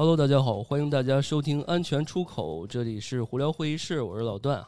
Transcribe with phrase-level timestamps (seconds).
[0.00, 4.64] Hello，大家好，欢迎大家收听安全出口，这里是胡聊会议室，我是老段。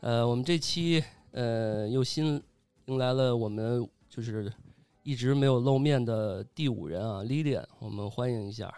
[0.00, 2.42] 呃，我们这期呃又新
[2.86, 4.50] 迎来了我们就是
[5.02, 8.72] 一直没有露面的第五人啊，Lilian，我们欢迎一下。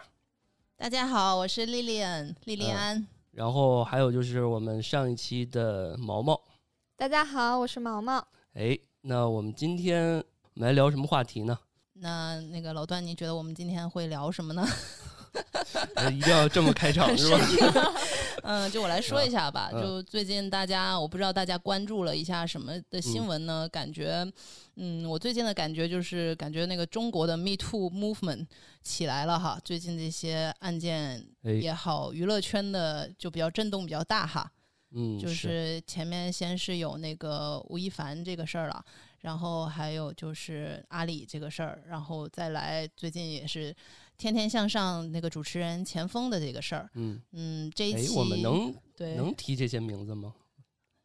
[0.75, 3.07] 大家好，我是 Lilian，莉莉安。
[3.31, 6.37] 然后还有就是我们上一期的毛毛。
[6.97, 8.21] 大家好，我是毛毛。
[8.55, 11.57] 哎，那我们今天我们来聊什么话题呢？
[11.93, 14.67] 那那个老段，你觉得我们今天会聊什么呢？
[16.11, 17.93] 一定要这么开场是吧？
[18.47, 19.71] 嗯，就我来说一下吧。
[19.71, 23.67] 就最近大家，我不知道大家关注了一下什么的新闻呢？
[23.69, 24.25] 感觉，
[24.75, 28.45] 嗯，我最近的感觉就是，感觉那个中国的 Me Too Movement
[28.83, 29.59] 起来了哈。
[29.65, 34.51] 最近这些案件也好，娱乐圈的就比较震动比较大哈。
[34.91, 38.85] 嗯，就是前面先是有那个吴亦凡这个事儿了，
[39.21, 43.75] 然后还有就是阿里这个事儿，然后再来最近也是。
[44.17, 50.33] 天天向上那个主持人钱枫的这个事儿，嗯嗯，这一期我们能对能提这些名字吗？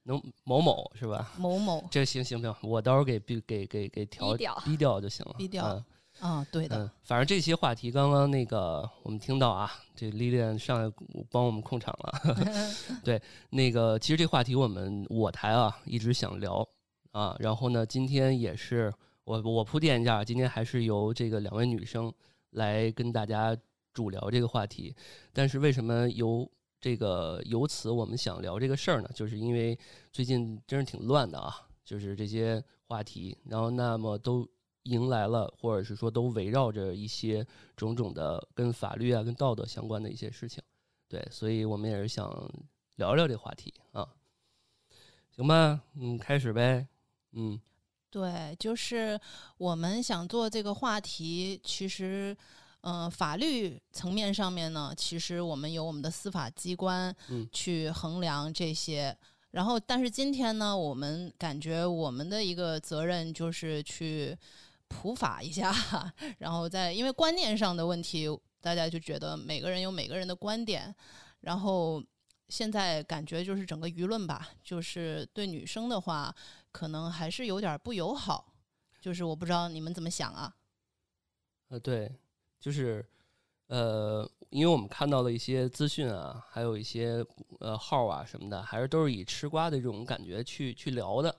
[0.05, 1.33] 能某某是吧？
[1.36, 5.34] 某某， 这行行行，我到时候给给给给给调低调就行了。
[5.36, 5.84] 低调
[6.20, 6.91] 啊，对的。
[7.03, 10.92] 反正这些话题，刚刚那个我们听到啊，这丽丽上来
[11.31, 12.20] 帮我们控场了。
[13.05, 16.66] 对，那个其实这话题我们我台啊一直想聊
[17.12, 18.92] 啊，然后呢，今天也是
[19.25, 22.12] 我我铺垫一下，今天还是由这个两位女生。
[22.51, 23.56] 来跟大家
[23.93, 24.95] 主聊这个话题，
[25.33, 29.11] 但是为什么由这个由此我们想聊这个事儿呢？
[29.15, 29.79] 就是因为
[30.12, 34.48] 最近真是挺乱的啊，就是这些话题，然后那么都
[34.84, 40.62] 迎来了，或者是说都围绕着一些种种的跟法律啊、跟道德相关的一些事情，
[41.09, 42.31] 对，所以我们也是想
[42.97, 44.09] 聊聊这话题啊，
[45.31, 46.87] 行吧，嗯，开始呗，
[47.32, 47.61] 嗯。
[48.10, 49.19] 对，就是
[49.56, 52.37] 我们想做这个话题，其实，
[52.81, 57.15] 嗯，法律层面上面呢，其实我们有我们的司法机关
[57.53, 59.16] 去衡量这些。
[59.53, 64.37] 然后，但是今天呢，我们感觉我们的一个责任就是去
[64.88, 65.72] 普法一下，
[66.38, 68.26] 然后在因为观念上的问题，
[68.60, 70.93] 大家就觉得每个人有每个人的观点，
[71.43, 72.03] 然后。
[72.53, 76.34] 现在感觉就是整个舆论吧，就是对女生的话，
[76.72, 78.47] 可能还是有点不友好。
[79.00, 80.54] 就是我不知道你们怎么想啊？
[81.69, 82.14] 呃，对，
[82.58, 83.03] 就是
[83.69, 87.25] 呃，因为我们看到了一些资讯啊，还有一些
[87.60, 91.34] 呃号啊什么的，还是都是以吃瓜的这种感觉去去聊的。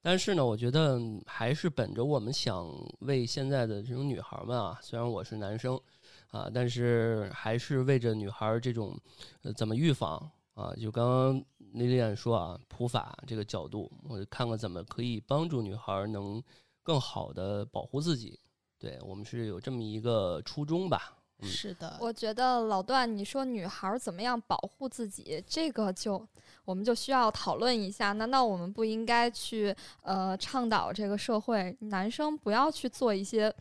[0.00, 2.66] 但是呢，我觉得还是本着我们想
[3.00, 5.78] 为现在的这种女孩们啊，虽然我是男生
[6.28, 8.98] 啊，但是还是为着女孩这种
[9.42, 10.30] 呃怎么预防。
[10.54, 16.42] 啊，就刚刚那丽说啊，普法这个角度，我就看看怎么可以帮助女孩能
[16.82, 18.38] 更好的保护自己。
[18.78, 21.16] 对我们是有这么一个初衷吧？
[21.44, 26.24] 是的，我觉得老段，你说女孩怎么样保护自己，这个就
[26.64, 28.12] 我们就需要讨论一下。
[28.12, 33.52] 难道我们不应该去呃倡导这个社会男生不要去做一些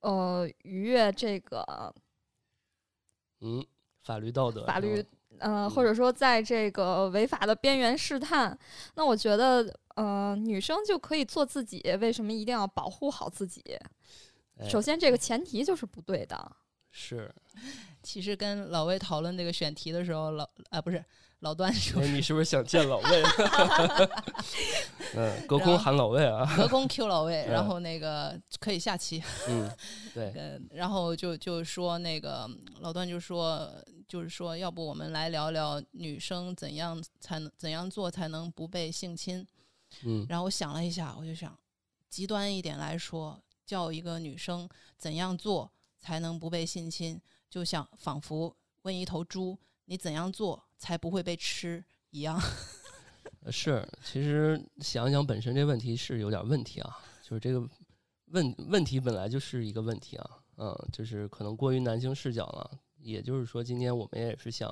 [0.00, 1.94] 呃逾越这个
[3.40, 3.64] 嗯
[4.02, 5.02] 法律道德法律？
[5.38, 8.56] 嗯，或者说在这个违法的边缘试探，
[8.94, 13.62] 那我觉得，呃，女生就可以做自己，为什么一定要保护好自己？
[14.68, 16.56] 首先，这个前提就是不对的。
[16.90, 17.32] 是，
[18.02, 21.04] 其实跟老魏讨论这个选题的时候，老啊不是。
[21.42, 23.22] 老段说：“你是不是想见老魏？”
[25.14, 29.20] 嗯， 隔空喊老魏啊，隔空 Q 老魏，然后那个可以下棋。
[29.48, 29.70] 嗯，
[30.14, 30.32] 对。
[30.36, 32.48] 嗯， 然后就就说那个
[32.80, 33.68] 老段就说，
[34.06, 39.44] 就是说，要不我们来聊聊女生怎样才能怎样做才能不被性侵？
[40.04, 41.58] 嗯，然后我想了一下，我就想，
[42.08, 43.36] 极端一点来说，
[43.66, 47.20] 叫一个女生怎样做才能不被性侵，
[47.50, 50.62] 就像仿佛问一头猪，你怎样做？
[50.82, 52.42] 才不会被吃一样。
[53.52, 57.60] 是，其实想想本身这问题是有点问题啊，就是这个
[58.32, 62.68] 问问题本来就是一个问题啊，嗯，就是可能过于男性视角了。
[62.98, 64.68] 也就是说，今天我们也是想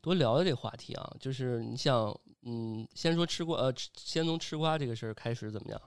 [0.00, 2.08] 多聊聊这个话题啊，就是你想，
[2.42, 5.80] 嗯，先说吃瓜，呃，先从吃瓜这个事儿开始怎么样？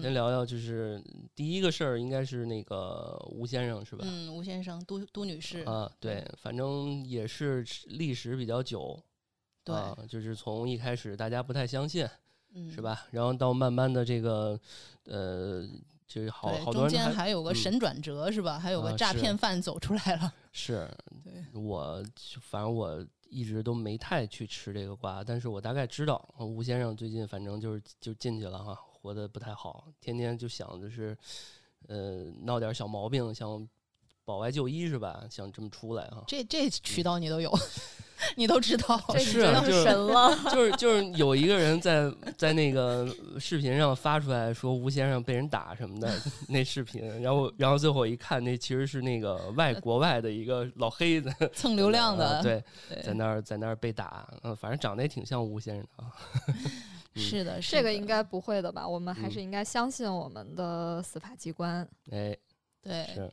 [0.00, 1.02] 先聊聊，就是
[1.34, 4.04] 第一个事儿，应该是那个吴先生是吧？
[4.06, 8.98] 嗯，吴先生，都都女士啊，对，反正也是历史比较久，
[9.62, 9.74] 对，
[10.06, 12.06] 就是从一开始大家不太相信，
[12.54, 13.06] 嗯，是吧？
[13.10, 14.58] 然后到慢慢的这个，
[15.04, 15.66] 呃，
[16.06, 18.58] 就是好好多中间还有个神转折是吧？
[18.58, 20.88] 还有个诈骗犯走出来了，是，
[21.24, 22.04] 对，我
[22.40, 28.78] 反正我一直都没太去吃这个瓜，但是我大概知道吴先生最近反正就是就进去了哈。
[29.04, 31.14] 活得不太好，天天就想着是，
[31.88, 33.68] 呃，闹点小毛病，想
[34.24, 35.22] 保外就医是吧？
[35.28, 36.24] 想这么出来啊？
[36.26, 37.52] 这这渠道你都有，
[38.34, 39.42] 你都知道，这是
[39.82, 40.34] 神了。
[40.50, 46.10] 就是就是有一个人在在那个视频上发出来说吴先生被人打什么的
[46.48, 52.64] 那视频，然后然后最后一看，那其实是那个外国外的一个老黑子蹭流量的，对
[53.02, 56.10] 在那儿在那儿被打，嗯，反正长得也挺像吴先生的啊。
[57.14, 58.86] 嗯是的，是这个应该不会的吧？
[58.86, 61.88] 我们还嗯是应该相信我们的司法机关。
[62.10, 62.36] 哎，
[62.82, 63.30] 对，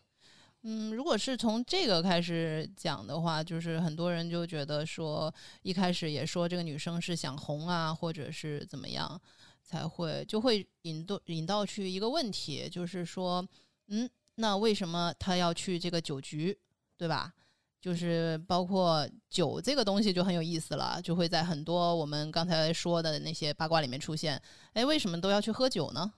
[0.61, 5.33] 嗯，如果是从这个开始讲的话，就是很多人就觉得说，
[5.63, 9.19] 一开始也说这个女生是想红啊，或者是怎么样，
[9.63, 13.43] 才会就会引导引到去一个问题，就是说，
[13.87, 16.55] 嗯，那为什么她要去这个酒局，
[16.95, 17.33] 对吧？
[17.81, 24.39] 就是包括酒这个东西就很有意思了，就会在很多我们刚才说的那些八卦里面出现。
[24.73, 26.13] 哎，为什么都要去喝酒呢？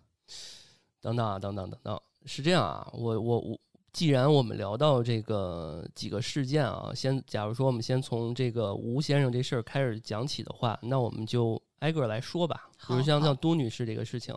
[0.99, 3.59] 等等啊，等等等等，是这样啊，我我我，
[3.93, 12.69] 既然我们聊到这个几个事件啊，先假如说我们先从这个吴先生这事儿开始讲起的话，那我们就挨个儿来说吧。
[12.87, 14.35] 比如像像都女士这个事情，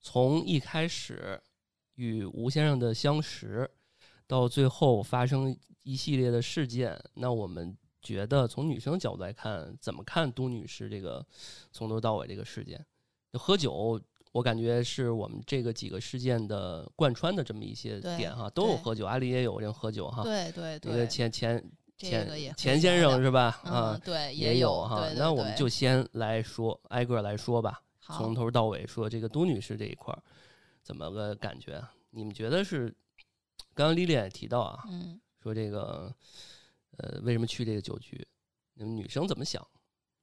[0.00, 1.40] 从一开始
[1.94, 3.68] 与吴先生的相识，
[4.26, 11.24] 到最后发生一系列的事件，那我们觉得从女生角度来看，怎么看都女士这个
[11.72, 12.84] 从头到尾这个事件？
[13.32, 14.00] 就喝酒，
[14.32, 20.22] 我感觉是我们这个几个事件的贯穿的这么一些点哈，都有喝酒，阿里也有人喝酒哈。
[20.22, 21.62] 对对对，钱钱
[21.96, 22.08] 这
[22.56, 23.60] 钱先生是吧？
[23.64, 25.08] 嗯，啊，对，也有哈。
[25.16, 30.22] 那我们就先来说，挨个来说吧，好从头到尾说这个都女士这一块儿
[30.82, 31.92] 怎么个感觉啊？
[32.10, 32.94] 你们觉得是？
[33.74, 36.14] 刚刚丽丽也提到啊，嗯说这个
[36.98, 38.26] 呃，为什么去这个酒局？
[38.74, 39.66] 你们女生怎么想？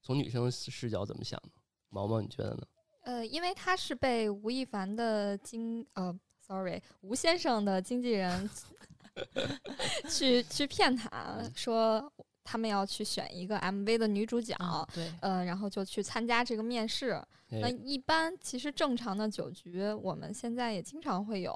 [0.01, 1.51] 从女生视角怎么想呢？
[1.89, 2.67] 毛毛，你觉得呢？
[3.03, 8.49] 呃，因为他是被吴亦凡的经呃，sorry，吴先生的经纪人
[10.09, 12.11] 去去骗他嗯说
[12.49, 17.23] 他们要去选一个 MV 的女主角，啊对呃，然后就去参加这个面试。
[17.51, 21.53] 那哎一般其实正常的酒局，我们现在也经常会有，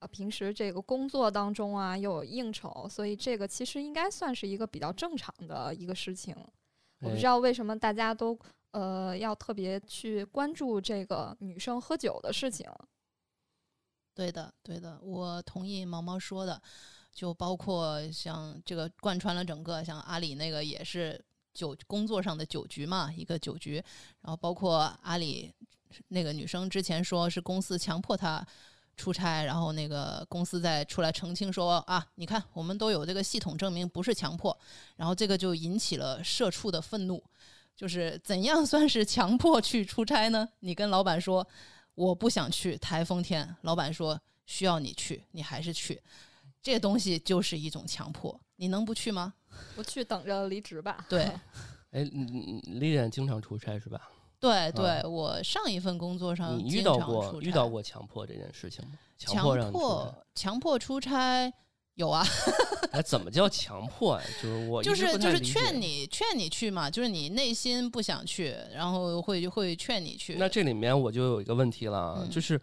[0.00, 6.36] 呃，平时这个工作当中啊又有应酬，所以这个其实应该算是一个比较正常的一个事情。
[7.00, 8.38] 我不哎知道为什么大家都
[8.72, 12.70] 呃要特别去关注这个女生喝酒的事情。
[14.14, 16.62] 对的对的，我同意毛毛说的，
[17.14, 21.18] 就包括像这个贯穿了整个，像阿里那个也是
[21.54, 23.76] 酒工作上的酒局嘛，一个酒局，
[24.20, 25.54] 然后包括阿里
[26.08, 28.46] 那个女生之前说是公司强迫她。
[28.96, 34.56] 出差，然后那个公司再出来澄清说啊，你看我们都有这个系统证明，不是强迫，
[34.94, 37.20] 然后这个就引起了社畜的愤怒，
[37.74, 40.48] 就是怎样算是强迫去出差呢？
[40.60, 41.44] 你跟老板说
[41.96, 44.16] 我不想去台风天，老板说
[44.46, 46.00] 需要你去，你还是去，
[46.64, 49.34] 这东西就是一种强迫，你能不去吗？
[49.76, 51.04] 不去等着离职吧。
[51.08, 51.30] 对
[51.92, 54.00] 哎，你你丽丽经常出差是吧？
[54.40, 58.98] 对对，我上一份工作上你遇经常到过出差遇到过强迫这件事情吗？
[59.18, 61.52] 强迫强迫出差
[61.94, 62.26] 有啊，
[62.92, 64.26] 哎，怎么叫强迫呀？
[64.42, 65.78] 就是我就是就是劝。
[65.78, 70.34] 你劝你去嘛，就是你内心不想去，然后会会劝你去。
[70.36, 72.60] 那这里面我就有一个问题了就是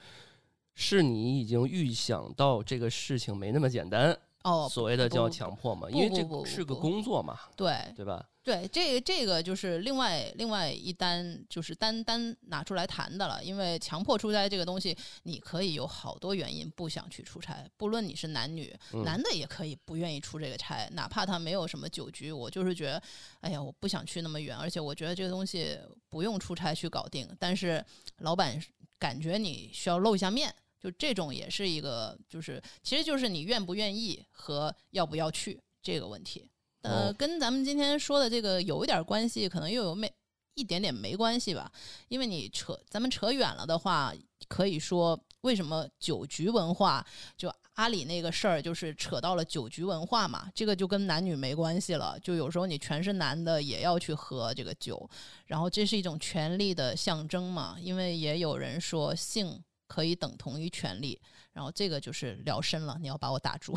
[0.73, 5.89] 是你已经预想到这个事情没那么简单，哦，所谓的叫强迫嘛？
[5.89, 8.25] 因为这是个工作嘛，对对吧？
[8.43, 13.43] 对，这这个就是另外另外一单，就是单单拿出来谈的了。
[13.43, 23.03] 因为强迫出差这个东西，你可以有好多原因不想去出差，不论你是男女，嗯男的也可以不愿意出这个差，哪怕他没有什么酒局，我就是觉得，
[23.41, 25.77] 哎呀，我不想去那么远，而且我觉得这个东西
[26.09, 27.85] 不用出差去搞定，但是
[28.17, 28.59] 老板
[28.97, 30.51] 感觉你需要露一下面。
[30.79, 36.43] 就这种也是一个，就是其实就是你愿不愿意和要不要去这个问题。
[36.81, 40.11] 呃，哦跟咱们今天说的这个有一点关系，可能又有没
[40.55, 41.71] 一点点没关系吧。
[42.07, 44.13] 因为你扯咱们扯远了的话，
[44.47, 47.05] 可以说为什么酒局文化，
[47.37, 52.19] 就阿里那个事儿，就是扯到了酒局文化嘛，这个就跟男女没关系了。
[52.19, 55.09] 就有时候你全是男的也要去喝这个酒，
[55.45, 57.77] 然后这是一种权力的象征嘛。
[57.79, 61.19] 因为也有人说性可以等同于权利，
[61.51, 63.73] 然后这个就是聊深了，你要把我打住。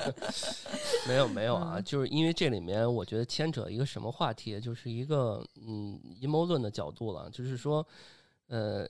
[1.08, 7.86] 没有没有啊，嗯就是因为这里面我觉得牵扯一个什么话题，就是一个嗯阴谋论的角度了，就是说，
[8.48, 8.86] 呃，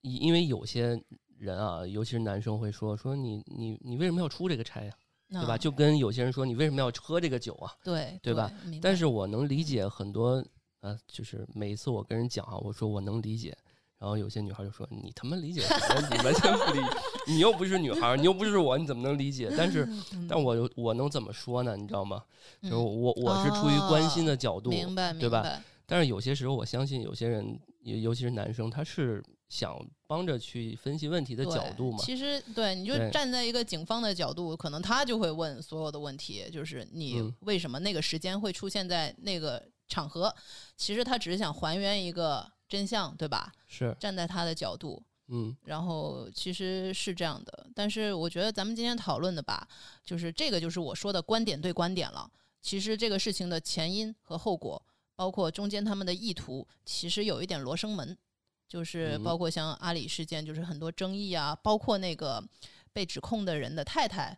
[0.00, 1.00] 因因为有些
[1.38, 4.92] 人啊，尤其是男生会说说你你你为什么要出这个差呀、
[5.30, 5.54] 对吧？
[5.54, 7.72] 嗯就跟有些人说你为什么要喝这个酒啊？
[7.84, 8.50] 对对吧？
[8.82, 10.44] 但是我能理解很多，
[10.80, 13.56] 呃，就是每一次我跟人讲啊，我说我能理解，
[14.02, 16.08] 然然后有些女孩就说：“你他妈理解什么？
[16.10, 16.80] 你完全不理，
[17.28, 19.88] 你又不是女孩，你又不是我，你怎么能理解？”但是，
[20.28, 21.76] 但我我能怎么说呢？
[21.76, 22.20] 你知道吗？
[22.64, 25.62] 就是我我是出于关心的角度，明白，对吧？
[25.86, 29.78] 但是有些时候，我相信有些人，尤尤其是男生，他是想
[30.08, 31.98] 帮着去分析问题的角度嘛。
[32.02, 40.34] 其实，对，你就站在一个警方的角度，可能他就会问所有的问题，就是你为什么那个时间会出现在那个场合？
[40.76, 42.50] 其实他只是想还原一个。
[42.72, 43.52] 真相对吧？
[43.66, 47.66] 是站在他的角度，嗯，然后其实是这样的。
[47.74, 49.68] 但是我觉得咱们今天讨论的吧，
[50.02, 52.26] 就是这个，就是我说的观点对观点了。
[52.62, 54.82] 其实这个事情的前因和后果，
[55.14, 58.16] 包括中间他们的意图，其实有一点罗生门。
[58.66, 62.42] 就是包括像阿里事件，就是很多争议啊，包括那个
[62.90, 64.34] 被指控的人的太太，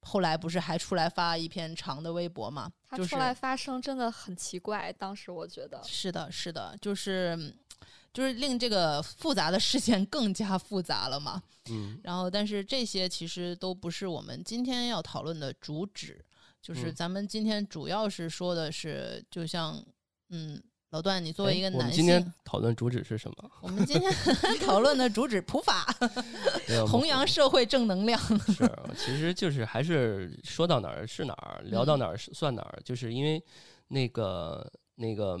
[0.00, 2.72] 后来不是还出来发一篇长的微博嘛？
[2.88, 4.92] 他出来发声真的很奇怪。
[4.92, 7.54] 当时我觉得是的，是的，就是。
[8.16, 16.18] 就是令这个复杂的事件更加复杂了嘛，嗯，然后但是这些其实都不是我们今天要讨论的主旨，
[16.62, 19.84] 就是咱们今天主要是说的是，就像
[20.30, 20.58] 嗯，
[20.92, 23.50] 老段，你作为一个男性，我们今天讨论主旨是什么？
[23.60, 24.10] 我们今天
[24.64, 25.86] 讨论的主旨普法，
[26.88, 28.18] 弘扬社会正能量。
[28.46, 33.44] 是，其实就是还是说到哪儿是哪儿，聊到哪儿算哪儿，就是因为
[33.88, 35.38] 那个那个。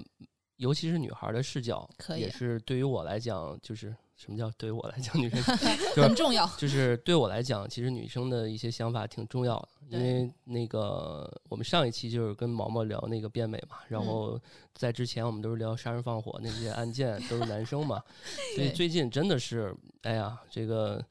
[0.56, 5.42] 尤其是女孩的视角，也是对于我来讲，就是什么叫对于我来讲，女生
[5.96, 6.46] 很重要。
[6.56, 9.68] 就是 对我来讲，其实女生的一些想法挺重要的。
[9.88, 14.40] 因为那个我们上一期就是跟毛毛聊那个变美嘛，然后
[14.74, 18.02] 在之前我们都是聊杀人放火那些案件，都是男生嘛。
[18.56, 19.72] 所以最近真的是，
[20.02, 21.04] 哎呀，这个，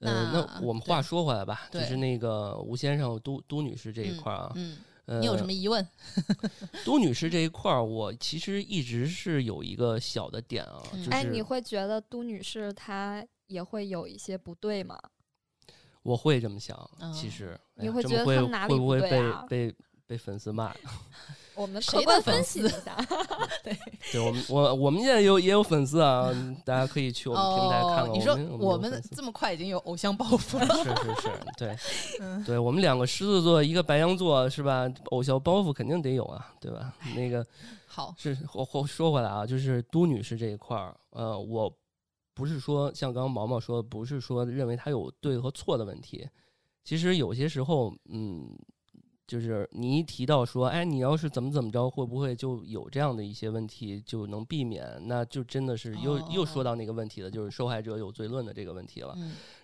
[0.00, 4.52] 呃，那我们话说回来吧，就是那个吴先生、都都女士这一块啊。
[5.06, 5.86] 你有什么疑问？
[6.86, 10.82] 都女士这一块儿，我其实一直是有一个小的点啊。
[11.10, 14.98] 哎，你会觉得都女士她也会有一些不对吗？
[16.02, 16.76] 我会这么想，
[17.14, 18.36] 其实你会觉得会
[18.68, 19.74] 会不会被被
[20.06, 20.72] 被粉丝骂？
[21.54, 22.96] 我们客观分析一下，
[23.62, 23.76] 对，
[24.10, 26.30] 对我们我我们现在有也有粉丝啊，
[26.64, 28.12] 大家可以去我们平台看看。
[28.14, 30.66] 你说我们这么快已经有偶像包袱了？
[30.82, 31.76] 是是是，对，
[32.46, 34.90] 对我们两个狮子座，一个白羊座，是吧？
[35.10, 36.94] 偶像包袱肯定得有啊，对吧？
[37.14, 37.46] 那个
[37.86, 41.70] 好，是我我说回来啊，就是都女士这一块儿，呃，我
[42.32, 46.26] 不是说像刚刚毛毛说，不是说认为他有对和错的问题，
[46.82, 48.56] 其实有些时候，嗯。
[49.32, 54.86] 就是你一提到说，哎，你要是怎么怎么着，会不会就有这样的一些问题就能避免？
[55.06, 59.16] 那就真的是又又说到那个问题了，就是受害者有罪论的这个问题了。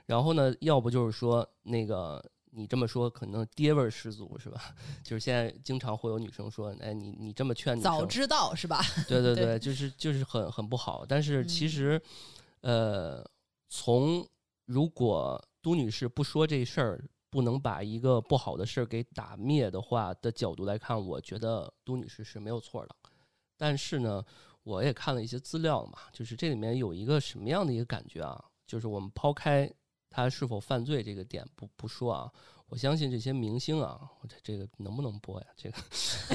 [0.07, 4.75] 然后呢，要不就是说那个你这么说可能爹味十足是吧？
[5.05, 8.81] 就是现在经常会有女生说，哎，你你这么劝，早知道是吧？
[9.07, 11.05] 对对对，就是就是很很不好。
[11.07, 12.01] 但是其实，
[12.63, 13.23] 呃，
[13.69, 14.27] 从
[14.65, 17.05] 如果都女士不说这事儿。
[17.31, 22.97] 不能把一个不好的事儿给打灭的话的角度来看，我觉得都女士是没有错的。
[23.57, 24.25] 但是呢，
[24.63, 28.43] 我也看了一些资料嘛，就是这里面有一个什么样的一个感觉啊？
[28.67, 29.71] 就是我们抛开
[30.11, 32.33] 他是否犯罪这个点不不说啊。
[32.69, 33.99] 我相信这些明星啊，
[34.29, 35.47] 这这个能不能播呀？
[35.57, 35.79] 这个
[36.29, 36.35] 不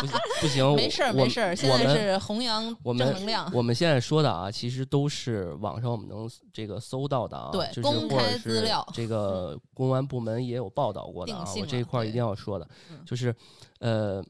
[0.00, 1.54] 行 不行， 没事儿没事儿。
[1.54, 3.48] 现在是弘扬正能量。
[3.54, 8.84] 我们现在说的啊，其实都是网上我们能这个搜到的啊，对，公开资料。
[8.92, 12.68] 这个公安部门也有报道过的啊，我这一块一定要说的，
[13.06, 13.32] 就是
[13.78, 14.24] 呃，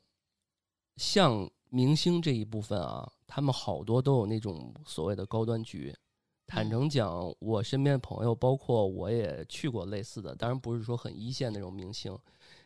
[0.99, 5.95] 像明星这一部分啊，他们好多都有那种所谓的高端局。
[6.55, 12.17] 坦诚讲，我身边朋友，包括我也去过类似的，当然不是说很一线那种明星，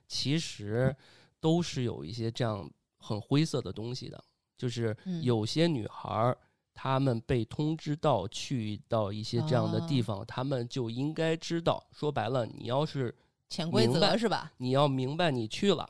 [0.06, 0.94] 其实
[1.40, 4.22] 都是有一些这样很灰色的东西的。
[4.58, 6.36] 就是有些女孩儿，
[6.74, 11.82] 她们被通知到去到一些这样的地方，她们就应该知道。
[11.90, 13.14] 说白了，你要是
[13.48, 14.52] 潜规则是吧？
[14.58, 15.88] 你要明白，你去了，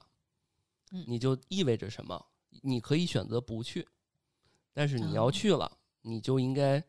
[1.04, 2.26] 你就意味着什么？
[2.62, 3.84] 你可以选择不去，
[4.72, 6.80] 但是你要去了，你就应该。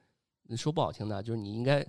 [0.56, 1.86] 说不好听的，就是你应该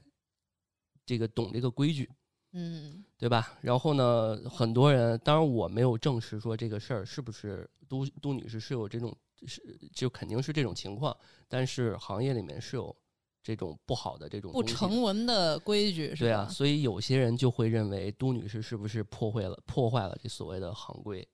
[1.05, 2.11] 这个懂这个规矩，
[2.53, 3.59] 嗯，对吧？
[3.61, 9.63] 然后呢，很多人，当然我没有证实说这个事儿是不是都都女士是有这种是
[9.95, 11.17] 就肯定是这种情况，
[11.49, 12.95] 但是行业里面是有
[13.43, 21.27] 这种不好的这种不成文的规矩，对啊，所以有些人就会认为都女士是不是破坏了破坏了这所谓的行规。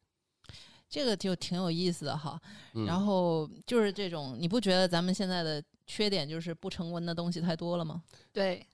[0.89, 2.41] 这个就挺有意思的哈，
[2.87, 8.03] 然后就是这种，你不觉得咱们现在的缺点就是不成文的东西太多了吗？
[8.33, 8.65] 对，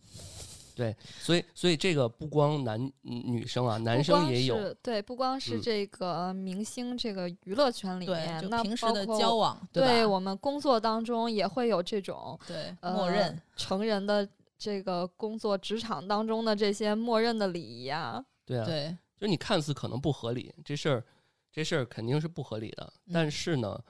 [0.75, 4.73] 对，所以所以这个不光男女生啊，男生也有。
[4.83, 14.29] 对，不光是这个明星这个娱乐圈里面，那平时的交往，对我们工作当中也会有这种对默认成人的
[14.59, 18.23] 这个工作职场当中的这些默认的礼仪啊。
[18.45, 21.05] 对啊，对，就你看似可能不合理，这事儿
[21.53, 23.85] 这事儿肯定是不合理的，但是呢，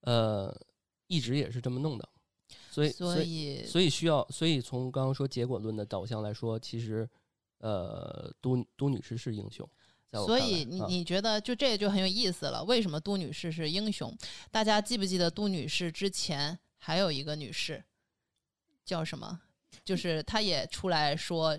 [0.00, 0.54] 呃，
[1.06, 2.08] 一直也是这么弄的。
[2.70, 7.08] 所以，所以，所以需要，所以从刚刚说结果论的导向来说，其实，
[7.58, 9.68] 呃，都都女士是英雄。
[10.26, 12.62] 所以，你你觉得就这就很有意思了？
[12.64, 14.16] 为什么都女士是英雄？
[14.50, 17.82] 大家记不记得都女士之前还有一个女士
[18.84, 19.40] 叫什么？
[19.84, 21.58] 就是她也出来说，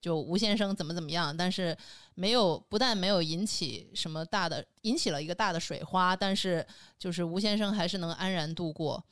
[0.00, 1.76] 就吴先生怎么怎么样，但是
[2.14, 6.66] 没有，不但没有引起什么大的，引起了一个大的水花，但是
[6.98, 9.04] 就是吴先生还是能安然度过。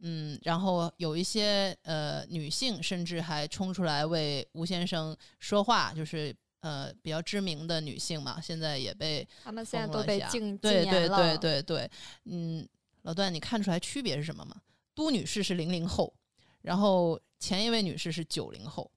[0.00, 11.90] 嗯，然后有一些呃女性甚至还冲出来为吴先生说话，就是呃比较知名的女性嘛，现在也被他们现在都被禁对对对对对，
[12.24, 12.68] 嗯，
[13.04, 14.54] 老段，你看出来区别是什么吗？
[14.94, 16.12] 都女士是零零后，
[16.60, 18.90] 然后前一位女士是九零后。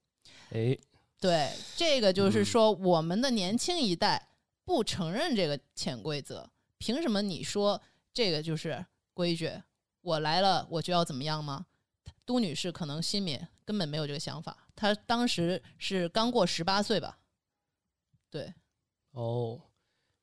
[0.50, 0.78] 哎，
[1.20, 4.30] 对，这个就是说我们的年轻一代
[4.64, 7.82] 不承认这个潜规则，凭什么你说
[8.14, 9.52] 这个就是规矩？
[10.02, 11.66] 我来了，我就要怎么样吗？
[12.24, 14.68] 都女士可能心里根本没有这个想法。
[14.76, 17.20] 她当时是刚过十八岁吧？
[18.30, 18.54] 对。
[19.12, 19.60] 哦，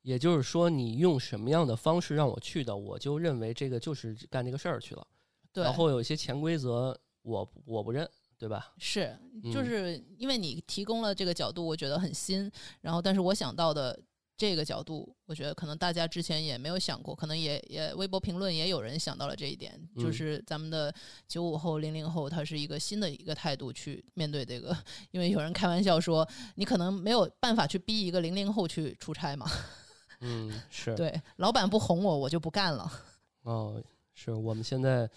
[0.00, 5.06] 也就是说，你用什么样的方式让我去的，我就认为这个就是干这个事儿去了。
[5.52, 5.62] 对。
[5.62, 8.72] 然后有一些潜规则，我我不认，对吧？
[8.78, 9.16] 是，
[9.52, 12.50] 就是因为你提供了这个角度，我觉得很新。
[12.80, 13.98] 然后，但是我想到的。
[14.38, 20.94] 这个角度，我觉得可能大家之前也没有想过，可能也也微博评论也有人想到了这一点，就是咱们的
[21.26, 24.76] 九五后、零零后，他是一个新的一个态度去面对这个，
[25.10, 29.46] 因为有人开玩笑说，你可能没有办法去逼一个零零后去出差嘛。
[30.20, 32.92] 嗯， 是对，老板不哄我，我就不干了。
[33.44, 35.08] 哦，是我们现在。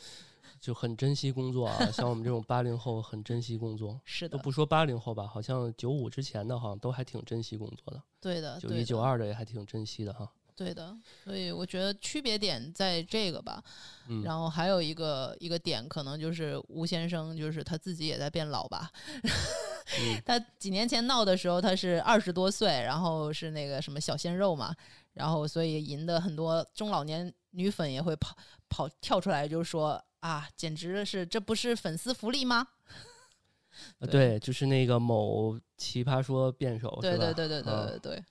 [0.60, 8.02] 就很珍惜工作啊，像我们这种八零后很珍惜工作，是的，都不说八零后吧，好像九五之前的，好像都还挺珍惜工作的。
[8.20, 10.30] 对的，九一九二的也还挺珍惜的哈。
[10.56, 10.94] 对的，
[11.24, 13.64] 所以我觉得区别点在这个吧。
[14.10, 18.92] 嗯然后还有一个一个点，可能就是吴先生，就是他自己也在变老吧。
[20.26, 24.76] 他几年前闹的时候，他是二十多岁，然后是那个什么小鲜肉嘛，
[25.14, 28.36] 然后所以赢得很多中老年女粉也会跑
[28.68, 30.04] 跑跳出来，就说。
[30.20, 32.68] 啊，简直是，这不是粉丝福利吗？
[34.12, 38.26] 对，就是那个某奇葩说辩手，对对对对对对对，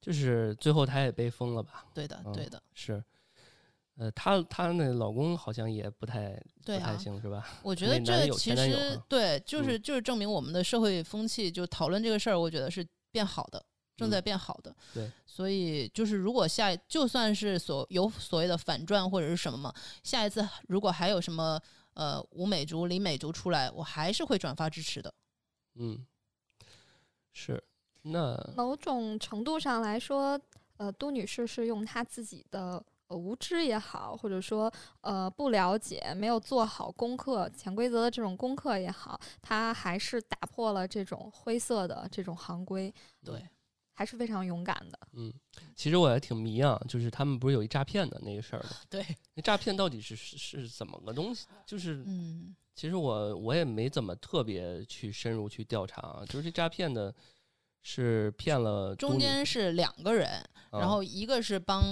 [0.00, 1.84] 就是最后他也被封了吧？
[1.94, 3.02] 对的，对的，是。
[3.96, 7.44] 呃，她她那老公好像也不太不太行，是吧？
[7.62, 13.64] 我 觉得这其实对，就是就是证明我们的社会风气，就讨论这个事儿，我觉得是变好的。
[13.98, 21.60] 正在变好的，对，所以就是如果下就算是所有所谓的反转或者是什么嘛，下一次如果还有什么
[21.94, 25.12] 呃吴美竹、李美竹出来，我还是会转发支持的。
[25.74, 26.06] 嗯，
[27.32, 27.60] 是
[28.02, 30.40] 那某种程度上来说，
[30.76, 42.94] 呃，都女士是用她自己的无知也好，或者说呃不了解、没有做好功课、潜规则的这种功课也好，她还是打破了这种灰色的这种行规。
[43.24, 43.44] 对。
[43.98, 44.98] 还是非常勇敢的。
[45.14, 45.34] 嗯，
[45.74, 48.70] 其实我还挺迷啊，就是他们不是有一诈骗的那个事儿吗？
[48.88, 51.48] 对，那诈骗到底是是怎么个东西？
[51.66, 56.24] 就是，嗯，其实我我也没怎么特别去深入去调查啊。
[56.26, 57.12] 就是这诈骗的，
[57.82, 61.82] 是骗了中间是两个人，然后一个是帮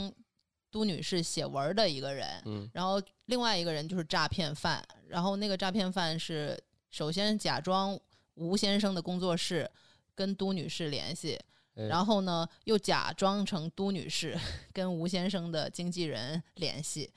[0.71, 4.81] 都女士写文的一个人，嗯，然后另外一个人就是诈骗犯。
[5.09, 6.57] 然后那个诈骗犯是
[6.93, 7.99] 首先假装
[8.35, 9.69] 吴先生的工作室
[10.15, 11.37] 跟都女士联系。
[11.77, 14.35] 然后呢，又假装成都女士
[14.73, 17.13] 跟吴先生的经纪人联系，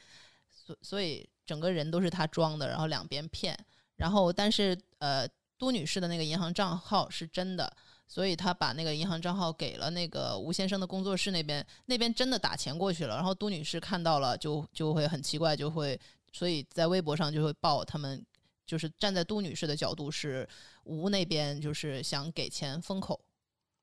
[0.51, 3.57] 所所以整个人都是他装的，然后两边骗。
[3.95, 5.25] 然后但是呃，
[5.57, 7.73] 都女士的那个银行账号是真的，
[8.05, 13.15] 所以他把那个银行账号给了那个吴先生的工作室那边，那边真的打钱过去了。
[13.15, 15.99] 然后都女士看到了，就就会很奇怪，就会
[16.33, 18.21] 所以在微博上就会报他们，
[18.65, 20.47] 就是站在都女士的角度是
[20.83, 23.19] 吴那边就是想给钱封口。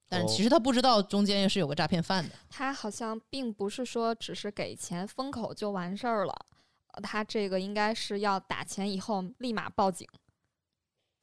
[0.08, 2.34] 但其实他不知道中间是有个诈骗犯的。
[2.48, 6.46] 他好像并不是说只是给钱封口就完事儿了，
[7.02, 10.06] 他这个应该是要打钱以后立马报警。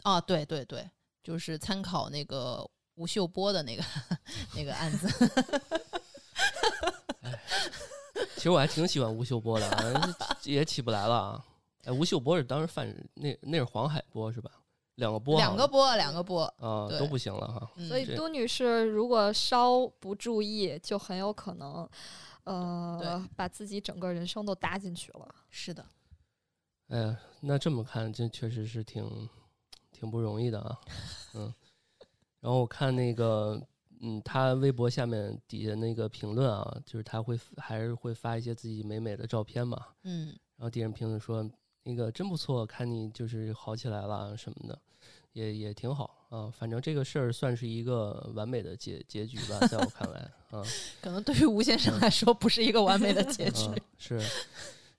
[0.03, 0.89] 哦，对对对，
[1.23, 3.83] 就是参考那个吴秀波的那个
[4.55, 5.07] 那个案子。
[8.35, 11.45] 其实我还挺喜欢吴秀波的，也起不来了啊。
[11.85, 14.51] 哎，吴秀波是当时犯那那是黄海波是吧？
[14.95, 17.71] 两个波，两个波，两个波啊，都不行了哈。
[17.87, 21.89] 所以都女士如果稍不注意，就很有可能，
[22.43, 25.35] 呃，把自己整个人生都搭进去了。
[25.49, 25.83] 是的。
[26.89, 29.27] 哎呀，那这么看，这确实是挺
[29.91, 30.79] 挺不容易的啊。
[31.33, 31.51] 嗯，
[32.39, 33.59] 然后我看那个，
[34.01, 39.87] 嗯，他微博下面底下那个评论啊，就是他会还是会发一些自己美美的照片嘛。
[40.03, 41.49] 嗯，然后底下评论说。
[41.83, 44.79] 那个真不错，看你就是好起来了什么的，
[45.33, 46.49] 也也挺好啊。
[46.49, 50.19] 反正这个事儿算是一个完美的结结局吧，在我看来
[50.49, 50.63] 啊。
[51.01, 53.69] 可能对于吴先生来说，不是一个完美的结局。
[53.97, 54.21] 是，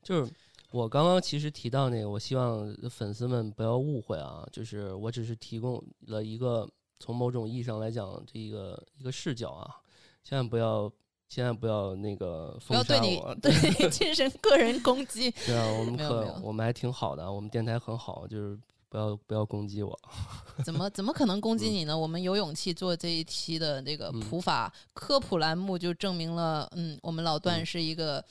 [0.03, 0.33] 就是
[0.71, 6.69] 我刚刚其实提到那个，我希望粉丝们不要误会啊，就是我只是提供了一个
[6.99, 9.77] 从某种意义上来讲这一个一个视角啊，
[10.23, 10.93] 千万不要。
[11.35, 15.33] 千万不要那个不要对你 对你进行个人攻击。
[15.45, 18.57] 对啊，我们可我们还挺好的，我们电台很好，就是
[18.89, 19.99] 不要不要攻击我。
[20.65, 21.99] 怎么怎么可能攻击你呢？
[21.99, 28.25] 我们有勇气做这一期的那个普法科普栏目，就证明了，嗯，我们老段是一个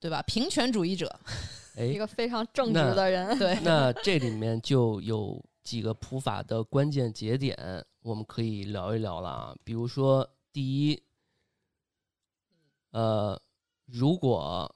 [0.00, 0.22] 对吧？
[0.22, 1.14] 平权主义者，
[1.76, 3.38] 一个非常正直的人。
[3.38, 9.54] 对，那这里面就有几个普法的关键节点，我们可以聊一聊了啊。
[9.62, 11.02] 比如说，第一。
[12.96, 13.38] 呃，
[13.84, 14.74] 如果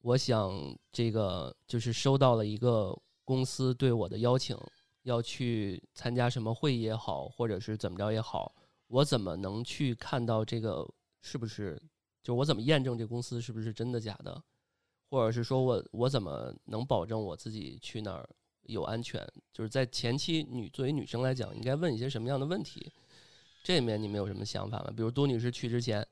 [0.00, 0.50] 我想
[0.90, 4.56] 这个就是收到了一个公司对我的邀请，
[5.02, 8.54] 要去参加什么会议也好，或者是怎么着也好，
[8.86, 10.88] 我怎么能去看到这个
[11.20, 11.78] 是不是？
[12.22, 14.42] 就我怎么验证这公司是不是真的假的？
[15.10, 18.26] 或者是说我我怎么能保证我自己去那儿
[18.62, 19.22] 有安全？
[19.52, 22.90] 就是在前期，女作为女生来讲，应该问一些什么样的问题？
[23.62, 24.90] 这里面你们有什么想法吗？
[24.96, 26.08] 比如杜女士去之前。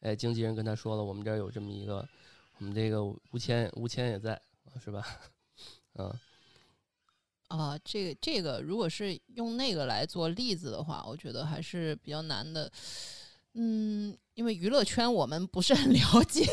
[0.00, 2.06] 哎，经纪人跟他说了，我们这儿有这么一个，
[2.58, 4.40] 我们这个吴谦，吴谦也在，
[4.82, 5.04] 是吧？
[5.98, 6.12] 嗯，
[7.48, 12.70] 啊，这个这个，如果是用那个来做例子的话，我觉得还是比较难的。
[13.54, 16.44] 嗯，因为娱乐圈我们不是很了解。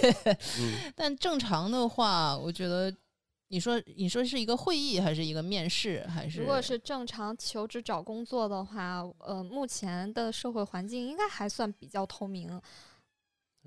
[0.60, 0.92] 嗯。
[0.96, 2.92] 但正常的话，我觉得，
[3.50, 6.40] 你说你说是一个会议，还是一个面试，还是？
[6.40, 12.60] 如果是正常求职找工作的话，呃，目前的社会环境应该还算比较透明。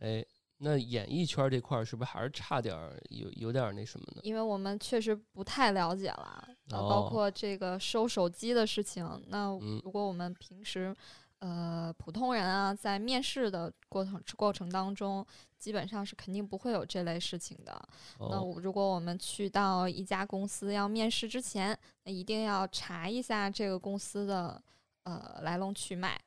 [0.00, 0.24] 哎，
[0.58, 4.20] 那演艺圈这块儿是不是还是差点儿，有有点儿那什么呢？
[4.22, 9.06] 因为我们确实不太了解了，包括这个收手机的事情。
[9.28, 9.50] 那
[9.82, 10.94] 如果我们平时，
[11.38, 15.24] 呃，普通人啊，在面试的过程过程当中，
[15.56, 17.88] 基本上是肯定不会有这类事情的。
[18.18, 24.60] 那如果我们去到一家公司要面试之前，那一定要查一下这个公司的
[25.04, 26.20] 呃来龙去脉。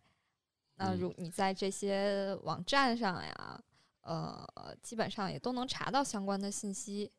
[0.75, 3.63] 那如你在这些网站上呀，
[4.01, 4.43] 呃，
[4.81, 7.11] 基本上也都能查到相关的信息。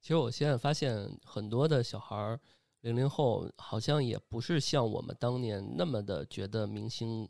[0.00, 2.40] 其实我现在发现很多的小孩儿，
[2.80, 7.28] 零零后好像也不是像我们当年那么的觉得明星，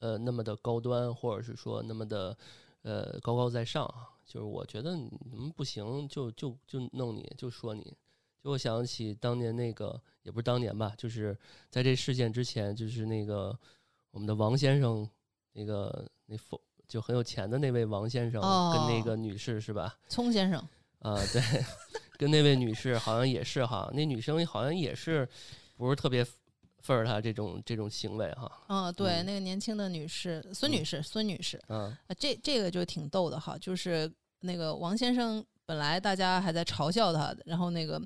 [0.00, 2.36] 呃，那么的高端，或者是说那么的，
[2.82, 3.88] 呃，高高在上。
[4.26, 7.96] 就是我觉得你们不行，就就就弄你，就说你。
[8.42, 11.38] 就我想起当年那个，也不是当年吧，就是
[11.70, 13.56] 在这事件之前，就是那个。
[14.10, 15.08] 我们的王先生，
[15.52, 18.40] 那个那富就很有钱的那位王先生，
[18.72, 19.94] 跟那个女士是吧？
[20.08, 20.58] 聪先生
[21.00, 21.42] 啊，对，
[22.16, 25.28] 跟那位女士好像也是哈，那女生好像也是
[25.76, 26.26] 不是特别
[26.80, 28.50] 份儿他这种这种行为哈。
[28.68, 38.00] 嗯，对，那个年轻的女士，孙女士，孙女士，嗯，这这个就挺逗的哈，就是那个王先生本来大家还在嘲笑他，然后那个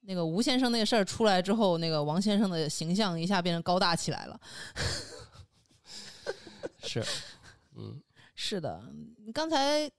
[0.00, 4.40] 那个吴先生那个事儿出来之后，那个王先生的形象一下变得高大起来了。
[6.82, 7.02] 是，
[7.76, 8.00] 嗯，
[8.34, 8.82] 是的，
[9.32, 9.90] 刚才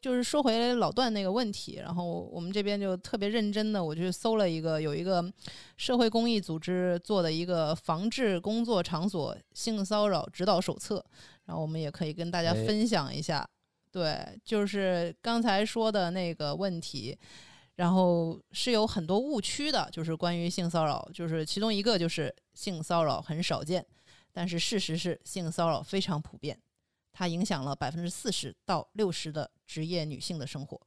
[0.00, 5.32] 就是说回老段那个问题，然后我们这边就特别认真的，我去搜了一个有一个
[5.76, 11.04] 社会公益组织做的一个防治工作场所性骚扰指导手册，
[11.44, 13.48] 然后我们也可以跟大家分享一下。
[13.92, 17.16] 对，就是刚才说的那个问题，
[17.76, 23.86] 然后是有很多误区的，就是关于性骚扰，就是其中一个就是性骚扰很少见。
[24.32, 26.58] 但是事实是，性骚扰非常普遍，
[27.12, 30.80] 它影响了百分之四十到六十的职业女性的生活，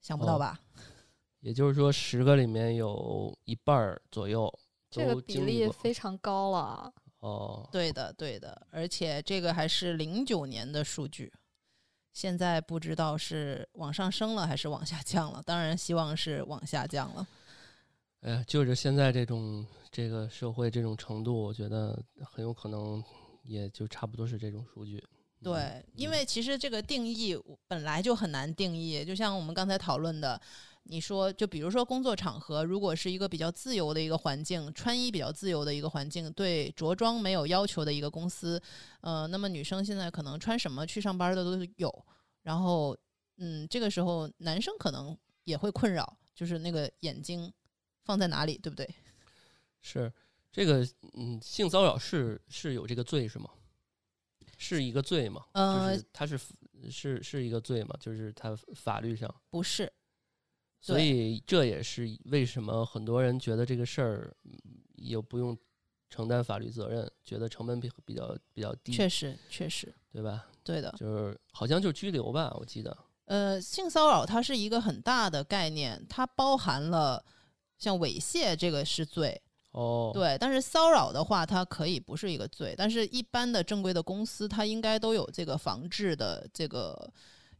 [0.00, 0.58] 想不到吧？
[1.40, 4.52] 也就是说，十个里面有一半儿左右，
[4.90, 6.92] 这个比例非常高了。
[7.20, 11.32] 哦，对的，对的，而且这个还是零九年的数据，
[12.12, 15.42] 现在不知道是往上升了还是往下降了。
[15.44, 17.26] 当然，希望是往下降了。
[18.20, 19.66] 哎呀，就是现在这种。
[19.90, 23.02] 这个社会这种程度，我觉得很有可能
[23.42, 25.02] 也就差不多是这种数据。
[25.42, 27.34] 对，因为其实这个定义
[27.66, 30.38] 本来就很难定义，就像我们刚才讨论的，
[30.82, 38.62] 你说，就比如说工作场合，如果是一个比较自由的一个环境，穿衣比较自由的一个环境，对着装没有要求的一个公司，
[39.00, 42.06] 呃，那么女生现在可能穿什么去上班的都有。
[42.42, 42.94] 然后，
[43.38, 47.50] 嗯，这个时候男生可能也会困扰，就是那个眼睛
[48.08, 48.88] 放在哪里，对不对？
[49.82, 50.10] 是
[50.50, 53.50] 这个，嗯，性骚扰是是有这个罪是吗？
[54.56, 55.44] 是一个罪吗？
[55.52, 56.40] 呃，它是
[56.90, 57.94] 是是一个罪吗？
[58.00, 59.92] 就是它法律上不是。
[60.80, 64.36] 所以这也是为什么很多人觉得这个事儿
[64.94, 65.56] 又不用
[66.08, 68.92] 承担法律责任，觉得成本比比较比较低。
[68.92, 70.46] 确实，确实，对吧？
[70.64, 72.96] 对的，就是好像就拘留吧，我记得。
[73.26, 77.22] 呃，性骚扰它是一个很大的概念，它包含了
[77.78, 80.36] 像猥亵这个是罪哦，对。
[80.38, 87.10] 但是骚扰的话，它可以不是一个罪，但是一般的正规的公司，它应该都有这个防治的这个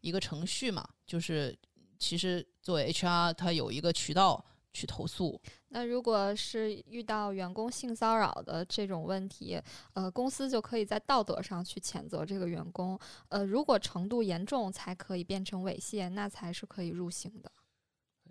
[0.01, 1.57] 一个程序嘛，就是。
[2.01, 5.43] 其实作为 HR，它有一个渠道去投诉。
[5.71, 9.61] 那如果是遇到员工性骚扰的这种问题，
[9.95, 12.97] 呃，公司就可以在道德上去谴责这个员工。
[13.31, 17.51] 呃，如果程度严重，才可以变成猥亵，那才是可以入刑的。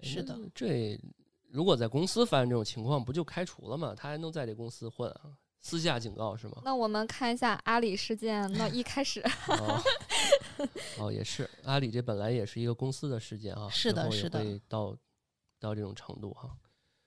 [0.02, 0.97] 是的，这
[1.50, 3.94] 如果在公司发生这种情况，不就开除了吗？
[3.96, 5.32] 他还能在这公司混啊？
[5.60, 6.62] 私下警告是吗？
[6.64, 8.50] 那我们看一下阿里事件。
[8.54, 9.22] 那一开始，
[10.98, 14.96] 哦，也是阿里这本来也是一个公司的事件啊，是的，是的，到
[15.60, 16.56] 到这种程度哈，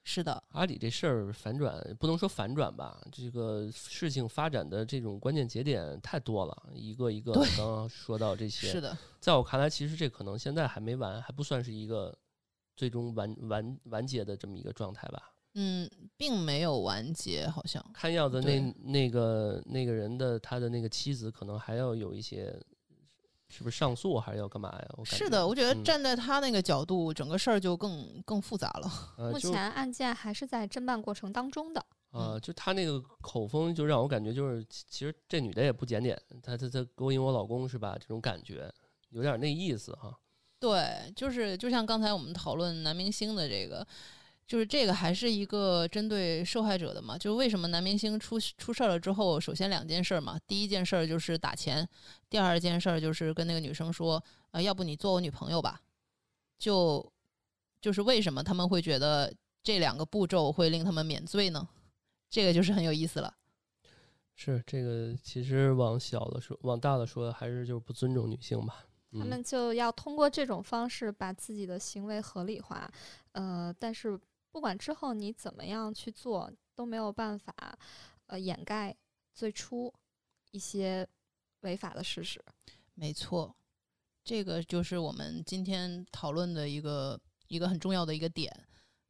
[0.04, 0.42] 是的。
[0.50, 8.96] 阿里这事儿反转不能说反转吧，这个事情发展的这种关键节点太多了，一个一个刚刚说到这些，是的。
[9.20, 12.14] 在我看来，其实这可能现在还没完，还不算是一个
[12.80, 15.34] 最终完完完结的这么一个状态吧。
[15.52, 22.58] 嗯，并没有完结，好像看样子那那个那个人的他的那个妻子可能还要有一些，
[23.50, 24.88] 是不是上诉还是要干嘛呀？
[25.04, 29.30] 是的，我觉得站在他那个角度，整个事儿就更更复杂了。
[29.30, 31.84] 目前案件还是在侦办过程当中的。
[32.12, 37.96] 啊，就他那个口风，就让我感觉就是，其实这女的也不检点，她她她勾引我老公是吧？
[38.00, 38.72] 这种感觉
[39.10, 40.16] 有点那意思哈。
[40.60, 43.84] 对，就是就像刚才我们讨论男明星的这个。
[44.46, 47.16] 就是这个还是一个针对受害者的嘛？
[47.16, 51.88] 就是为什么男明星出出事儿了之后，首先两件事嘛，第一件事就是打钱，
[52.28, 54.20] 第二件事就是跟那个女生说，
[54.50, 55.80] 呃，要不你做我女朋友吧？
[56.58, 57.12] 就
[57.80, 61.68] 就是为什么他们会觉得这两个步骤会令他们免罪呢？
[62.28, 63.32] 这个就是很有意思了。
[64.34, 68.84] 是这个，其实往小了说，往大了说，还是就是不尊重女性吧？
[69.12, 72.90] 他们就要通过这种方式把自己的行为合理化，
[73.32, 74.18] 呃，但是。
[74.52, 77.54] 不管之后你怎么样去做，都没有办法，
[78.26, 78.92] 呃，掩盖
[79.32, 79.94] 最初
[80.50, 81.06] 一些
[81.60, 82.42] 违法的事实。
[82.94, 83.54] 没错，
[84.24, 88.52] 这个就是我们今天讨论的一个一个很重要的一个点，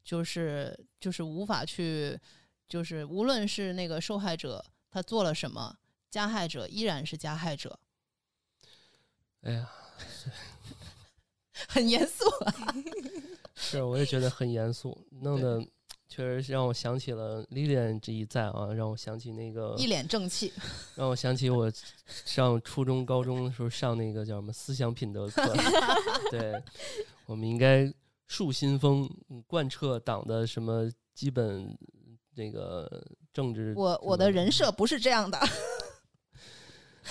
[0.05, 2.21] 就是就是无法去，
[2.69, 5.75] 就是无论是那个受害者他做了什么，
[6.11, 7.81] 加害者依然是加害者。
[9.41, 9.73] 哎呀，
[11.69, 12.25] 很严肃。
[13.55, 15.63] 是，我也觉得很严肃，弄得
[16.09, 20.53] 确实让我想起了 Lilian 这一在啊，让我想起那个一脸正气，
[20.97, 21.71] 让我想起我
[22.25, 25.55] 上初中、高中的时候上那个叫什么思想品德课。
[26.33, 26.61] 对，
[27.27, 27.93] 我们应该
[28.27, 29.09] 树新风，
[29.47, 31.77] 贯彻党的什么基本
[32.35, 33.75] 那个政治。
[33.77, 35.39] 我我的人设不是这样的。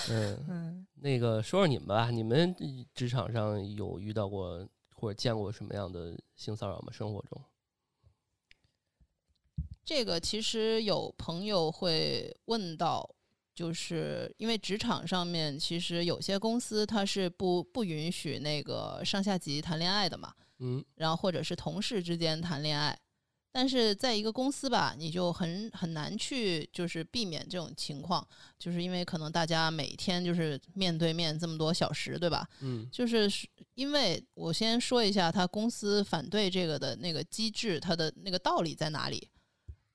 [0.10, 2.56] 嗯， 那个说说你们吧，你们
[2.94, 4.68] 职场上有遇到过？
[5.02, 6.92] 或者见过什么样的性骚扰吗？
[6.92, 7.42] 生活中，
[9.86, 13.10] 这个其实有朋友会问到，
[13.56, 23.00] 就是因为职场上面其实有些公司它是不不允许那个上下级谈恋爱的嘛，嗯，然后或者是同事之间谈恋爱。
[23.52, 28.26] 但是在一个公司吧，你就很很难去就是避免这种情况，
[28.60, 32.48] 就是因为可能大家每天就是面对面这么多小时，对吧？
[32.62, 33.28] 嗯，就是
[33.74, 39.28] 因为我先说一下他公司反对这个的那个机制，它的那个道理在哪里？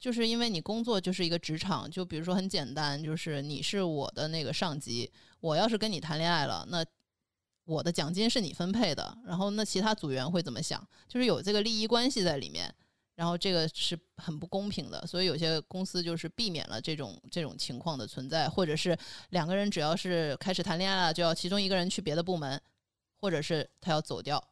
[0.00, 6.84] 就是因为你工作就是一个职场，就比如说很简单，就是你是我的那个上级，我要是跟你谈恋爱了，那
[7.64, 10.86] 我的奖金是你分配的，然后那其他组员会怎么想？
[11.08, 12.74] 就是有这个利益关系在里面。
[13.16, 18.96] 然后这个是很不公平的，所以有些公司就是避免了这种这种情况的存在，或者是
[19.30, 22.60] 两个人只要是开始谈恋爱了，就要其中一个人去别的部门，
[23.20, 24.42] 或者是他要走掉，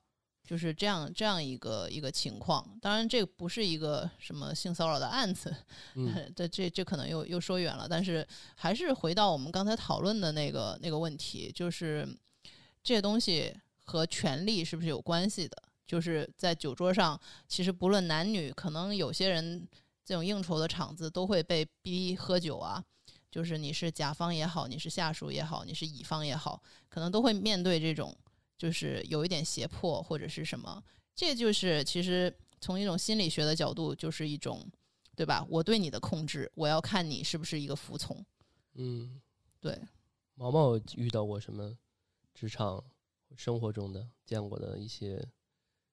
[0.47, 2.65] 就是这样这样一个一个情况。
[2.81, 5.53] 当然，这个不是一个什么性骚扰的案子，
[6.37, 7.89] 这这这可能又又说远了。
[7.89, 12.07] 但是还是回到我们刚才讨论的那个那个问题，就是
[12.83, 13.53] 这些东西
[13.85, 15.63] 和权利是不是有关系的？
[15.93, 19.69] 就是在酒桌上，其实不论男女，可能有些人
[20.03, 22.83] 这种应酬的场子都会被逼喝酒啊。
[23.31, 28.17] 就是你是甲方也好，你是下属也好，你是乙方也好，可能都会面对这种，
[28.57, 30.83] 就是有一点胁迫或者是什么。
[31.15, 34.67] 这就是其实从一种心理学的角度，就是一种，
[35.15, 35.47] 对吧？
[35.51, 38.25] 我对你的控制，我要看你是不是一个服从。
[38.77, 39.21] 嗯，
[39.61, 39.79] 对。
[40.37, 41.77] 毛毛遇到过什么
[42.33, 42.83] 职场
[43.37, 45.23] 生活中的见过的一些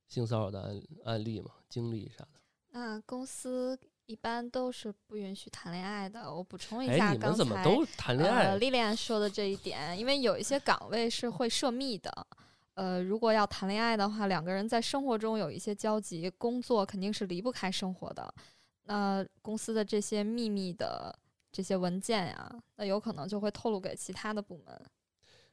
[0.09, 1.51] 性骚扰的案案例吗？
[1.69, 2.41] 经历啥的？
[2.71, 6.29] 那公司一般都是不允许谈恋爱的。
[6.29, 8.57] 我补充一下，你们怎么都谈恋爱？
[8.57, 12.27] 丽莲说的这一点，因为有一些岗位是会涉密的。
[12.73, 18.33] 呃，如果要谈恋爱的话，两个人在生活中有一些交集，工作肯定是离不开生活的。
[18.83, 21.17] 那公司的这些秘密的。
[21.51, 24.81] 这些文件呀，那有可能就会透露给其他的部门。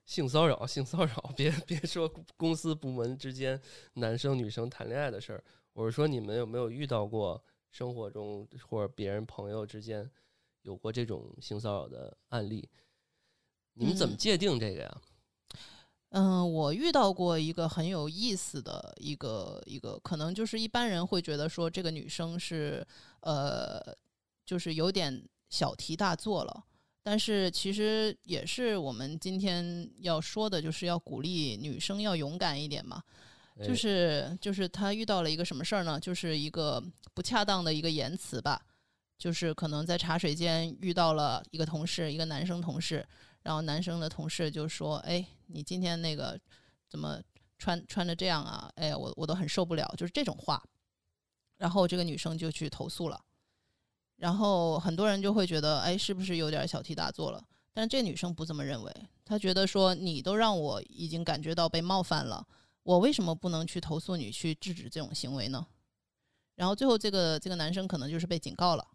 [0.06, 3.60] 性骚扰，性骚扰， 别别说公司部门之间
[3.94, 10.10] 男生女生谈恋爱的事儿，我是说你们有没有遇到过生活中或者别人朋友之间
[10.62, 12.66] 有过这种性骚扰的案例？
[13.74, 15.00] 你们怎么界定这个呀？
[16.10, 22.86] 嗯，我遇到过一个很有意思的一个一个，可能就是一般人会觉得说这个女生是
[23.20, 23.94] 呃，
[24.44, 25.28] 就是有点。
[25.48, 26.64] 小题大做了，
[27.06, 33.00] 但是其实也是我们今天要说的，就是要鼓励女生要勇敢一点嘛。
[33.64, 36.00] 就是就是她遇到了一个什么事儿呢？
[36.00, 36.82] 就是一个
[37.14, 38.60] 不恰当的一个言辞吧。
[39.16, 43.06] 就是可能在茶水间遇到了一个同事，一个男生同事，
[43.44, 46.36] 然后男生的同事就说：“哎，你今天那个
[46.88, 47.22] 怎么
[47.56, 48.68] 穿穿的这样啊？
[48.74, 50.60] 哎呀，我我都很受不了。”就是这种话，
[51.56, 53.22] 然后这个女生就去投诉了。
[54.16, 57.44] 然后很多人就会觉得，哎，是不是有点小题大做了？
[57.74, 58.90] 但是这女生不这么认为，
[59.24, 62.46] 她觉得说，你都让我已经感觉到被冒犯了，
[62.82, 65.66] 我为什么不能去投诉你，去制止这种行为呢？
[66.54, 68.88] 然后最后这个这个男生可能就是被警告了，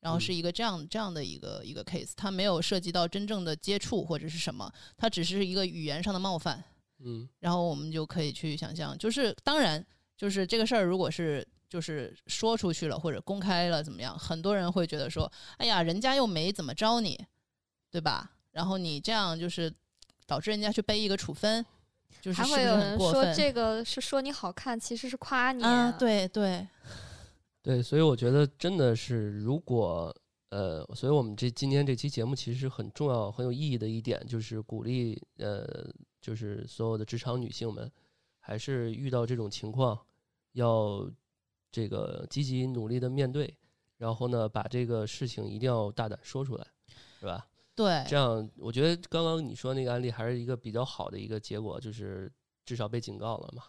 [0.00, 6.64] 然后是一个这样这样的一个一个 case，他没有涉及到真正的接触或者是什么，他只是一个语言上的冒犯。
[7.04, 11.46] 嗯，然后我们就可以去想象，就是当然，就是这个事儿如果是。
[11.72, 14.18] 就是说出去了或者公开了怎么样？
[14.18, 17.18] 很多人会觉得说：“哎呀，人家又没怎么着你，
[17.90, 19.72] 对吧？”然后你这样就是
[20.26, 21.64] 导致人家去背一个处分，
[22.20, 25.64] 就是还会有人说这个是说你好看，其实是夸你。
[25.64, 26.68] 啊，对对
[27.64, 30.14] 对，所以我觉得真的是，如果
[30.50, 37.90] 呃，所以我们这今天这期节目其实很重要、很有意义的一点，就是鼓励呃，就是所有的职场女性们，
[38.40, 39.98] 还是遇到这种情况
[40.52, 41.10] 要。
[41.72, 43.56] 这个积极努力的面对，
[43.96, 46.66] 然后呢，把这个事情一定要大胆说出来，
[47.18, 47.48] 是吧？
[47.74, 52.30] 对，这样我觉得刚刚你说那个案例还是一个比较好的一个结果，就是
[52.66, 53.62] 至少被警告了嘛，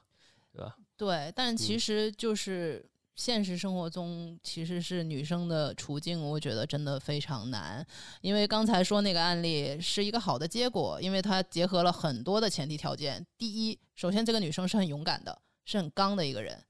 [0.51, 0.75] 对吧？
[0.97, 2.85] 对，但其实就是
[3.15, 7.85] 现实生活中其实是女生的处境，我觉得真的非常难，
[8.19, 13.25] 因为刚才说那个案例是一个好的结果，因为它结合了很多的前提条件。
[13.37, 16.61] 第一，首先这个女生是很勇敢的，是很刚的一个人。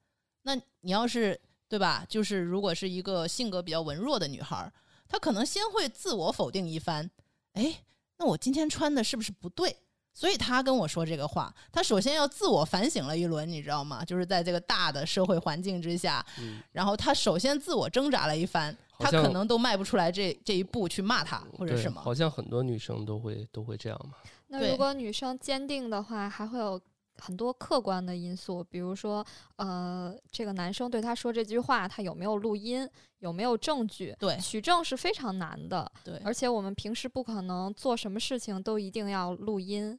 [0.44, 2.06] 那你要是对吧？
[2.08, 4.72] 就是如果是一个性格比较文弱的女孩，
[5.08, 7.10] 她可能先会自我否定一番。
[7.54, 7.82] 哎，
[8.18, 9.76] 那我今天穿的是不是不对？
[10.14, 14.06] 所以她跟我说这个话，她首先要自我反省了一轮，你知道吗？
[14.06, 16.24] 就是在这个大的社会环境之下，
[16.72, 22.00] 然后她首先自我挣扎了一番，她可能都迈不出来这这一步去骂他或者什么。
[22.02, 24.18] 好像很多女生都会都会这样嘛。
[24.48, 26.80] 那如果女生坚定的话，还会有。
[27.26, 32.86] 很多客观的因素，比如说，呃，这个男生对他说这句话，他有没有录音，
[33.20, 34.14] 有没有证据？
[34.20, 35.90] 对，取证是非常难的。
[36.04, 39.98] 对，而且我们平时不可能做什么事情都一定要录音。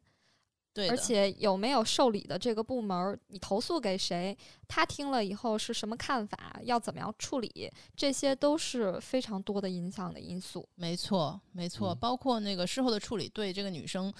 [0.74, 4.36] 对，而且有没有受理的这个部门，你投诉给谁，
[4.68, 10.68] 他听了以后是什么看法，要怎么样处理，这些都是非常多的影响的因素。
[10.74, 14.12] 没错，没错，包括那个事后的处理，对这个女生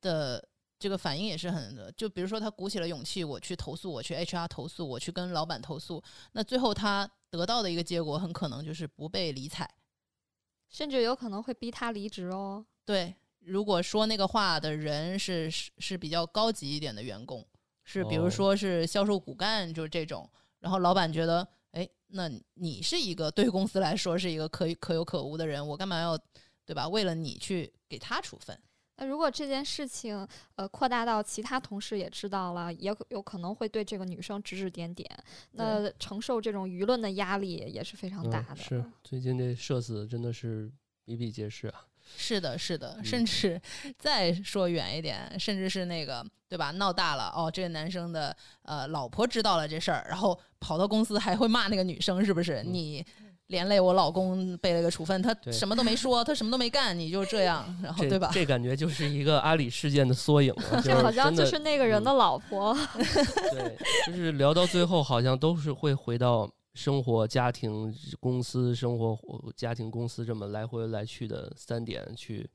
[0.00, 0.44] 的。
[0.80, 9.68] 这个反应也是很的，就比如说他鼓起了勇气，我去投诉，我去 HR 投诉，我去跟老板投诉，那最后他得到的一个结果很可能就是不被理睬，
[10.70, 12.64] 甚至有可能会逼他离职哦。
[12.86, 17.46] 对，如果说那个话的人是是是比较高级一点的员工，
[17.84, 20.26] 是比如说是销售骨干，就是这种，
[20.60, 26.18] 然后老板觉得，哎，那你是一个对公司来说是一个可可有可无的人，我干嘛要
[26.64, 26.88] 对吧？
[26.88, 28.58] 为了你去给他处分。
[29.00, 35.08] 那如果这件事情，呃，扩大到其他同事也知道了，也有可能会对这个女生指指点点，
[35.52, 38.56] 那承受这种舆论的压力也是非常大的。
[38.56, 40.70] 是，最近这社死真的是
[41.06, 41.86] 比比皆是啊。
[42.16, 43.60] 是的，是的，甚至
[43.96, 46.70] 再说远一点，甚至是那个对吧？
[46.72, 52.62] 闹大了哦，这个男生的呃老婆知道了这事儿，然后跑到公司还会骂那个女生，是不是？
[52.64, 53.04] 你
[53.50, 58.30] 连累我老公背了个处分，他什么都没说，他什么都没干，你就这样，然后对吧？
[58.34, 60.82] 这感觉就是一个阿里事件的缩影了。
[60.82, 62.76] 这 好像就是那个人的老婆。
[63.52, 63.76] 对，
[64.06, 66.50] 就是聊到最后，好像都是会回到。
[66.72, 69.18] 生活、家庭、公司，生活、
[69.56, 72.48] 家庭、公司，这么来回来去的三点去，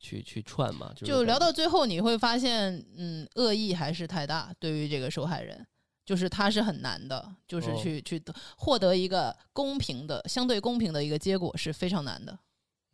[0.00, 0.90] 去去串嘛？
[0.96, 4.52] 就聊到最后，你会发现，嗯，恶意还是太大。
[4.58, 5.64] 对于这个受害人，
[6.12, 8.22] 就是他是很难的，就是去去
[8.58, 12.38] 获得一个公平的、相对公平的一个结果是非常难的。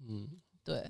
[0.09, 0.89] 嗯，对，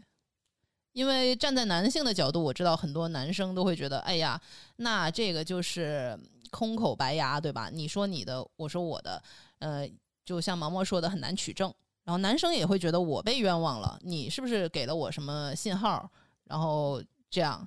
[0.93, 4.39] 因为站在男性的角度，我知道很多男生都会觉得，哎呀，
[4.77, 6.19] 那这个就是
[6.51, 7.71] 空口白牙，对吧？
[7.73, 9.23] 你说你的，我说我的。
[9.61, 9.89] 呃，
[10.23, 11.73] 就像毛毛说的，很难取证。
[12.05, 16.11] 然后男生也会觉得我被冤枉了，你是不是给了我什么信号？
[16.45, 17.67] 然后这样，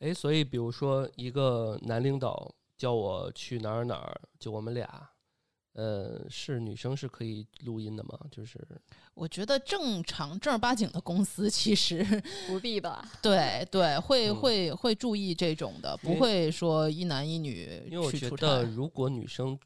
[0.00, 5.10] 哎，所以比如说一个男领导叫我去哪儿哪儿，就我们俩，
[5.72, 8.18] 呃，是女生是可以录音的吗？
[8.30, 8.58] 就是
[9.14, 12.04] 我觉得正常正儿八经的公司其实
[12.46, 13.06] 不必吧。
[13.22, 17.82] 对对，会会会注意这种的，不会说一男一女。
[17.90, 19.58] 因为我觉得如果女生。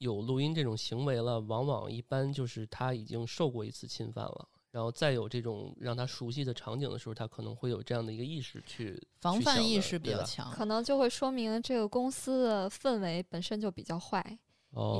[0.00, 14.22] 有录音这种行为了，往往一般就是她已经受过一次侵犯了，然后再有这种让他熟悉的场景的时候，他可能会有这样的一个意识去防范意识比较强，可能就会说明这个公司的氛围本身就比较坏，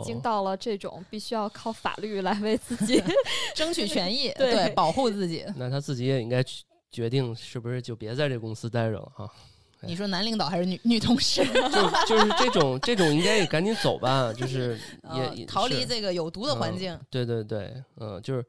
[0.01, 3.03] 已经到了这种必须要靠法律来为自己
[3.55, 5.45] 争取权益， 对，保护自己。
[5.57, 9.31] 那他自己也应该去决定是不是就别在这公司待着了哈。
[9.83, 11.45] 你说男领导还是女女同事？
[11.45, 14.77] 就就是这种这种应该也赶紧走吧，就是
[15.37, 16.99] 也逃离这个有毒的环境。
[17.09, 18.45] 对对对，嗯，就是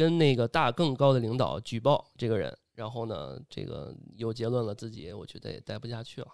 [0.00, 6.28] 跟那个大更高的领导举报这个人，然后呢，这个有结论了，自己我觉得也待不下去了。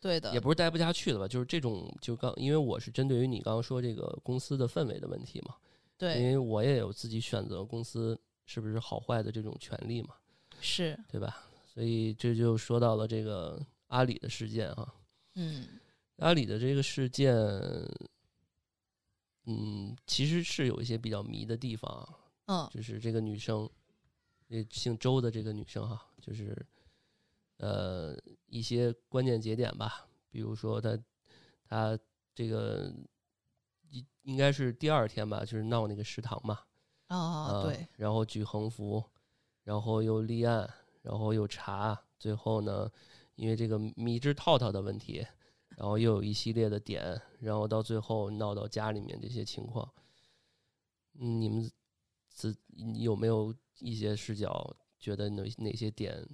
[0.00, 5.54] 对的，也不是待不下去了吧，就是这种就刚因为我是针对于你刚刚说这个公司的氛围的问题嘛。
[5.98, 10.14] 对，因为我也有自己选择公司是不是好坏的这种权利嘛。
[10.58, 11.44] 是，对吧？
[11.66, 14.94] 所以这就说到了这个阿里的事件啊，
[15.34, 15.68] 嗯，
[16.16, 17.36] 阿里的这个事件，
[19.44, 22.08] 嗯，其实是有一些比较迷的地方，
[22.46, 23.68] 嗯，就是这个女生，
[24.48, 26.66] 那姓周的这个女生哈，就是
[27.58, 28.16] 呃
[28.46, 30.98] 一些关键节点吧，比如说她
[31.68, 31.98] 她
[32.34, 32.92] 这个
[33.90, 36.60] 应应该是第二天吧，就是闹那个食堂嘛，
[37.08, 39.02] 啊对，然后举横幅，
[39.64, 40.72] 然后又立案。
[41.02, 42.88] 然后又查，最后呢，
[43.34, 45.26] 因为这个迷之套套的问题，
[45.70, 49.92] 然后又有一系列的点，然后到最后闹到家里面这些情况，
[51.18, 51.68] 嗯，你们
[52.32, 52.56] 自
[52.94, 56.26] 有没有一些视角，觉得哪哪些点？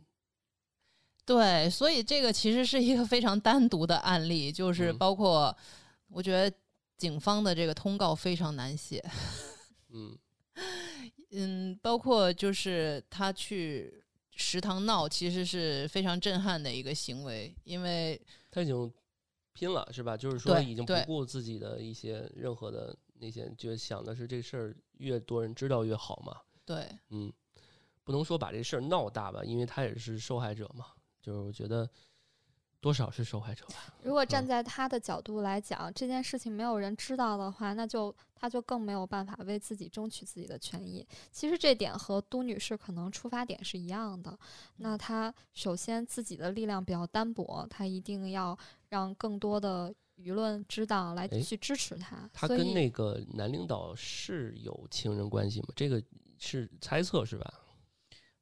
[1.25, 5.57] 对，所以这个其实是一个非常单独的案例，就是包括
[6.09, 6.57] 我觉得
[6.97, 9.05] 警方的这个通告非常难写，
[9.91, 10.19] 嗯
[11.33, 14.03] 嗯，包括就是他去。
[14.41, 18.21] 食堂闹其实是非常震撼的一个行为，因为
[18.53, 18.95] 他已经
[19.53, 20.17] 拼了，是吧？
[20.17, 26.37] 就是说已经不顾自己的一些任何的那些，就想的是这事儿越多人知道越好嘛。
[26.65, 27.33] 对，嗯，
[28.05, 30.87] 不能说把这事儿闹大吧，因为他也是受害者嘛。
[31.21, 31.89] 就是我觉得。
[32.81, 33.93] 多少是受害者吧？
[34.05, 41.05] 如果站在他的角度来讲，这件事情没有人知道的话，那就他就更没有办法为自己争取自己的权益。
[41.33, 44.39] 其实这点和都女士可能出发点是一样的。
[44.77, 48.57] 那她首先自己的力量比较单薄，她一定要
[48.91, 52.29] 让更多的舆论知道，来去支持他。
[52.33, 55.69] 他跟那个男领导是有情人关系吗？
[55.75, 56.03] 这个
[56.39, 57.55] 是猜测是吧？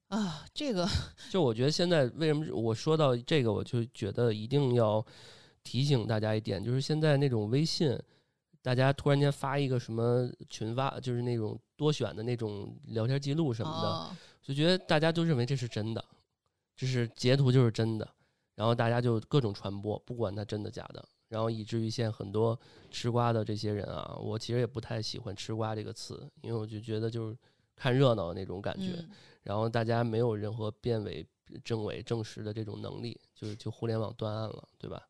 [0.08, 0.88] 啊，这个
[1.30, 5.04] 就我觉得现在为什么我说到这个，我就觉得一定要
[5.62, 7.98] 提醒大家一点，就是现在那种微信，
[8.62, 16.04] 大家突然间发一个什么群发，就是那种多选的那种聊天记录什么的，就觉得大家都认为这是真的，
[16.76, 18.08] 就是截图就是真的，
[18.54, 22.58] 然后大家就各种传播，不管它真的假的，然后以至于现在很多
[22.90, 27.36] 吃瓜的这些人啊，我其实也不太喜欢“吃瓜”这个词，因为我就觉得就是
[27.74, 29.04] 看热闹那种感觉。
[29.42, 31.26] 然后大家没有任何辨伪、
[31.64, 35.02] 证伪、证实的这种能力，就是就互联网断案了，对吧？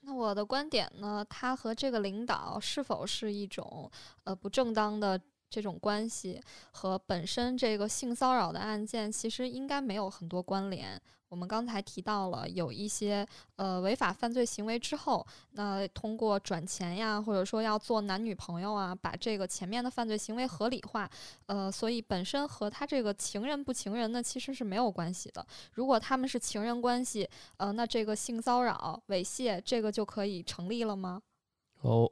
[0.00, 1.24] 那我的观点呢？
[1.30, 3.90] 他和这个领导是否是一种
[4.24, 5.18] 呃不正当的
[5.54, 6.42] 这种关系
[6.72, 11.00] 和本身这个性骚扰的案件其实应该没有很多关联。
[11.28, 13.24] 我们刚才提到了有一些
[13.54, 21.08] 呃违法犯罪行为之后，那通过转钱呀，或者说要做男女朋友啊，把这个前面的犯罪行为合理化，
[21.46, 25.44] 呃，所以本身和他这个情人不情人呢，其实是没有关系的。
[25.72, 27.28] 如果他们是情人关系，
[27.58, 31.22] 呃，那这个性骚扰、猥亵这个就可以成立了吗？
[31.80, 32.10] 哦。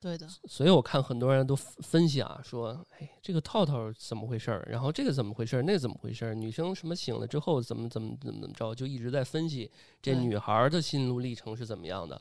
[0.00, 4.64] 对的，所以我看很多人都分析啊，说，哎，这个套套怎么回事儿？
[4.70, 5.62] 然后这个怎么回事儿？
[5.62, 6.34] 那怎么回事儿？
[6.34, 8.72] 女生什么醒了之后怎么怎么怎么怎么着？
[8.72, 9.68] 就一直在分析
[10.00, 12.20] 这女孩的心路历程是怎么样的。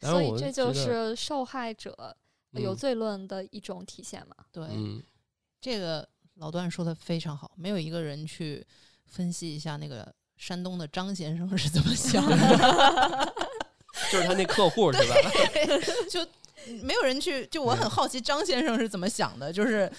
[0.00, 2.14] 所以这就是受害者
[2.52, 4.36] 有罪论的一种体现嘛？
[4.52, 4.68] 对，
[5.62, 8.62] 这个老段说的非常好，没有一个人去
[9.06, 12.36] 分析一下那个山东的张先生是怎么想的，
[14.12, 15.14] 就是他那客户是吧？
[16.10, 16.20] 就。
[16.82, 19.90] 没有人去，就我很好奇张先生是怎么想的，就是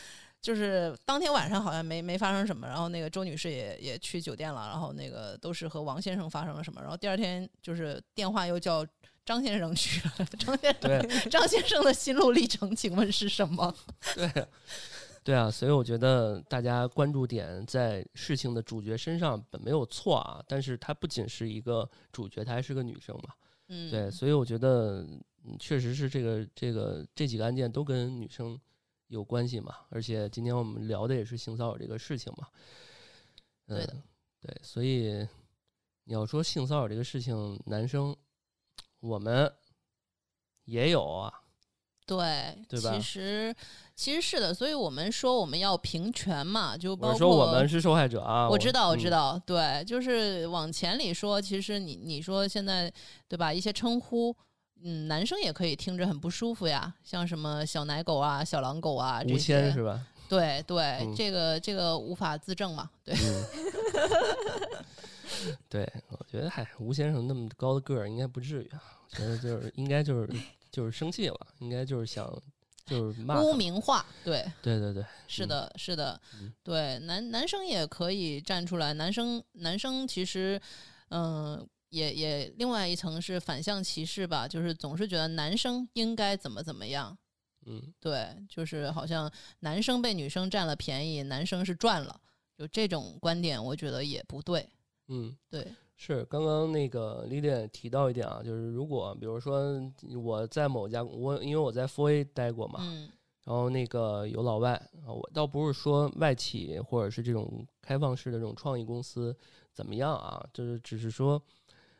[0.41, 8.85] 就是当天晚上好像没没发生什么，然后那个周女士也也去酒店了，然后那个都是和王先生发生了什么，然后第二天就是电话又叫
[9.25, 13.75] 张先生去了，张先生张先生的心路历程，请问是什么？
[14.15, 14.47] 对，
[15.23, 23.33] 对啊，所以我觉得大家关注点在事情的主角身上本没有错啊，但是她不仅是一个主角，她还是个女生嘛，
[23.67, 25.05] 嗯，对，所以我觉得。
[25.49, 28.59] 嗯，确实是这个这个这几个案件都跟女生
[29.07, 32.47] 有关系嘛，而且今天我们聊的也是性骚扰这个事情嘛。
[33.65, 33.95] 对的，
[34.41, 35.27] 对，所以
[36.03, 38.15] 你要说性骚扰这个事情，男生
[38.99, 39.51] 我们
[40.65, 41.33] 也有啊。
[42.05, 42.91] 对，对吧？
[42.91, 43.55] 其实
[43.93, 48.49] 其实是的，所以我们说我们要平权嘛，就包括说我们是受害者啊。
[48.49, 52.91] 我知道，我知道，对，就是往前里说，其实你你说现在
[53.27, 53.53] 对吧？
[53.53, 54.35] 一些称呼。
[54.83, 60.05] 嗯，男生也可以听着很不舒服呀，像什么小奶狗啊、小狼狗啊这些，是吧？
[60.29, 63.15] 对对，这个这个无法自证嘛，对。
[65.67, 68.81] 对，我觉得嗨，吴先生那么高的个儿，应该不至于啊。
[69.11, 70.29] 我觉得就是应该就是
[70.71, 72.31] 就是生气了，应该就是想
[72.85, 76.19] 就是骂污名化，对对对对，是的，是的，
[76.63, 80.61] 对男男生也可以站出来，男生男生其实
[81.09, 81.67] 嗯。
[81.89, 87.17] 也也，另外一层是反向歧视吧，就是总是觉得男生应该怎么怎么样，
[87.65, 89.31] 嗯，对，就是好像
[89.61, 92.21] 男生被女生占了便宜，男生是赚了，
[92.55, 94.69] 就这种观点，我觉得也不对，
[95.07, 99.81] 嗯，对，是刚刚那个丽丽提到一点啊，就是如果比如说
[100.23, 103.09] 我在某家我因为我在 Four A 待过嘛，嗯，
[103.45, 104.73] 然后那个有老外
[105.03, 109.35] 啊，我倒不是说外企或者是这种开放式的这种创意公司
[109.73, 111.41] 怎么样啊，就是只是说。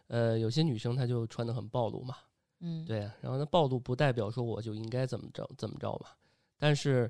[0.10, 2.18] 呃，有些女生她就穿的很暴露嘛，
[2.60, 6.10] 嗯，对，然后那暴露不代表说我就应该怎么着怎么着嘛。
[6.58, 7.10] 但是，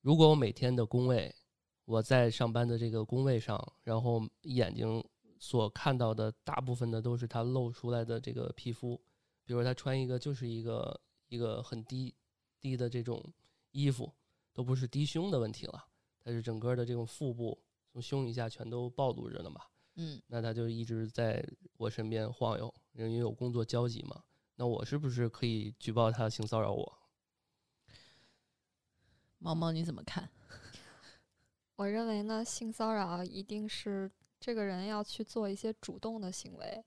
[0.00, 1.34] 如果我每天的工位，
[1.84, 5.04] 我在上班的这个工位上，然后眼睛
[5.38, 8.98] 所看到的大部分的都是她露出来的这个皮肤，
[9.44, 12.14] 比如她穿一个就是一个一个很低
[12.60, 13.20] 低的这种
[13.72, 14.10] 衣服，
[14.54, 15.84] 都不是低胸的问题了，
[16.24, 17.60] 它是整个的这种腹部
[17.92, 19.60] 从胸以下全都暴露着呢嘛。
[19.96, 21.44] 嗯，那他就一直在
[21.76, 24.22] 我身边晃悠，因为有工作交集嘛。
[24.56, 26.98] 那我是不是可以举报他性骚扰我？
[29.38, 30.28] 毛毛你怎么看？
[31.76, 36.84] 我认为呢，性骚扰一定是这个人要去做一些主动的行为，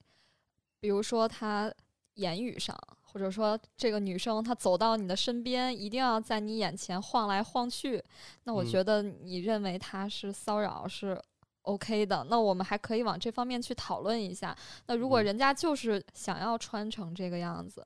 [0.79, 1.73] 比如说他
[2.13, 8.03] 言语上，或者说这个女生她走到你的身边，一定要在你眼前晃来晃去。
[8.43, 11.19] 那我觉得你认为他是骚扰是
[11.63, 14.55] ？OK 的，那我们还可以往这方面去讨论一下。
[14.87, 17.85] 那如果人家就是想要穿成这个样子，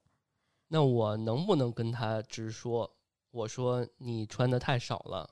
[0.68, 2.92] 那我能不能跟他直说？
[3.32, 5.30] 我说你穿的太少了，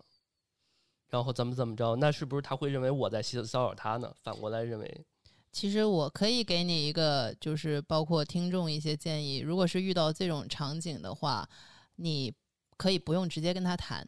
[1.10, 1.96] 然后怎么怎么着？
[1.96, 4.14] 那是不是他会认为我在性骚扰他呢？
[4.22, 5.06] 反过来认为，
[5.52, 9.40] 其实我可以给你一个，就是包括听众一些建议。
[9.40, 11.48] 如果是遇到这种场景的话，
[11.96, 12.32] 你
[12.78, 14.08] 可以不用直接跟他谈。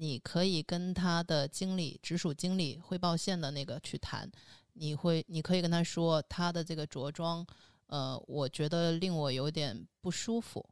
[0.00, 4.26] 你可以跟他的经理、直属经理汇报线的那个去谈，
[4.72, 7.46] 你会，你可以跟他说他的这个着装，
[7.86, 10.66] 呃，我觉得令我有点不舒服。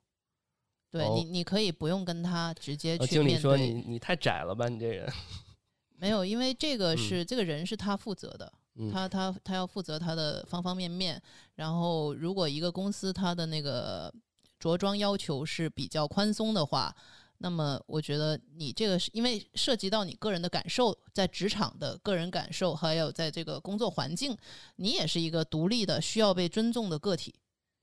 [0.90, 5.06] 对你，你可以不用跟他直接去经理说你你太窄了吧，你这人。
[6.00, 8.50] 没有，因为这个是这个人是他负责的，
[8.90, 11.20] 他他他要负责他的方方面面。
[11.56, 14.10] 然后，如果一个公司他的那个
[14.58, 16.96] 着装要求是比较宽松的话。
[17.40, 24.36] 那么，我觉得你这个是因为涉及到你个人的感受，在职场的个人感受，还有在这个工作环境，
[24.76, 27.32] 你也是一个独立的、需要被尊重的个体。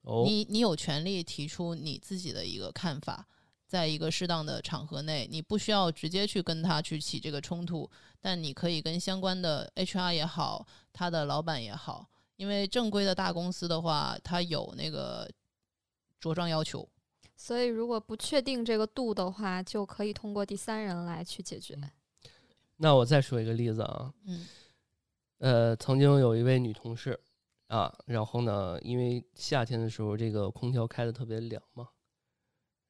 [0.01, 3.25] 哦，你你有权利提出你自己的一个看法，
[3.65, 7.89] 在一个适当的场合内，你不需要直接去跟他去起这个冲突，
[8.19, 15.31] 但你可以跟相关的 HR 也好，他的老板也好，因为正规的大公司的话，它有那个
[16.19, 16.87] 着装要求。
[17.37, 21.77] 所以，如果不确定这个度的话，就可以通过第三人来去解决。
[22.77, 24.47] 那我再说一个例子啊，嗯，
[25.39, 27.19] 呃，曾经有一位女同事
[27.67, 31.89] 啊，然后呢，因为夏天的时候这个空调开的特别凉嘛，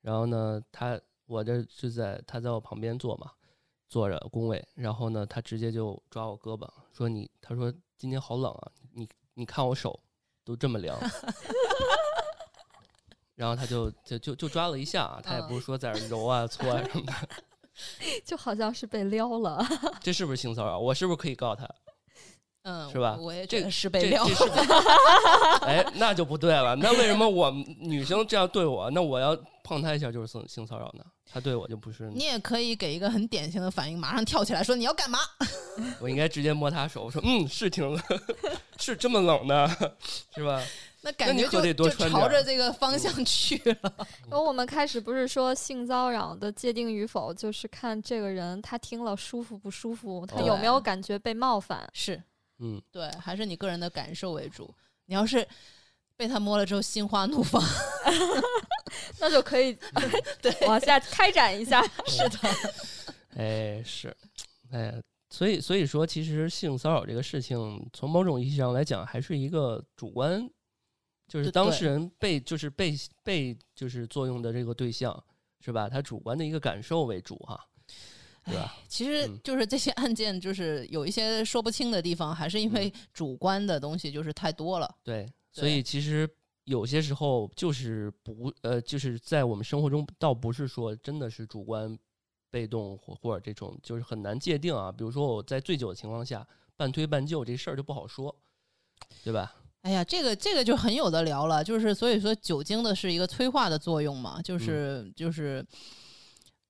[0.02, 3.32] 然后呢，她我这就在她在我旁边坐嘛，
[3.88, 10.00] 坐着工位，然后呢，她直接就抓我胳膊说你，她说今天好冷啊，你你看我手
[10.44, 10.98] 都这么凉。
[13.36, 17.14] 然后他就就就就抓了一下啊，他也不是说在那揉啊搓啊什么的，
[18.26, 19.66] 就好像是被撩了。
[20.02, 20.80] 这是不是性骚扰？
[20.80, 21.68] 我是不是可以告他？
[22.64, 23.16] 嗯，是吧？
[23.20, 24.26] 我也这个是被撩。
[25.62, 26.76] 哎，那就不对了。
[26.76, 31.04] 那为什么我女生这样对我，那我要碰他一下就是性性骚扰呢？
[31.32, 32.10] 他对我就不是？
[32.16, 35.20] 你也可以给一个很典型的反应，马上跳起来说你要干嘛？
[36.00, 38.02] 我应该直接摸他手，说嗯，是挺冷，
[38.80, 39.68] 是这么冷的，
[40.34, 40.60] 是吧？
[41.06, 44.08] 那感觉就就朝着这个方向去了。
[44.26, 51.88] 因为我们开始不是说性骚扰的界定与否，就是看这个人他听了舒服不舒服，他有没有感觉被冒犯。
[51.94, 52.20] 是，
[52.58, 54.74] 嗯，对，还是你个人的感受为主。
[55.06, 55.48] 你要是
[56.18, 57.62] 被他摸了之后心花怒放
[59.22, 59.78] 那就可以
[60.42, 61.84] 对往下开展一下。
[62.08, 62.40] 是的，
[63.36, 64.12] 哎是，
[64.72, 65.00] 哎，
[65.30, 70.50] 所以所以说，其实性骚扰这个事情，从某种意义上来讲，还是一个主观。
[71.28, 75.24] 就是当事人被就是被被就是作用的这个对象
[75.60, 75.90] 是吧？
[75.90, 77.60] 他主观的一个感受为主哈，
[78.46, 78.78] 对吧？
[78.88, 84.96] 其实就是这些案件，就是有一些说不清的地方，还是因为主观的东西就是太多了。
[85.04, 86.30] 对，所以其实
[86.66, 91.98] 有些时候就是不呃，就是在我们生活中，倒不是说真的是主观
[92.52, 94.92] 被动或或者这种，就是很难界定啊。
[94.92, 96.48] 比如说我在醉酒的情况下
[96.78, 98.36] 半推半就，这事儿就不好说，
[99.24, 99.56] 对吧？
[99.86, 105.64] 哎呀，这个这个就很有的聊了，就是所以说酒精的是一个催化的作用嘛，就是就是，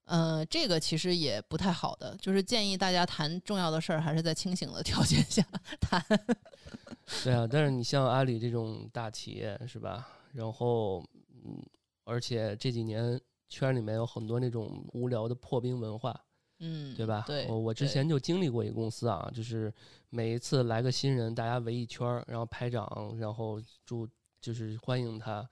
[0.03, 5.41] 呃，这个其实也不太好的，就是建议大家谈重要的事儿还是在清醒的条件下
[5.79, 6.03] 谈。
[7.23, 10.05] 对啊，但是你像阿里这种大企业是吧？
[10.33, 11.01] 然后
[11.45, 11.63] 嗯，
[12.03, 16.13] 而且这几年圈里面有很多那种无聊的破冰文化。
[16.59, 17.23] 嗯，对吧？
[17.27, 19.73] 对，我我之前就经历过一个公司啊，就是
[20.09, 24.07] 每一次来个新人，大家围一圈儿，然后拍掌，然后祝
[24.39, 25.47] 就是欢迎他，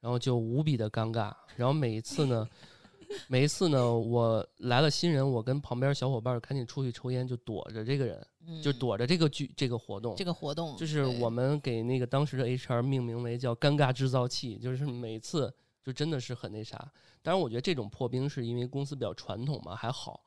[0.00, 1.34] 然后就无比的尴尬。
[1.56, 2.48] 然后每一次呢，
[3.26, 8.26] 每一次呢，我来了新人，我跟旁边小伙伴赶紧出去抽烟，就躲着这个人，
[8.62, 10.14] 就躲着这个剧这个活动。
[10.14, 15.52] 这个活动就是我们给那个当时的 HR 命名为叫“尴尬制造器”，就是每次
[15.82, 16.76] 就真的是很那啥。
[17.22, 20.20] 当然，我觉得这种破冰是因为公司比较传统嘛，还好。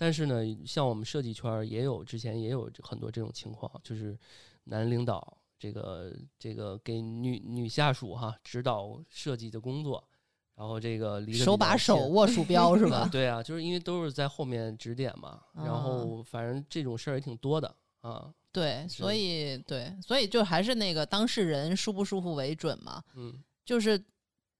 [0.00, 4.16] 但是呢，像我们设计圈也有之前也有很多这种情况，就是
[4.64, 10.08] 男领导这个这个给女女下属哈指导设计的工作，
[10.54, 13.08] 然后这个离手把手握鼠标是吧？
[13.10, 18.32] 对啊，就是因为都是在后面指点嘛，然后反正这种事儿也挺多的啊。
[18.52, 23.02] 对，所以对，所以就还是那个当事人舒不舒服为准嘛。
[23.16, 24.00] 嗯，就是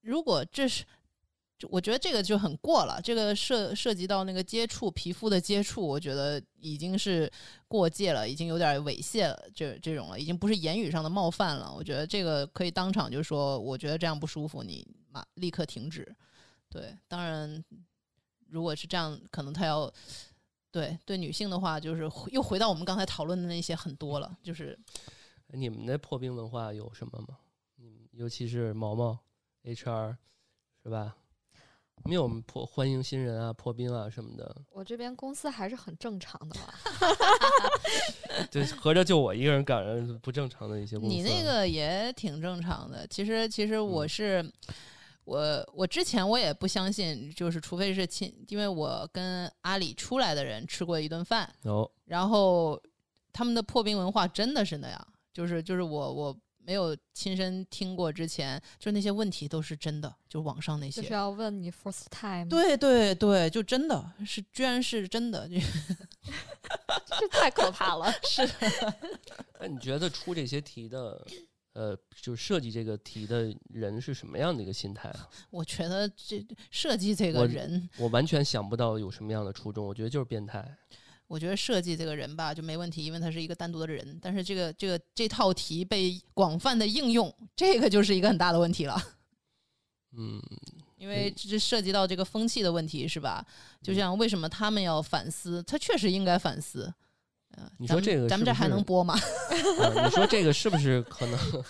[0.01, 0.85] 如果这是。
[1.59, 7.31] 就我觉得这个就很过了，这个涉涉及到那个接触皮肤的接触，我觉得已经是
[7.67, 11.75] 过界了，已经有点猥亵了，这这种了，已经不是言语上的冒犯了。
[11.75, 16.15] 我觉得这个可以当场就说，我觉得这样不舒服，你马立刻停止。
[16.71, 17.65] 对，当然，
[18.49, 19.93] 如果是这样，可能他要
[20.71, 24.79] 对对女性的话，就是又回到我们刚才讨论的那些很多了，就是
[25.49, 27.39] 你们那破冰文化有什么吗？
[27.79, 29.19] 嗯，尤其是毛毛
[29.65, 30.17] HR
[30.85, 31.17] 是吧？
[32.05, 34.57] 没有破欢迎新人啊、破冰啊什么的。
[34.73, 36.73] 我这边公司还是很正常的嘛。
[38.51, 41.15] 对，合着就我一个人赶上不正常的一些公司。
[41.15, 43.07] 你那个也挺正常的。
[43.07, 44.45] 其实，其实我是
[45.25, 52.81] 我，我之前我也不相信，就是除非是亲，因为我跟阿里出来的人吃过一顿饭，哦，然后
[53.33, 56.37] 他们的破冰文化真的是那样，就是就是我我。
[56.69, 61.01] 没有亲身听过之前，就那些问题都是真的，就网上那些。
[61.01, 62.47] 就是要问你 first time。
[62.47, 65.49] 对对对，就真的是，居然是真的，
[67.19, 68.13] 这太可怕了。
[68.23, 68.47] 是。
[69.59, 71.27] 那你觉得出这些题的，
[71.73, 75.27] 呃，就设计这个题的人是什么样的一个心态啊？
[75.49, 79.87] 我觉得这设计这个人，我完全想不到有什么样的初衷。
[79.87, 80.77] 我觉得就是变态。
[81.29, 84.19] 我觉得设计这个人吧就没问题，因为他是一个单独的人。
[84.21, 89.01] 但是这个这个这套题被广泛的应用，这个就是一个很大的问题了。
[90.17, 90.43] 嗯，
[90.97, 93.45] 因为这涉及到这个风气的问题，是吧？
[93.83, 96.93] 就像为什么他们要反思，他确实应该反思。
[97.51, 99.15] 呃，你说这个，咱们这还能播吗？
[100.05, 101.39] 你说这个是不是可能？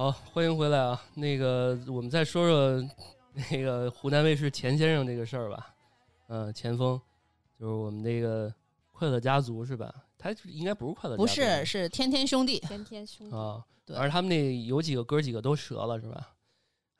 [0.00, 0.98] 好，欢迎回来啊！
[1.12, 2.90] 那个，我们再说说
[3.52, 5.74] 那个湖南卫视钱先生这个事儿吧。
[6.28, 6.98] 嗯，钱枫
[7.58, 8.50] 就是我们那个
[8.92, 9.94] 快乐家族是吧？
[10.16, 13.62] 他应该不是快乐家族，不是，是天天兄弟，天天兄弟啊。
[13.94, 16.30] 而他们那有几个哥几个都折了是吧？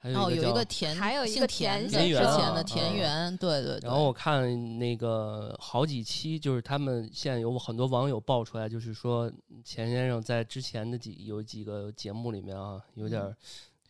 [0.02, 2.22] 哦，有一个田，还有一个田田园
[2.54, 3.78] 的田园，对对。
[3.82, 9.30] 然后我看那个好几期，就是他们现在有很多网友爆出来，就是说
[9.64, 13.36] 钱先生在之前的几有几个节目里面啊，有点。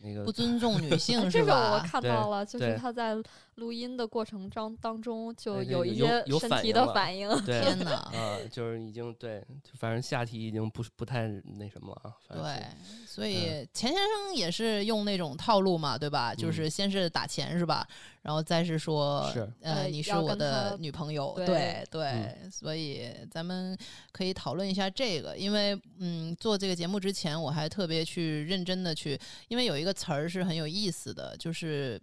[0.03, 1.45] 那个不尊重女性是吧？
[1.45, 3.15] 这个我看到了，就是他在
[3.61, 7.29] 录音的过程当当中就有一些身体的反应。
[7.45, 7.91] 天哪！
[8.11, 9.45] 啊，就是已经对，
[9.77, 12.41] 反正下体已经不是不太那什么了啊。
[12.41, 12.65] 对，
[13.05, 16.33] 所以钱先生也是用那种套路嘛，对吧？
[16.33, 17.87] 就是先是打钱是吧？
[18.23, 19.31] 然后再是说，
[19.61, 23.77] 呃，你是我的女朋友，对对，所以咱们
[24.11, 31.99] 可以讨论一下这个，因为嗯，做这个节目之前，我还特别去认真的去，因为有一个词儿是很有意思的，就是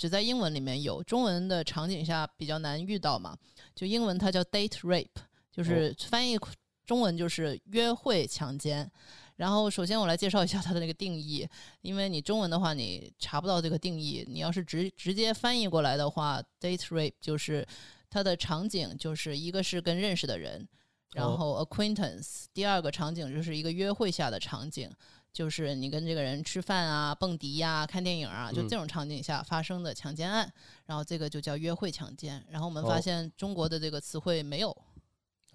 [0.00, 3.36] 只在英文里面有，中文的场景下比较难遇到嘛，
[3.74, 5.10] 就英文它叫 date rape，
[5.52, 6.38] 就是翻译
[6.86, 8.90] 中文就是约会强奸。
[9.36, 11.46] 然后，首先我来介绍一下它的那个定义，
[11.82, 17.66] 因为你中文的话你查不到这个定义，你要是直直接翻译过来的话，date rape 就是
[18.08, 20.66] 它的场景就是一个是跟认识的人，
[21.12, 24.90] 然后 acquaintance，第二个场景就是一个约会下的场景，
[25.32, 30.52] 就是你跟这个人吃饭啊、蹦迪呀、看电影啊，就这种场景下发生的强奸案，
[30.86, 32.44] 然后这个就叫约会强奸。
[32.50, 34.76] 然后我们发现中国的这个词汇没有。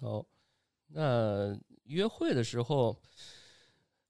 [0.00, 0.24] 哦，
[0.88, 2.96] 那约会的时候。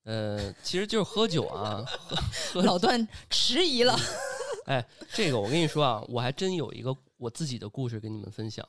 [0.08, 1.84] 呃，其实就是喝酒啊。
[2.62, 3.98] 老段迟疑了。
[4.66, 8.64] 哎，这个我跟你说啊，我还真有一个我自己的故事跟你们分享。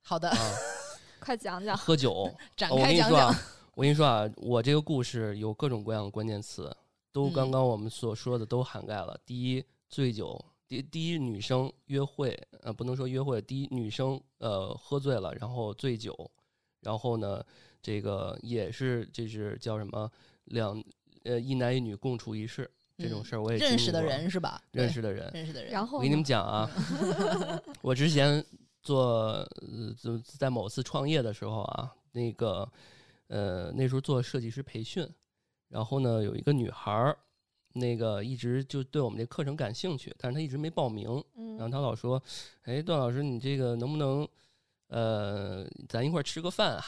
[0.00, 0.34] 好的，
[1.20, 1.76] 快讲讲。
[1.76, 3.36] 喝酒，展开讲讲。
[3.78, 6.76] 我跟你说啊，我这个故事有各种各样的关键词，
[7.12, 9.16] 都刚刚我们所说的都涵盖了。
[9.24, 13.40] 第一，醉酒；第第一，女生约会，呃，不能说约会。
[13.40, 16.28] 第一，女生呃喝醉了，然后醉酒，
[16.80, 17.40] 然后呢，
[17.80, 20.10] 这个也是，这是叫什么？
[20.46, 20.82] 两
[21.22, 24.60] 呃一男一女共处一室这种事儿我也认识的人是吧？
[24.72, 25.70] 认识的人，认识的人。
[25.70, 26.68] 然后我跟你们讲啊，
[27.80, 28.44] 我之前
[28.82, 32.68] 做呃在某次创业的时候啊，那个
[33.28, 35.08] 呃那时候做设计师培训，
[35.68, 37.16] 然后呢有一个女孩儿，
[37.72, 41.22] 那个一直就对我们这课程感兴趣，但是她一直没报名。
[41.56, 42.22] 然后她老说
[42.64, 44.28] ：“哎，段老师，你这个能不能
[44.88, 46.84] 呃咱一块儿吃个饭啊？”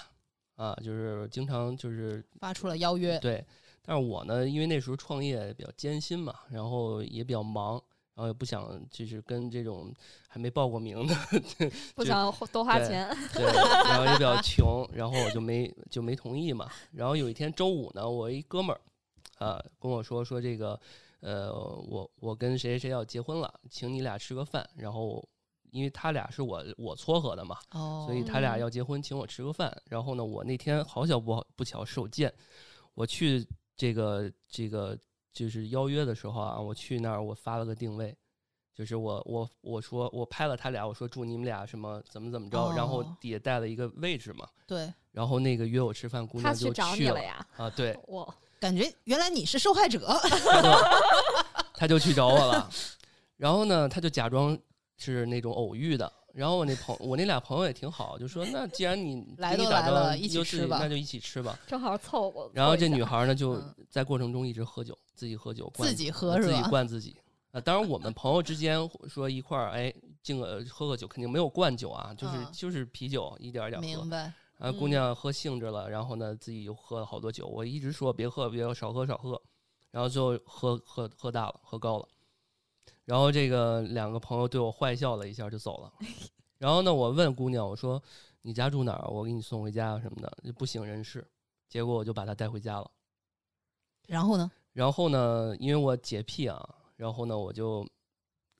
[0.60, 3.42] 啊，就是经常就是发出了邀约，对，
[3.80, 7.82] 但是我呢，因为那时候创业比较艰辛嘛，然后也比较忙，
[8.20, 9.90] 然后也不想就是跟这种
[10.28, 11.14] 还没报过名的，
[11.96, 16.68] 不想多花钱，对，然后也比较穷，然后我就没就没同意嘛。
[16.92, 18.80] 然后有一天周五呢，我一哥们儿
[19.38, 20.78] 啊跟我说说这个，
[21.20, 25.26] 呃，我我跟谁谁谁要结婚了，请你俩吃个饭，然后。
[25.72, 27.56] 因为他俩是我我撮合的嘛，
[28.04, 29.72] 所以他俩要结婚，请我吃个饭。
[29.88, 32.34] 然后呢，我那天好巧不不巧手贱，
[32.94, 33.46] 我去
[33.76, 34.98] 这个这个
[35.32, 38.16] 就是邀约的时候啊，我去那儿我发了个定位，
[38.74, 44.46] 就是我我我说我拍了他俩，我说祝你们俩什么怎么怎么着，然后底下带了一个位置嘛。
[44.66, 44.92] 对。
[45.12, 47.46] 然后那个约我吃饭姑娘就去了呀。
[47.56, 47.98] 啊，对。
[48.06, 50.06] 我感觉原来你是受害者。
[51.74, 52.70] 他就去找我了，
[53.36, 54.58] 然后呢，他就假装。
[55.02, 62.50] 是那种偶遇的，然后我那朋我那俩朋友也挺好，就说那既然你 来都来了，一起吃吧，那就一起吃吧，正好凑合。
[62.54, 66.56] 然后这女孩呢，就在过程中一直喝酒，自己喝酒，自己喝是吧？
[66.56, 67.16] 自己灌自己
[67.52, 67.60] 啊。
[67.60, 68.78] 当然我们朋友之间
[69.08, 73.86] 说一块儿哎敬个喝个酒，肯定没有灌酒啊，就是就是啤酒一点点喝。
[73.86, 74.32] 明白。
[74.58, 77.46] 然后姑娘喝兴致了，然后呢自己又喝了好多酒。
[77.46, 79.40] 我一直说别喝，别少喝少喝，
[79.90, 82.06] 然后最后喝喝喝大了，喝高了。
[83.10, 85.92] 然后这个两个朋友对我坏笑了一下就走了。
[86.58, 88.00] 然后呢，我问姑娘，我说
[88.40, 89.08] ：“你家住哪儿？
[89.10, 91.26] 我给你送回家什么的。”就不省人事。
[91.68, 92.88] 结果我就把她带回家了。
[94.06, 94.48] 然后呢？
[94.72, 95.56] 然后呢？
[95.58, 97.84] 因为我洁癖啊，然后呢，我就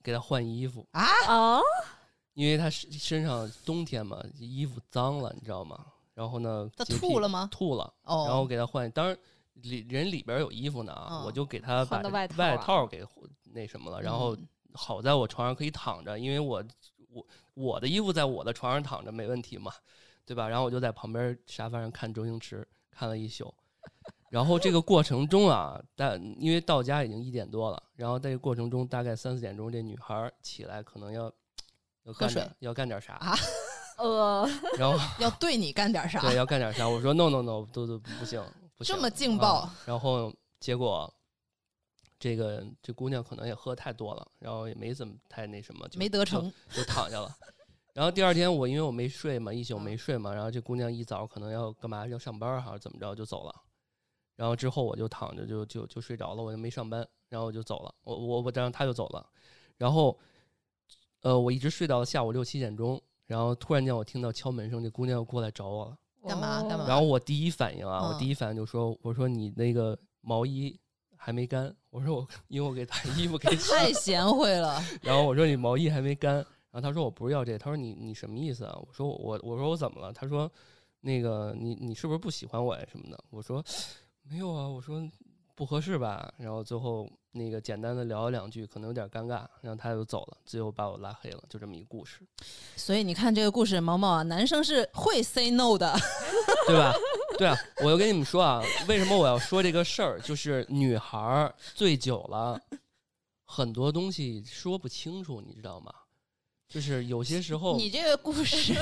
[0.02, 1.62] 给她换衣服啊哦，
[2.34, 5.86] 因为她身身上冬天嘛，衣服脏了，你知道吗？
[6.12, 7.48] 然后呢，她吐了吗？
[7.52, 9.16] 吐了，哦，然后给她换，当然
[9.54, 12.00] 里人里边有衣服呢啊，嗯我就给他把
[12.36, 13.04] 外套给
[13.52, 16.64] 那什么了，然后嗯好在我床上可以躺着，因为我
[17.12, 19.72] 我我的衣服在我的床上躺着没问题嘛，
[20.24, 20.48] 对吧？
[20.48, 23.52] 然后我就在旁边沙发上看周星驰，看了一宿。
[24.30, 31.24] 然后这个过程中啊，但因为到家已经一点多了，然后在这个过程中大概三四点钟，这女孩起来可能要
[32.04, 33.34] 要干点水要干点啥，啊
[33.98, 34.48] 呃，
[34.78, 36.20] 然后要对你干点啥？
[36.20, 38.40] 对要干点啥，我说 no no no 都都不行，
[38.76, 41.12] 不行这么劲爆啊然后结果
[42.20, 47.34] 这个这姑娘可能也喝太多了，然后也没怎么太那什么，就没得逞，就躺下了。
[47.94, 53.54] 然后第二天我因为我没睡嘛，一宿嗯没睡嘛，然后这姑娘一早可能要干嘛要上班儿还是怎么着就走了。
[54.36, 57.94] 然后之后我就躺着就就就睡着了，我就没上班，然后我就走了。
[58.04, 59.26] 我我我，然后她就走了。
[59.76, 60.18] 然后
[61.22, 65.96] 呃，我一直睡到下午六七点钟，然后突然间我听到敲门声，这姑娘又过来找我了。
[66.28, 70.78] 干嘛干嘛然后我第一反应啊，我嗯第一反应就说：“我说你那个毛衣
[71.20, 71.72] 还没干。
[71.90, 74.82] ”我说我因为我给他衣服给洗，太贤惠了。
[75.02, 78.74] 然后我说你毛衣还没干，然后他说我不是要这个，他说你你什么意思啊？
[78.80, 80.12] 我说我我说我怎么了？
[80.12, 80.50] 他说
[81.00, 83.18] 那个你你是不是不喜欢我呀什么的？
[83.30, 83.62] 我说
[84.22, 85.02] 没有啊，我说
[85.54, 86.32] 不合适吧。
[86.38, 92.20] 然后最后那个简单的聊了两句，可能有点尴尬，然后他就走了，最后把我拉黑了，就这么一个故事，
[92.76, 95.94] 所以你看这个故事，毛毛啊，男生是会 say no 的。
[96.66, 96.92] 对吧？
[97.40, 100.20] 对啊，我就跟你们说啊，为什么我要说这个事儿？
[100.20, 102.60] 就是女孩儿醉酒了，
[103.46, 105.90] 很多东西说不清楚，你知道吗？
[106.68, 108.74] 就是有些时候，你这个故事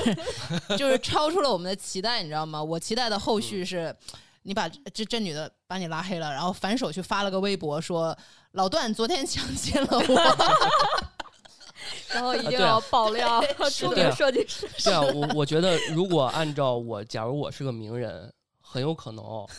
[0.77, 2.61] 就是超出了我们的期待，你知道吗？
[2.61, 3.95] 我期待的后嗯续是，
[4.43, 8.13] 你把这这女的把你拉黑了，然后反手去发了个微博说
[8.51, 11.09] 老段昨天强奸了我。
[12.13, 13.41] 然后一定对啊要爆料
[13.71, 14.69] 出对啊名设计师。
[14.77, 18.31] 这样，我我觉得如果按照我，假如我是个名人，
[18.71, 19.49] 很有可能哦，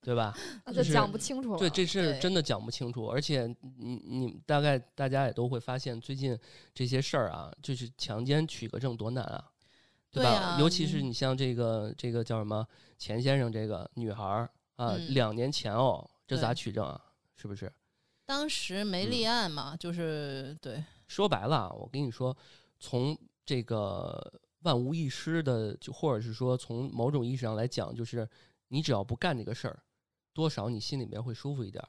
[0.00, 0.34] 对吧？
[0.64, 1.58] 那就就是讲不清楚了。
[1.58, 3.46] 对，这事儿真的讲不清楚，而且
[3.76, 6.38] 你你大概大家也都会发现，最近
[6.72, 9.52] 这些事儿啊，就是强奸取个证多难啊，吧？
[10.10, 16.98] 对啊尤其是嗯你像这个这个叫什么钱先生这个女孩儿啊，嗯两年前哦，这咋取证啊？
[17.36, 17.70] 是不是？
[18.24, 22.34] 当时没立案嘛，就是对，说白了啊，我跟你说，
[22.80, 28.28] 从这个万无一失的，就或者是说从某种意义上来讲，就是
[28.68, 29.82] 你只要不干这个事儿，
[30.34, 31.88] 多少你心里面会舒服一点儿。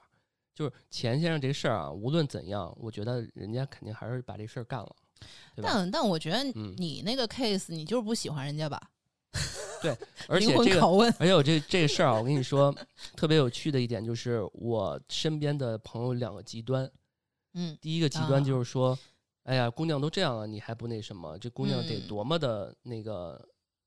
[0.54, 4.96] 就是钱先生这事儿啊，无论怎样，我觉得人家肯定还是把这事儿干了？
[5.56, 8.80] 但但我觉得嗯你那个 case，你就是不喜欢人家吧？
[9.82, 9.94] 对
[10.26, 12.74] 而且这个，魂拷问，而且我这这个事儿啊，我跟你说，
[13.14, 16.90] 特别有趣的一点就是，我身边的朋友两个极端，
[17.52, 18.98] 嗯，第一个极端啊就是说，
[19.44, 21.38] 哎呀，姑娘都这样了，你还不那什么？
[21.38, 23.40] 这姑娘得嗯多么的那个，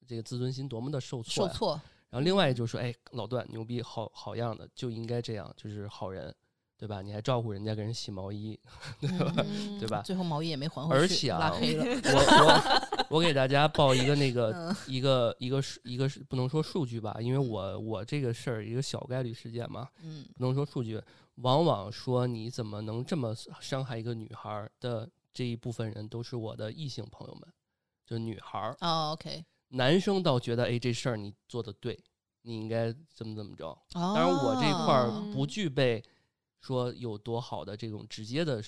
[0.07, 1.51] 这个自尊心多么的受挫呀。
[1.51, 6.33] 受挫，然后另外就是说，哎，老段牛逼，好好样的，就应该这样，就是好人，
[6.77, 7.01] 对吧？
[7.01, 8.59] 你还照顾人家，给人洗毛衣，
[9.01, 10.01] 嗯 对吧？
[10.01, 11.85] 最后毛衣也没还回去，而且啊拉黑了。
[11.85, 21.01] 我我我给大家报一个那个嗯一个一个数一个不能说数据吧，因为我我这个事儿一个小概率事件嘛，嗯不能说数据，
[21.35, 27.53] 往往说你怎么能这么伤害一个女孩儿的这一部分人都是我的异性朋友们，
[28.05, 31.97] 就女孩儿，哦，OK，男生倒觉得哎这事儿你做的对，
[32.43, 33.75] 你应该怎么怎么着。
[33.91, 36.03] 当当然我这块不具备
[36.61, 38.63] 说有多好的这种直接的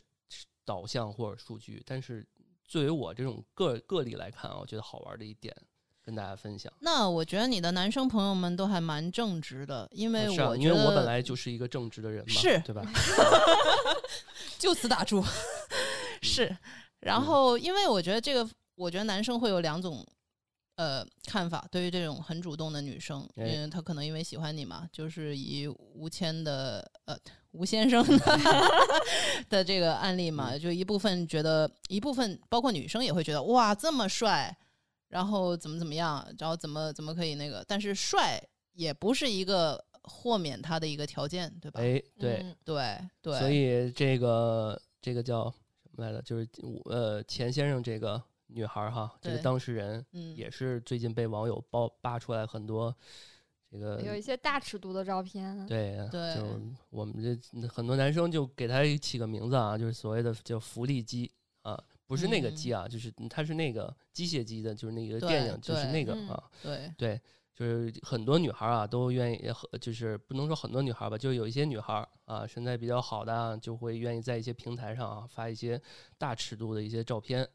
[0.66, 2.28] 导向或者数据，但是
[2.66, 5.56] 作为我这种个个例来看啊，我觉得好玩的一点
[6.04, 6.74] 跟大家分享。
[6.80, 12.82] 那我觉得你的男生朋友们都还蛮正直的，因为我因为我本来就是一个正直的人嘛，是对吧？
[14.58, 15.24] 就此打住。
[16.36, 16.58] 是，
[17.00, 20.06] 然后因为我觉得这个，我觉得男生会有两种
[20.76, 23.62] 呃看法，对于这种很主动的女生，因哎。
[23.62, 27.18] 为他可能因为喜欢你嘛，就是以吴谦的呃
[27.52, 28.40] 吴先生的
[29.50, 34.56] 的这个案例嘛，就一部分觉得，一部分包括女生也会觉得哇这么帅，
[35.10, 38.42] 然后怎么怎么样，然后怎么怎么可以那个，但是帅
[38.74, 41.80] 也不是一个豁免他的一个条件，对吧？
[41.80, 42.56] 哎，对，嗯。
[42.66, 45.54] 对对，所以这个这个叫
[45.98, 46.22] 来的？
[46.22, 46.48] 就是
[46.86, 52.96] 呃钱先生这个女孩儿哈，这个当事人嗯也是最近被网友爆扒出来很多
[53.72, 55.66] 这个有一些大尺度的照片。
[55.66, 61.32] 对对就我们这很多男生就给他起个名字啊，就是所谓的叫福利机
[61.62, 67.22] 啊，不是那个嗯鸡啊，就是它是那个机械机的，就是那个电影，就是那个嗯啊，对对。
[67.56, 69.50] 就是很多女孩啊都愿意，
[69.80, 75.82] 就是不能说很多女孩吧，就有一些女孩啊身材比较好的，就会愿意在一些平台上啊发一些
[76.18, 77.48] 大尺度的一些照片，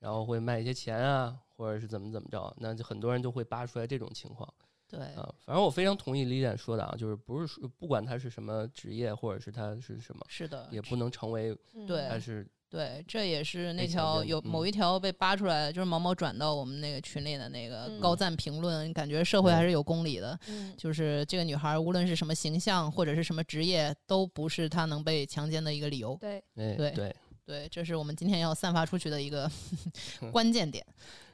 [0.00, 4.46] 然后会卖一些钱啊，或者是怎么怎么着，那就很多人就会扒出来这种情况。
[4.86, 12.46] 对啊，反正我非常同意李冉说的啊，就是不是说不管他是什么职业，或者是他是什么，是的，也不能成为对还是。
[12.70, 20.38] 对，这也是那条有某一条被扒出来，就是毛毛转到我们那个群里的那个高赞评论，感觉社会还是有公理的。
[20.76, 26.16] 就是这个女孩无论是什么形象或者是什么职业，都不是她能被强奸的一个理由。
[26.20, 27.16] 对，对，对，
[27.46, 29.50] 对，这是我们今天要散发出去的一个
[30.30, 30.84] 关键点。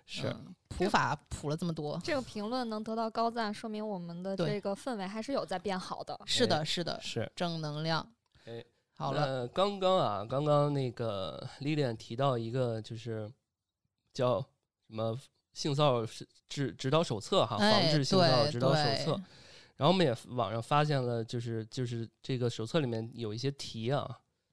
[0.06, 0.36] 是
[0.68, 6.18] 普法普了这么多，这个评论能得到高赞，说明我们的这个氛围还是有在变好的。
[6.26, 8.06] 是的，是的，是正能量。
[8.96, 9.04] 哎。
[9.04, 13.30] 好了，刚刚啊，刚刚那个 Lilian 提到一个，就是
[14.12, 15.18] 叫什么
[15.52, 16.08] 性骚扰
[16.48, 19.20] 指指导手册哈，防治性骚扰指导手册。
[19.76, 24.08] 然后我们也网上发现了，就是就是这个手册里面有一些题啊，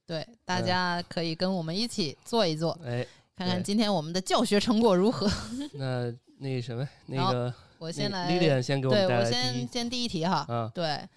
[0.08, 5.30] 对，大家可以跟我们一起做一做，哎，看看今天我们的教学成果如何。
[5.74, 11.08] 那那什么，那个我先来，Lilian 先给我们带来第一，先先第一题哈，嗯，对，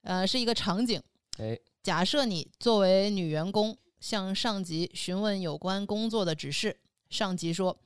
[0.00, 0.98] 呃，是一个场景，
[1.36, 1.58] 哎。
[1.84, 6.80] 假设你作为女员工向上级询问有关工作的指示，
[7.10, 7.78] 上级说：“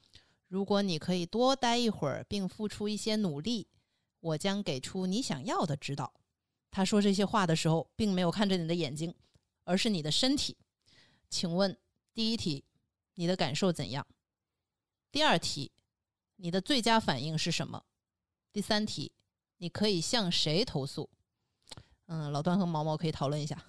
[0.47, 3.67] 如果你可以多待一会儿，并付出一些努力，
[4.21, 6.15] 我将给出你想要的指导。”
[6.71, 9.13] 他说这些话的时候，并没有看着你的眼睛，
[9.65, 10.57] 而是你的身体。
[11.29, 11.77] 请问，
[12.15, 12.65] 第一题，
[13.15, 14.07] 你的感受怎样？
[15.11, 15.73] 第二题，
[16.37, 17.83] 你的最佳反应是什么？
[18.53, 19.11] 第三题，
[19.57, 21.11] 你可以向谁投诉？
[22.07, 23.61] 嗯，老段和毛毛可以讨论一下。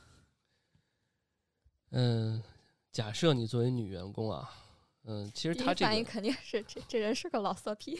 [1.91, 2.41] 嗯，
[2.91, 4.49] 假设你作为女员工啊，
[5.05, 7.99] 嗯，其实他这反应肯定是这这人是个老色批。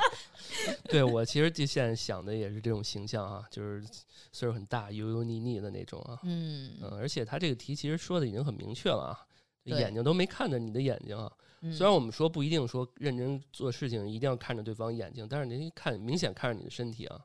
[0.88, 3.82] 对我其实就现在想的也是这种形象啊，就是
[4.32, 6.18] 岁数很大、油油腻腻的那种啊。
[6.24, 9.26] 嗯嗯，而且他这个题其实说的已经很明确了啊，
[9.64, 11.32] 眼睛都没看着你的眼睛啊。
[11.72, 17.20] 虽然我们说不一定说认真做事情一定要看着对方眼睛，但是您看明显看着你的身体啊。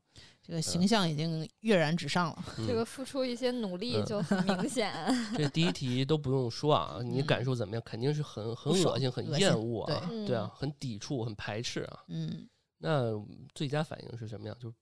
[0.51, 4.91] 这个形象已经跃然纸上了，这个付出一些努力就很明显。
[5.37, 7.81] 这第一题都不用说啊，你感受怎么样？
[7.85, 12.03] 肯定是很很恶心、很厌恶啊，对啊，很抵触、很排斥啊。
[12.09, 12.45] 嗯，
[12.79, 13.13] 那
[13.55, 14.59] 最佳反应是什么样？
[14.59, 14.73] 就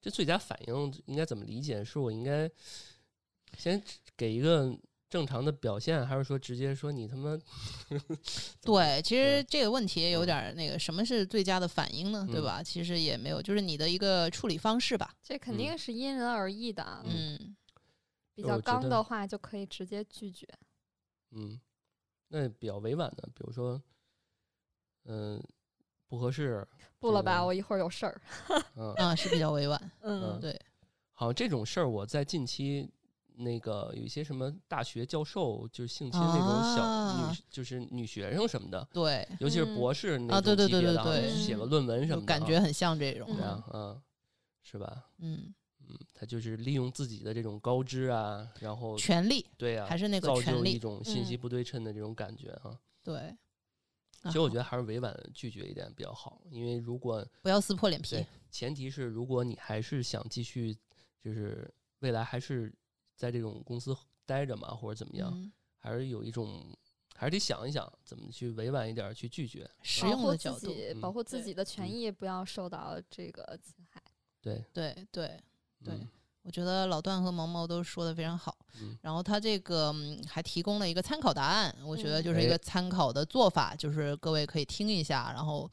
[0.00, 1.82] 这最佳反应应该怎么理解？
[1.82, 2.48] 是我应该
[3.56, 3.82] 先
[4.16, 4.72] 给一个。
[5.10, 7.38] 正常的表现，还是说直接说你他妈？
[8.60, 12.26] 对，其实这个问题也有点那个，什么是最佳的反应呢？
[12.30, 12.62] 对吧？
[12.62, 15.14] 其实也没有，就是你的一个处理方式吧。
[15.22, 17.02] 这肯定是因人而异的。
[17.06, 17.56] 嗯，
[18.34, 20.46] 比较刚的话就可以直接拒绝。
[21.30, 21.58] 嗯，
[22.28, 23.80] 那比较委婉的，比如说，
[25.06, 25.42] 嗯，
[26.06, 26.66] 不合适，
[26.98, 28.20] 不了吧，我一会儿有事儿。
[28.76, 29.90] 嗯啊，是比较委婉。
[30.02, 30.60] 嗯，对。
[31.12, 32.90] 好，这种事儿我在近期。
[33.38, 43.28] 那个有一些什么大学教授就是性侵那种小女，就是女学生什么的，对，尤其是博士那种级别的，写个论文什么的，感觉很像这种，
[43.72, 44.02] 嗯，
[44.62, 45.04] 是吧？
[45.18, 45.54] 嗯
[45.86, 52.76] 嗯，他就是利用自己的这种高知啊，然后权力，对啊，还是那个造就一种信息不对称的这种感觉啊。
[53.04, 53.32] 对，
[54.24, 60.76] 其实我觉得还是委婉拒绝一点比较好，因为如果不要撕破脸皮，前提是如果你还是想继续，
[61.22, 62.74] 就是未来还是。
[63.18, 63.94] 在这种公司
[64.24, 66.64] 待着嘛，或者怎么样，还是有一种，
[67.16, 74.00] 还是得想一想怎么去委婉一点去拒绝，实用的角度，保护自己的权益，不要受到这个侵害。
[74.40, 75.36] 对对对
[75.84, 76.06] 对，
[76.42, 78.56] 我觉得老段和毛毛都说的非常好。
[79.02, 79.92] 然后他这个
[80.28, 85.68] 还提供了一个参考答案，我觉得就是一个参考的做法，就是各位可以听一下，然后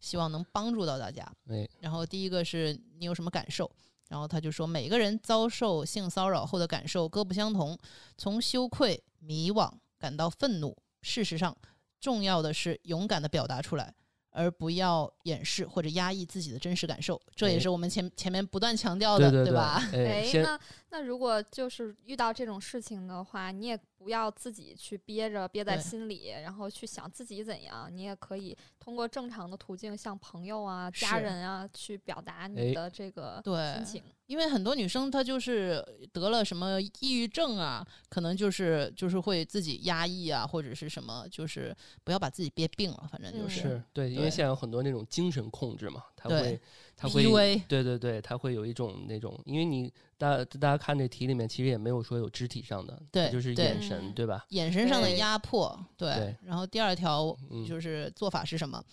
[0.00, 1.32] 希望能帮助到大家。
[1.80, 3.70] 然后第一个是你有什么感受？
[4.08, 7.78] 然后他就说，每个人遭受性骚扰后的感受各不相同，
[8.16, 10.76] 从羞愧、迷惘感到愤怒。
[11.02, 11.56] 事实上，
[12.00, 13.94] 重要的是勇敢的表达出来。
[14.30, 19.82] 而不要掩饰或者压抑自己的真实感受，这也是我们前前面不断强调的，对吧？
[19.92, 20.60] 哎，那
[20.90, 33.42] 那如果就是遇到这种事情的话，你也不要自己去憋着，憋在心里，然后去想自己怎样，你也可以通过正常的途径，向朋友啊、家人啊去表达你的这个
[33.74, 34.02] 心情。
[34.26, 35.82] 因为很多女生她就是
[36.12, 41.74] 得了什么抑郁症啊，可能就是就是会自己压抑啊，或者是什么，就是
[42.04, 46.60] 不要把自己憋病了，反正就是对，因为现在有很多那种精神控制嘛，他会
[46.94, 47.22] 他会
[47.68, 54.44] 对对对，他会有一种那种，因为你大大家看这题里面其实也没有说有肢体上的，对，就是眼神对吧？
[54.50, 56.36] 眼神上的压迫，对。
[56.42, 57.34] 然后第二条
[57.66, 58.84] 就是做法是什么？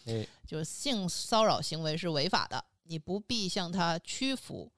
[0.45, 2.63] 就是性骚扰行为是违法的。
[2.83, 4.71] 你不必向他屈服，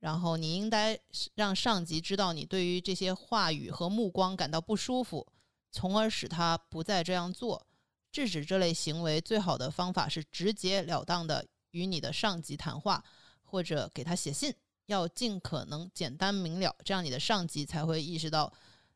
[0.00, 0.98] 然后你应该
[1.34, 5.26] 让上级知道你对于这些话语和目光感到不舒服，
[5.70, 7.66] 从而使他不再这样做。
[8.10, 13.04] 制止这类行为最好的方法是直截了当的与你的上级谈话，
[13.42, 14.54] 或者给他写信，
[14.86, 18.52] 要尽可能简单明了，这样你的上级才会意识到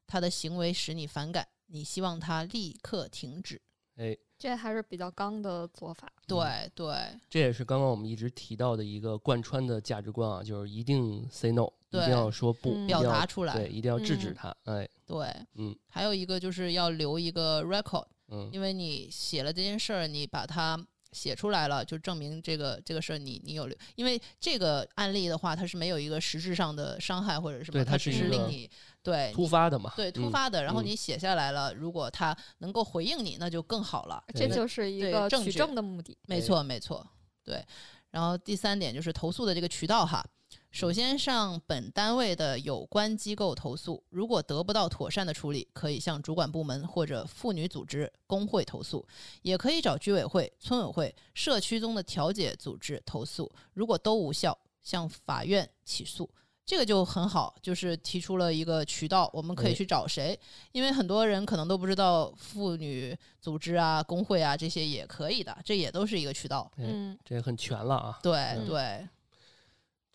[0.07, 3.61] 他的行为使你反感，你希望他立刻停止。
[3.97, 4.16] 哎。
[4.39, 6.95] 这还是比较刚的做法，对对，
[7.30, 20.78] 这也是刚刚我们一直提到的一个贯穿的价值观啊，就是一定 say no，一定要说不，表达出来，对，一定要制止他，哎，对，嗯，还有一个就是要留一个 record，嗯，因为你写了这件事儿，你把它。
[21.17, 28.71] 写出来了，就证明这个这个事儿你你有，因为这个案例的话，它是没有一个实质上的伤害或者什么，它只是令你
[29.03, 30.62] 对突发的嘛，对突发的。
[30.62, 34.23] 然后你写下来了，如果他能够回应你，那就更好了。
[34.35, 36.14] 这就是一个取证的目的。
[36.27, 37.05] 没错，没错，
[37.43, 37.64] 对。
[38.11, 40.23] 然后第三点就是投诉的这个渠道哈。
[40.71, 49.07] 首先向本单位的有关机构投诉，如果得不到妥善的处理，可以向主管部门或者妇女组织、工会投诉，
[49.41, 53.51] 也可以找居委会、村委会、社区中的调解组织投诉。
[53.73, 56.29] 如果都无效，向法院起诉。
[56.67, 60.39] 这个就很好，就是提出了一个渠道，我们可以去找谁？
[60.73, 66.71] 因为很多人可能都不知道妇女组织啊、工会啊这些也可以的，这也都是一个渠道。
[66.77, 68.19] 嗯，这很全了啊。
[68.21, 69.09] 对对。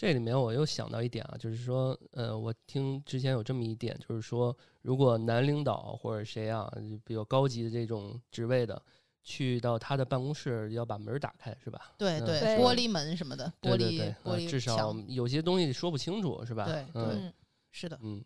[0.02, 6.68] 这里面我又想到一点啊，就是说，呃，我听之前有这么一点，就是说，如果男领导或者谁啊，
[7.06, 8.82] 比较高级的这种职位的，
[9.22, 11.94] 去到他的办公室，要把门打开，是吧？
[12.00, 16.66] 对对，玻璃门什么的，玻璃玻璃至少有些东西说不清楚，是吧？
[16.66, 17.32] 对对，
[17.70, 18.26] 是的，嗯。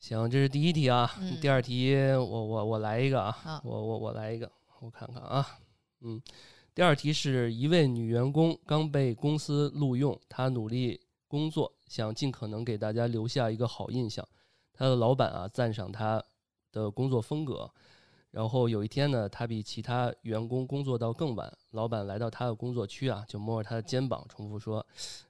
[0.00, 1.08] 行，这是第一题啊。
[1.40, 5.46] 第二题，我我我来一个啊，我我我来一个，我看看啊，
[6.00, 6.20] 嗯。
[6.74, 10.98] 第二题是一位女员工刚被公司录用，她努力
[11.28, 14.26] 工作，想尽可能给大家留下一个好印象。
[14.72, 16.24] 她的老板啊赞赏她
[16.72, 17.70] 的工作风格。
[18.30, 21.52] 然后有一天呢，她比其他员工工作到更晚。
[21.72, 24.84] 老板来到她的工作区啊，就摸着她的肩膀，重复说：“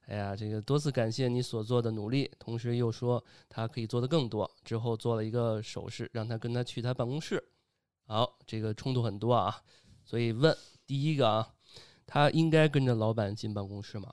[0.06, 4.48] 哎呀，这个多次感谢你所做的努力。”同时又说她可以做的更多。
[4.64, 7.42] 之后做了一个手势，让她跟他去他办公室。
[8.06, 9.60] 好，这个冲突很多啊，
[10.04, 10.56] 所以问。
[10.92, 11.54] 第一个啊，
[12.04, 14.12] 他应该跟着老板进办公室吗？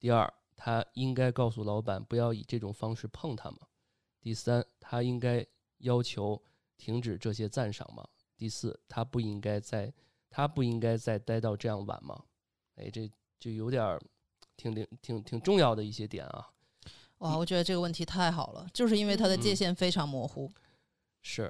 [0.00, 3.58] 第二，他应该告诉老板不要以这种方式碰他吗？
[4.20, 5.46] 第三，他应该
[5.76, 6.42] 要求
[6.76, 8.04] 停止这些赞赏吗？
[8.36, 9.94] 第四，他不应该再
[10.28, 12.24] 他不应该再待到这样晚吗？
[12.74, 13.08] 哎，这
[13.38, 14.02] 就有点儿
[14.56, 16.50] 挺挺挺挺重要的一些点啊。
[17.18, 20.50] 哇，我觉得这个问题太好了，就是因为他的界限非常模糊。
[21.22, 21.48] 是。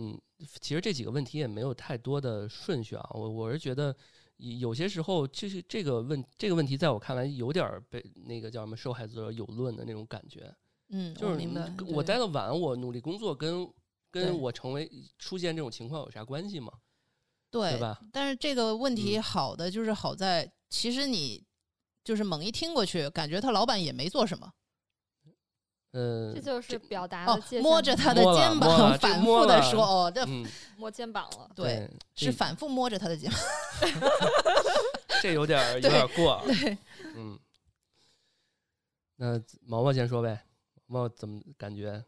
[0.00, 0.16] 嗯，
[0.60, 3.10] 其实这几个问题也没有太多的顺序啊。
[3.12, 3.94] 我我是觉得，
[4.36, 10.54] 有些时候就是这个问这个问题，在我看来有点被那个叫什么受害者有论的那种感觉。
[10.90, 11.48] 嗯，就是
[11.88, 13.68] 我待的晚，我努力工作，跟
[14.10, 14.88] 跟我成为
[15.18, 16.72] 出现这种情况有啥关系吗？
[17.50, 18.00] 对吧？
[18.12, 21.44] 但是这个问题好的就是好在，其实你
[22.04, 24.52] 就是猛一听过去，感觉他老板也没做什么。
[25.92, 27.62] 嗯，这就是表达的界限。
[27.62, 30.24] 摸着他的肩膀，反复的说：“哦，这
[30.76, 33.40] 摸肩膀了。”对，是反复摸着他的肩膀。
[35.22, 36.42] 这有点 有点过。
[36.44, 36.76] 对，
[37.16, 37.38] 嗯。
[39.16, 40.44] 那毛毛先说呗，
[40.86, 42.04] 毛毛怎么感觉？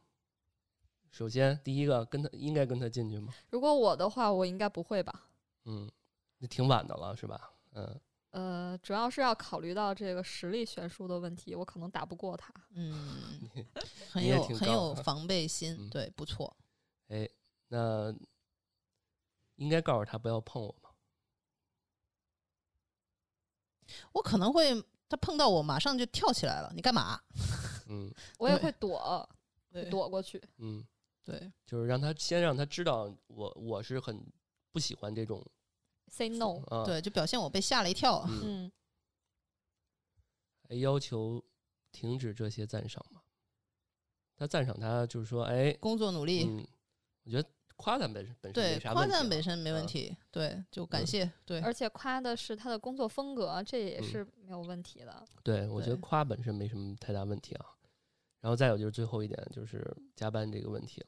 [1.10, 3.32] 首先，第一个跟他应该跟他进去吗？
[3.50, 5.26] 如果我的话，我应该不会吧。
[5.64, 5.90] 嗯，
[6.38, 7.50] 那挺晚的了，是吧？
[7.72, 8.00] 嗯。
[8.30, 12.52] 呃，主要是要考虑到这个实力悬殊的问题，我可能打不过他。
[12.74, 13.40] 嗯
[14.10, 16.56] 很有很有防备心，对，不错。
[17.08, 17.28] 哎，
[17.68, 18.14] 那
[19.56, 20.90] 应该告诉他不要碰我吗？
[24.12, 26.72] 我可能会，他碰到我马上就跳起来了。
[26.74, 27.20] 你干嘛？
[27.90, 29.28] 嗯，我也会躲，
[29.90, 30.40] 躲过去。
[30.58, 30.86] 嗯，
[31.24, 34.24] 对，就是让他先让他知道我我是很
[34.70, 35.44] 不喜欢这种。
[36.10, 38.26] Say no，对，就表现我被吓了一跳。
[38.28, 38.70] 嗯，
[40.68, 41.42] 还要求
[41.92, 43.22] 停止这些赞赏吗？
[44.36, 46.44] 他赞赏他，就是说，哎，工作努力。
[46.44, 46.66] 嗯，
[47.24, 50.14] 我觉得夸赞本身本身对夸赞本身没问题。
[50.32, 51.30] 对，就感谢。
[51.46, 55.24] 对，而且夸的是他的工作风格，这也是没有问题的。
[55.44, 57.66] 对，我觉得夸本身没什么太大问题啊。
[58.40, 61.06] 然后再有就是最后一点，就是加班这个问题了。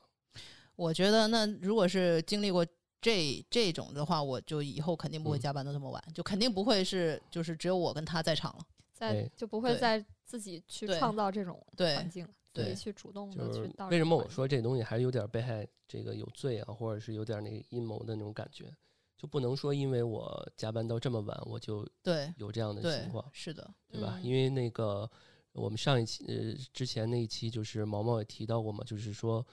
[0.76, 2.64] 我觉得，那如果是经历过。
[3.02, 8.64] 这这种的话，我就以后肯定不会加班到这么晚，就肯定不会是就是只有我跟他在场了，
[8.94, 13.60] 在就不会再自己去创造这种环境，自己去主动的去。
[13.90, 18.72] 为什么我说这东西还是有点被害，这个有罪啊，或者是有点那个阴谋的那种感觉？
[19.18, 24.14] 就不能说因为我加班到这么晚，我就对有这样的情况，是的，对吧？
[24.16, 25.08] 嗯因为那个
[25.52, 29.44] 我们上一期呃之前那一期就是毛毛也提到过嘛，就是说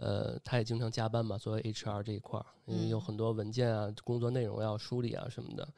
[0.00, 5.68] 呃他也经常加班嘛，作为 HR 这一块儿，因为有嗯很多文件啊、工作内容要梳理啊什么的。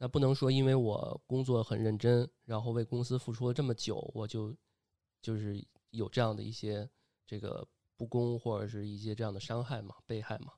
[0.00, 4.54] 那不能说因为我工作很认真，然后为公司付出了这么久，我就
[5.22, 6.88] 就是有这样的一些
[7.26, 10.52] 这个不公或者是一些这样的伤害嘛、被害嘛，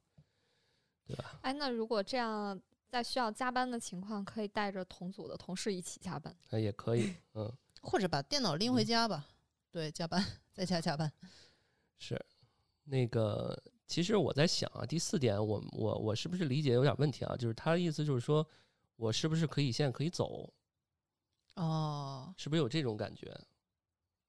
[1.07, 1.39] 对吧？
[1.43, 6.35] 哎，那如果这样，在需要加班的情况，可以带着同组的同事一起加班。
[6.51, 7.51] 那也可以， 嗯，
[7.83, 9.27] 或者把电脑拎回家吧。
[9.71, 10.23] 对，加班
[10.53, 11.11] 在家加班。
[11.99, 12.15] 是
[12.91, 13.57] 那个。
[13.87, 17.35] 其实我在想啊，第四点我，我我是不是理解有点问题啊？
[17.37, 18.47] 就是他的意思就是说，
[18.95, 20.49] 我是不是可以现在可以走？
[21.57, 23.37] 哦，是不是有这种感觉？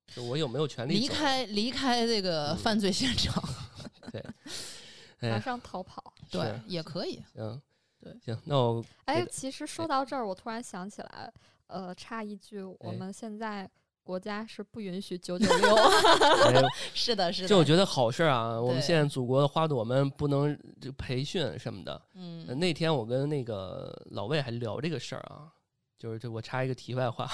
[0.07, 0.97] 就我有没有权利？
[0.97, 3.39] 离开离开这个嗯犯罪现场，
[4.11, 4.25] 对
[5.29, 6.11] 马上逃跑。
[6.31, 7.21] 对，也可以。
[7.31, 7.61] 行，
[7.99, 11.31] 对行，那我哎那，个其实说到这儿，我突然想起来，
[11.67, 13.69] 呃，插一句，我哎们现在
[14.03, 15.75] 国家是不允许九九六。
[16.45, 16.61] 哎
[16.93, 17.47] 是的，是的。
[17.47, 18.59] 就我觉得好事儿啊！
[18.59, 21.93] 我们现在祖国的花朵们不能这培训什么的。
[21.93, 25.51] 呃嗯，那天我跟那个老魏还聊这个事儿啊，
[25.97, 27.29] 就是这我插一个题外话，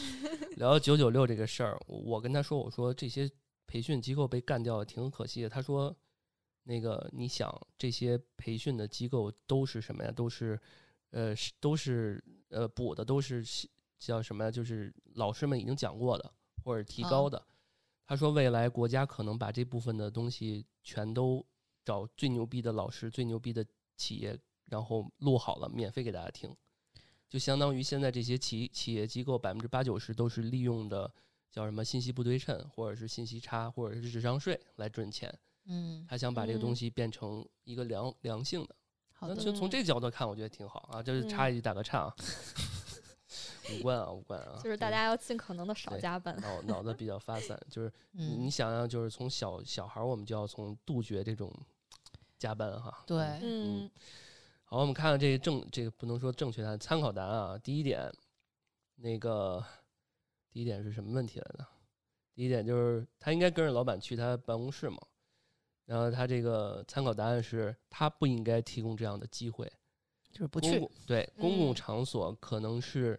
[0.56, 3.30] 聊九九六这个事儿，我跟他说，我说这些
[3.66, 5.48] 培训机构被干掉挺可惜的。
[5.48, 5.94] 他说，
[6.64, 10.10] 那个你想这些培训的机构都是什么呀？
[10.10, 10.58] 都是
[11.10, 14.50] 呃是都是呃补的都是西叫什么呀？
[14.50, 16.32] 就是老师们已经讲过的
[16.64, 17.46] 或者提高啊的。
[18.06, 21.44] 他说未来国家可能把这部分的东西全都
[21.84, 23.66] 找最牛逼的老师、最牛逼的
[23.96, 26.54] 企业，然后录好了，免费给大家听。
[27.28, 31.12] 就相当于现在这些企企业机构百分之八九十都是利用的
[31.50, 35.36] 叫什么信息不对称，或者是信息差，或者是智商税来赚钱。
[35.64, 38.76] 嗯，他想把这个东嗯西变成一个良良性的。
[39.12, 39.34] 好的。
[39.34, 41.02] 那就从嗯这个角度看，我觉得挺好啊。
[41.02, 42.14] 就是插一句打个岔啊，
[43.74, 44.58] 无关啊，无关啊。
[44.62, 46.36] 就是大家要尽可能的少加班。
[46.40, 51.52] 脑脑子比较发散，就是 你想想，就是从小小孩儿，我们就要从杜绝这种
[52.38, 53.04] 加班哈。
[53.06, 53.90] 对，嗯
[54.64, 57.58] 好，我们看看这个正这个不能说正确答案，参考答案啊。
[57.58, 58.12] 第一点，
[58.96, 59.64] 那个
[60.50, 61.66] 第一点是什么问题来着？
[62.34, 64.98] 第一点就是他应该跟着老板去他办公室嘛。
[65.86, 69.70] 然后他这个参考答案是他不应该提供这样的机会。
[70.32, 70.90] 就是不去公。
[71.06, 73.18] 对公共嗯场所可能是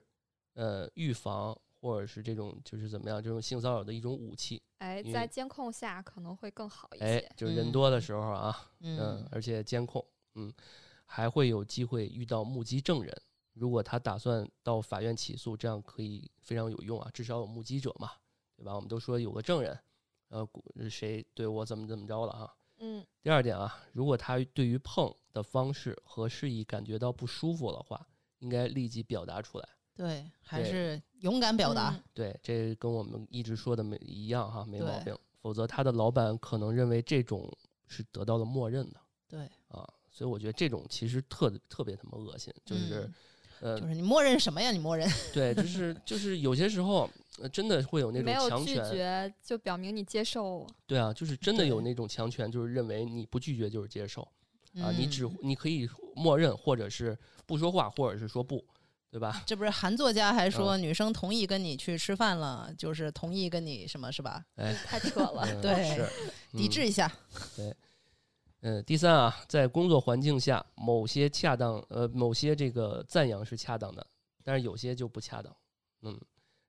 [0.57, 4.61] 呃预防或者是这种就是怎么样这种性骚扰的一种武器。
[4.79, 7.31] 哎，在监控下可能会更好一哎些，。
[7.35, 10.03] 就是人嗯多的时候啊，嗯嗯，而且监控，
[10.35, 10.51] 嗯，
[11.05, 13.15] 还会有机会遇到目击证人。
[13.53, 18.11] 如果他打算到法院起诉，这样可以非常有用啊，至少有目击者嘛，
[18.55, 18.75] 对吧？
[18.75, 19.79] 我们都说有个证人，
[20.29, 20.47] 呃，
[20.89, 22.53] 谁对我怎么怎么着了啊？
[22.79, 28.07] 嗯第二点啊，如果他对于碰的方式和示意感觉到不舒服的话，
[28.37, 29.67] 应该立即表达出来。
[29.97, 31.89] 对，还是勇敢表达。
[31.89, 35.13] 嗯对，这跟我们一直说的没一样哈，没毛病。
[35.41, 37.51] 否则他的老板可能认为这种
[37.87, 43.09] 是得到了默认的对，啊，所以我觉得这种其实特特别他妈恶心，就是
[43.61, 44.71] 嗯，呃就，是你默认什么呀？
[44.71, 45.09] 你默认。
[45.33, 47.09] 对，就是就是有些时候、
[47.39, 50.67] 呃真的会有那没有拒种强权，绝就表明你接受。
[50.85, 54.21] 对啊，就是真的有那种强权，就是认为你不拒绝就是接受
[54.81, 58.63] 啊，你只嗯你可以默认或者是不说话，或者是说不，
[59.09, 59.41] 对吧？
[59.45, 64.43] 这不是韩作家还说，嗯女生同意跟你去吃饭了，就是同意跟你什么是吧？
[64.55, 65.43] 哎， 太扯了。
[65.45, 66.01] 嗯 对是
[66.53, 67.11] 嗯抵制一下。
[67.55, 67.75] 对
[68.61, 74.05] 嗯，第三啊，在工作环境下，某些恰当，呃，某些这个赞扬是恰当的，
[74.43, 75.55] 但是有些就不恰当。
[76.01, 76.19] 嗯，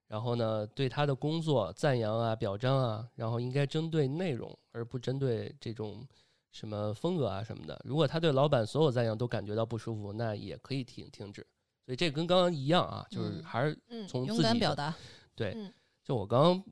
[0.07, 6.07] 然后呢，对他的工作赞扬啊、表彰啊，然后应该针对内容，而不针对这种
[6.51, 7.79] 什么风格啊什么的。
[7.83, 11.45] 如果他对老板所有赞扬都感觉到不舒服，那也可以停停止。
[11.89, 14.93] 所以这跟刚刚一样啊，就是嗯还是嗯从自己勇敢表达。
[15.33, 16.63] 对，嗯就我刚刚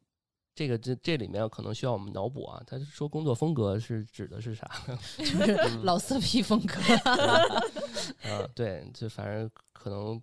[0.53, 2.61] 这个这这里面可能需要我们脑补啊。
[2.67, 4.69] 他说工作风格是指的是啥？
[5.17, 6.75] 就是嗯老色批风格。
[8.29, 10.21] 啊，对，就反正可能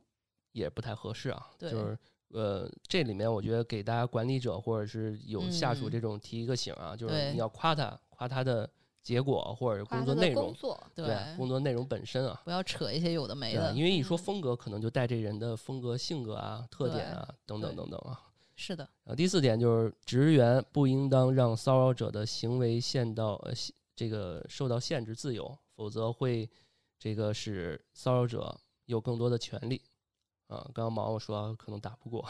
[0.52, 1.44] 也不太合适啊。
[1.58, 1.98] 对就是
[2.28, 8.70] 呃，这里面我觉得给大家管理者或者是有下属嗯这种提一个醒啊，就是你要夸他，夸他的
[9.04, 11.06] 结果或者工作内容工，作，对
[11.36, 12.40] 工作内容本身啊。
[12.44, 13.70] 不要扯一些有的没的。
[13.74, 18.18] 因为一说嗯风格，可能就带这人的风格、性格啊、特点啊等等等等啊。
[18.56, 26.48] 是的，啊，第四点就是职员不应当让骚扰者的行为限到呃限这个受到限制自由，否则会
[26.98, 29.82] 这个使骚扰者有更多的权利。
[30.46, 32.24] 啊，刚刚毛毛说可能打不过，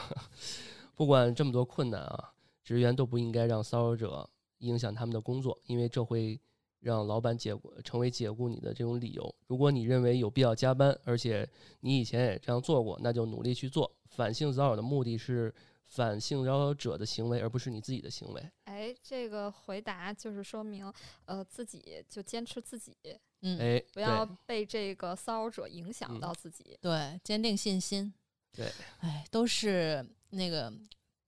[0.96, 2.32] 不管这么多困难啊，
[2.62, 4.28] 职员都不应该让骚扰者
[4.59, 6.40] 影响他们的工作，因为这会
[6.85, 9.35] 让老板解雇成为解雇你的这种理由。
[9.47, 11.48] 如果你认为有必要加班，而且
[11.81, 13.90] 你以前也这样做过，那就努力去做。
[14.11, 15.52] 反性骚扰的目的是
[15.86, 18.51] 反性骚扰者的行为，而不是你自己的行为。
[18.65, 20.93] 哎，这个回答就是说明，
[21.24, 22.94] 呃，自己就坚持自己，
[23.40, 26.77] 嗯，哎，不要被这个骚扰者影响到自己。
[26.82, 28.12] 对，坚定信心。
[28.52, 28.70] 对，
[29.01, 30.70] 哎，都是那个。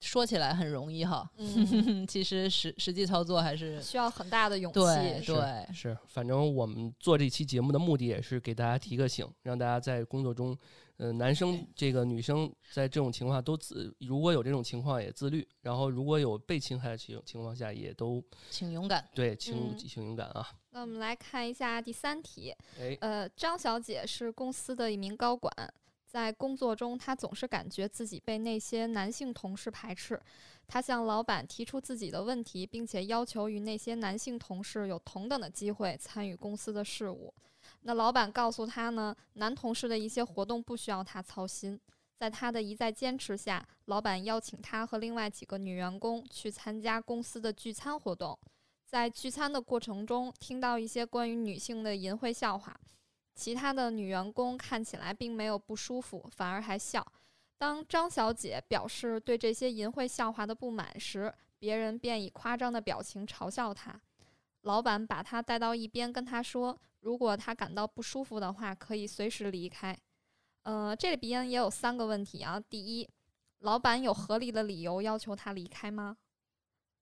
[0.00, 4.78] 说起来很容易哈，嗯， 其实实实际操作还是需要很大的勇气。
[4.78, 10.56] 对对，是，反正我们做这期节目的目的也是给大家提个醒，让大家在工作中，
[10.98, 20.46] 呃，男生这个女生在这种情况都自，如果有这种情况也自律，然后如果有被侵害的情情况下也都请勇敢，对，请请勇敢啊。
[20.70, 22.54] 那我们来看一下第三题，
[23.00, 25.50] 呃，张小姐是公司的一名高管。
[26.16, 30.18] 在工作中，他总是感觉自己被那些男性同事排斥。
[30.66, 37.34] 他向老板提出自己的问题，并且要求与那些男性同事有同等的机会参与公司的事务。
[37.82, 41.78] 那老板告诉他呢，男同事的一些活动不需要他操心。
[42.16, 48.38] 在他的一再坚持下，老板邀请他和另外几个女员工去参加公司的聚餐活动。
[48.86, 52.74] 在聚餐的过程中，听到一些关于女性的淫秽笑话。
[53.36, 57.06] 其他的女员工看起来并没有不舒服，反而还笑。
[57.58, 64.00] 当张小姐表示对这些淫秽笑话的不满时，别人便以夸张的表情嘲笑她。
[64.62, 69.96] 老板把她带到一边，跟她说：“如果她感到不舒服的话，可以随时离开。”
[70.64, 72.58] 呃，这里边也有三个问题啊。
[72.58, 73.08] 第一，
[73.58, 76.16] 老板有合理的理由要求她离开吗？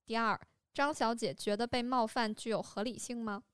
[0.05, 0.39] 第二，
[0.73, 3.44] 张小姐觉得被冒犯具有合理性吗？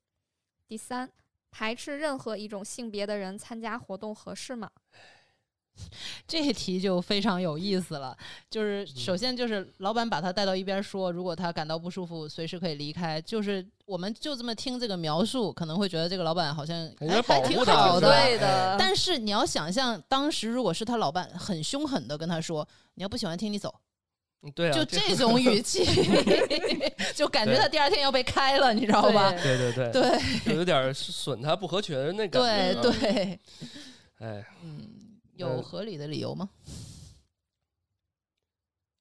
[0.67, 1.11] 第三。
[1.51, 4.71] 排斥任何一种性别的人参加活动合适吗？
[6.27, 8.15] 这题就非常有意思了。
[8.51, 13.19] 就是首先就是老板把他带到一边说，如果他感到不舒服，随时可以离开。
[13.23, 16.77] 就是我们就这么听这个描述，可能会觉得这个老板好像
[17.27, 18.11] 还挺好的。
[18.11, 18.77] 对的。
[18.79, 23.75] 但是你要想象，当时如果是他老板很凶狠的跟他说：“你要不喜欢听，你走。”
[24.55, 25.85] 对，就这种语 气，
[27.15, 29.31] 就感觉他第二天要被开了，你知道吧？
[29.33, 32.41] 对对对对，就有点损他不合群那感
[32.75, 32.83] 觉。
[32.83, 33.41] 对对，
[34.17, 36.49] 哎，嗯，有合理的理由吗？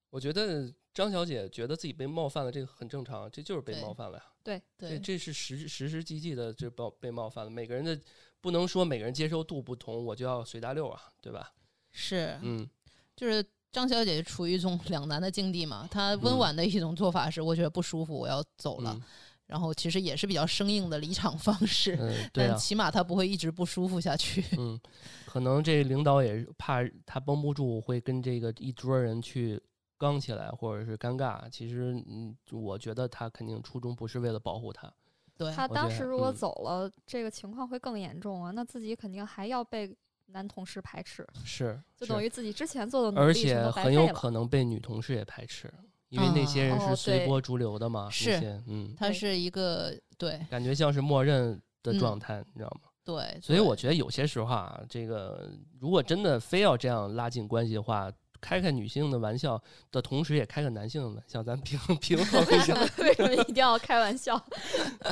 [0.09, 4.25] 我觉得张小姐觉得自己被冒犯了，这个很正常，这就是被冒犯了呀。
[4.43, 7.49] 对对，这是实实实际际的，这被被冒犯了。
[7.49, 7.97] 每个人的
[8.41, 11.53] 不能说每个人接受度不同，我就要随大溜啊，对吧？
[11.93, 12.69] 是，嗯，
[13.15, 13.41] 就是。
[13.71, 18.99] 张小姐处于一种两难的境地嘛，她温婉的一种做法是，我觉得不舒服，我要走了。
[19.45, 21.97] 然后其实也是比较生硬的离场方式，
[22.31, 24.43] 但起码她不会一直不舒服下去。
[24.57, 24.79] 嗯，
[25.25, 29.59] 可能这领导也怕她绷不住，会跟这个一桌人去
[29.97, 31.49] 刚起来，或者是尴尬。
[31.49, 34.91] 其实，嗯，我觉得他肯定初衷不是为了保护她。
[35.35, 39.95] 对，他当时如果走了，这个情况会更严重啊，那自己肯定还要被。
[40.31, 45.73] 男同事排斥是，就等于自己之前做的努力而且很有可能被女同事也排斥，
[46.09, 48.07] 因为那些人是随波逐流的嘛。
[48.09, 52.89] 是，嗯，他是一个对，感觉像是默认的状态，你知道吗？
[53.03, 55.49] 对，所以我觉得有些时候啊，这个
[55.79, 59.59] 如果真的非要这样拉近关系的话，开开女性的玩笑
[59.91, 62.75] 的同时，也开个男性的玩笑，咱平 平衡一下。
[63.01, 64.39] 为什么一定要开玩笑？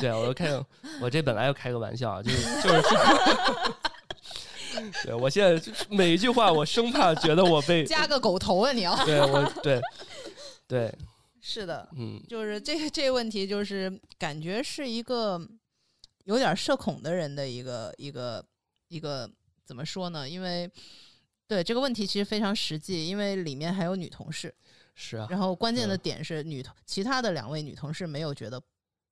[0.00, 0.64] 对，我开个，
[1.00, 2.82] 我这本来要开个玩笑，就是就是。
[5.04, 8.72] 对，我现在每一句话，我生怕觉得我被 加个狗头啊！
[8.72, 9.80] 你要对我 对
[10.66, 10.94] 对
[11.40, 15.40] 是的，嗯，就是这个这个问题，就是感觉是一个
[16.24, 18.44] 有点社恐的人的一个一个
[18.88, 19.30] 一个
[19.64, 20.28] 怎么说呢？
[20.28, 20.70] 因为
[21.46, 24.54] 对这个问题其实非常实际，因为里面还有女同事，
[24.94, 28.60] 是啊，然后关键的点是女同其他的两位女同事没有觉得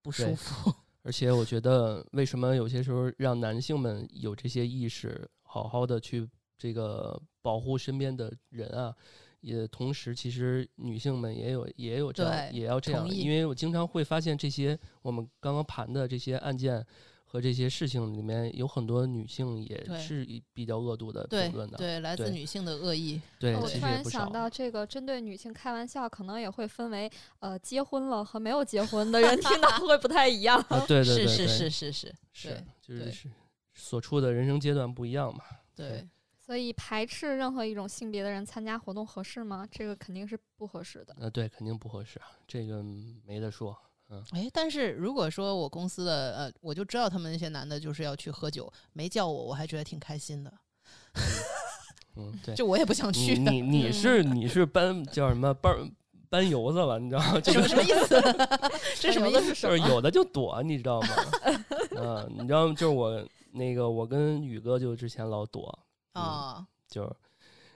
[0.02, 5.26] 不舒服，而且我觉得为什么有些时候让男性们有这些意识？
[5.62, 6.28] 好好的去
[6.58, 8.94] 这个保护身边的人啊，
[9.40, 16.84] 也同时其实女性们也有也有这样也要这样，因为我经常会发现这些我们刚刚盘的这些案件
[17.24, 23.20] 和这些事情里面有很多女性也是比较恶毒的评论的，对来自女性的恶意。
[23.38, 27.10] 对，我突然想到这个针对女性开玩笑，可能也会分为
[27.40, 30.64] 呃结婚了和没有结婚的人听到会不太一样。
[30.86, 33.28] 对对 对，是是是是是是，就是是。
[33.76, 35.44] 所处的人生阶段不一样嘛？
[35.74, 36.08] 对，
[36.44, 39.68] 所以排斥任何一种性别的人参加活动合适吗？
[39.70, 41.14] 这个肯定是不合适的。
[41.20, 42.82] 呃，对，肯定不合适啊，这个
[43.24, 43.76] 没得说。
[44.08, 50.52] 嗯，哎，但是如果说我公司的呃，我就知道他们那些男的就是要去喝酒，没叫我，我还觉得挺开心的。
[52.16, 53.36] 嗯，对，就我也不想去。
[53.36, 55.90] 你你是你是班叫什么班？
[56.28, 57.38] 搬油子了，你知道吗？
[57.40, 58.20] 就什么什么意思？
[59.00, 59.54] 这什么意思？
[59.54, 61.08] 就是有的就躲，你知道吗？
[61.96, 62.74] 嗯，你知道吗？
[62.74, 63.24] 就是我
[63.56, 65.78] 那个，我跟宇哥就之前老躲
[66.12, 67.02] 啊，就，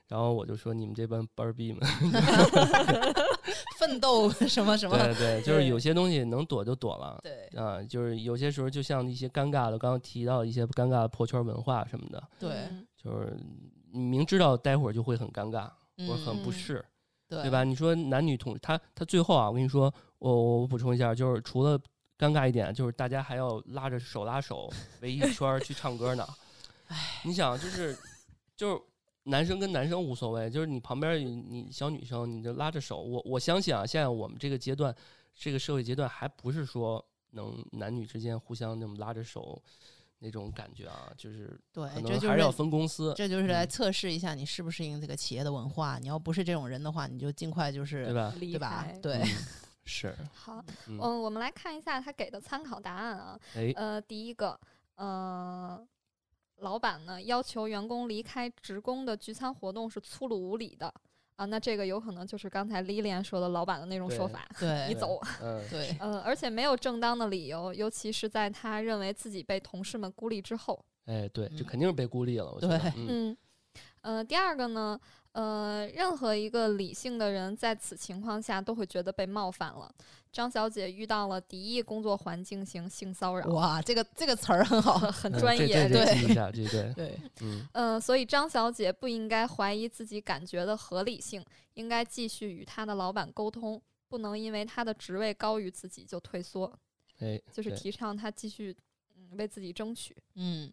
[0.08, 1.80] 然后我就说你们这帮班儿逼们
[3.78, 4.96] 奋斗什么什么？
[4.96, 7.18] 对对，就是有些东西能躲就躲了。
[7.22, 13.36] 对啊，就是有些时候就像一些尴尬的，刚刚提到一些尴尬的破圈文化什么的，对，就是
[13.92, 15.70] 你明知道待会儿就会很尴尬
[16.06, 16.84] 或者很不适，
[17.28, 17.64] 对吧？
[17.64, 21.78] 你说男女同他他最后啊，我跟你说，我我补充一下，就是除了
[22.20, 24.70] 尴尬一点，就是大家还要拉着手拉手
[25.00, 26.28] 围一圈去唱歌呢。
[26.88, 27.96] 哎，你想就是
[28.56, 28.82] 就是。
[29.24, 33.02] 男生跟男生无所谓，就是你旁边你小女生，你就拉着手。
[33.02, 34.92] 我我相信啊，现在我们这个阶段，
[35.34, 39.62] 这个社会阶段，还不是说能男女之间互相那么拉着手
[40.20, 43.12] 那种感觉啊，就是对，可能还是要分公司。
[43.14, 45.98] 这就是来测试一下你适不适应这个企业的文化。
[45.98, 48.34] 你要不是这种人的话，你就尽快就是对吧？
[48.40, 48.86] 对吧？
[49.02, 49.22] 对，
[49.90, 50.14] 是。
[50.32, 53.40] 好，嗯，我们来看一下他给的参考答案啊。
[53.74, 54.58] 呃，第一个，
[54.96, 55.84] 呃。
[56.60, 60.92] 老板呢要求员工离开职工的聚餐活动是粗鲁无礼的
[61.36, 73.34] 啊，那这个有可能就是刚才 Lilian 说的老板的那种说法，对你走，嗯，对，呃，而且没有正当的理由，尤其是在他认为自己被同事们孤立之后，哎，对，这肯定是被孤立了，我觉得，嗯，
[74.02, 75.00] 呃，第二个呢。
[75.32, 79.92] 呃，任何一个理性的人在此情况下都会觉得被冒犯了。
[80.32, 83.46] 张小姐遇到了敌意工作环境型性骚扰。
[83.52, 86.04] 哇，这个这个词儿很好，很专业，对
[86.52, 91.44] 对 对，嗯嗯，所以张小姐不应该怀疑自己感觉的合理性，
[91.74, 96.72] 应该继续与她的老板沟通，不能因为她的职位高于自己就退缩。
[97.18, 98.76] 哎，就是提倡她继续
[99.16, 100.16] 嗯为自己争取。
[100.34, 100.72] 嗯，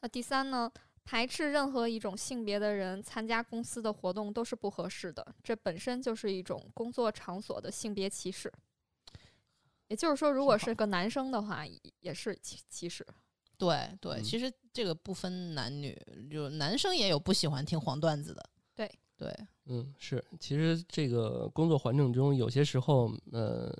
[0.00, 0.70] 那第三呢？
[1.06, 8.52] 排斥任何一种性别的人参加公司的活动都是不合适的，这本身就是一种工作场所的性别歧视。
[9.86, 11.64] 也就是说，如果是个男生的话，
[12.00, 13.06] 也是歧歧视。
[13.56, 15.96] 对对，其实这个不分男女，
[16.28, 18.44] 就男生也有不喜欢听黄段子的。
[18.74, 19.32] 对对，
[19.66, 20.22] 嗯，是。
[20.40, 23.72] 其实这个工作环境中，有些时候，呃，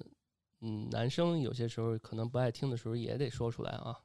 [0.61, 3.99] 嗯，男生有些时候可能不爱听的时候，也得说出来啊。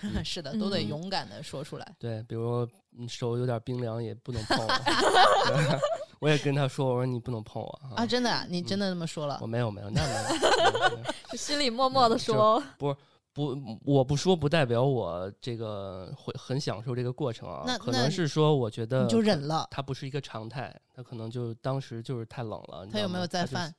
[0.24, 1.96] 是的，都得勇敢的说出来。
[1.98, 2.68] 对，比如
[3.08, 4.72] 手有点冰凉，也不能碰我。
[6.20, 8.06] 我也跟他说，我说你不能碰我啊！
[8.06, 9.38] 真的，你真的那么说了？
[9.42, 11.36] 我没有，没有，那没有。
[11.36, 12.96] 心里默默的说，不是
[13.34, 17.64] 不，我不说不代表我这个会很享受这个过程啊。
[17.66, 19.68] 那可能是说，我觉得你就忍了。
[19.70, 22.86] 他不是一个常态，他可能就当时就是太冷了。
[22.90, 23.74] 他有没有再犯？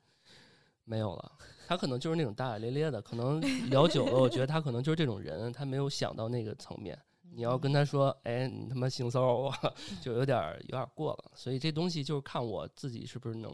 [0.84, 1.32] 没有了。
[1.68, 3.38] 他可能就是那种大大咧咧的，可能
[3.68, 6.98] 聊久了，我觉得他可能就是这种人，他没有想到那个层面。
[7.34, 9.54] 你要跟他说，哎，你他妈性骚扰我，
[10.00, 11.30] 就有点有点过了。
[11.34, 13.52] 所以这东西就是看我自己是不是能。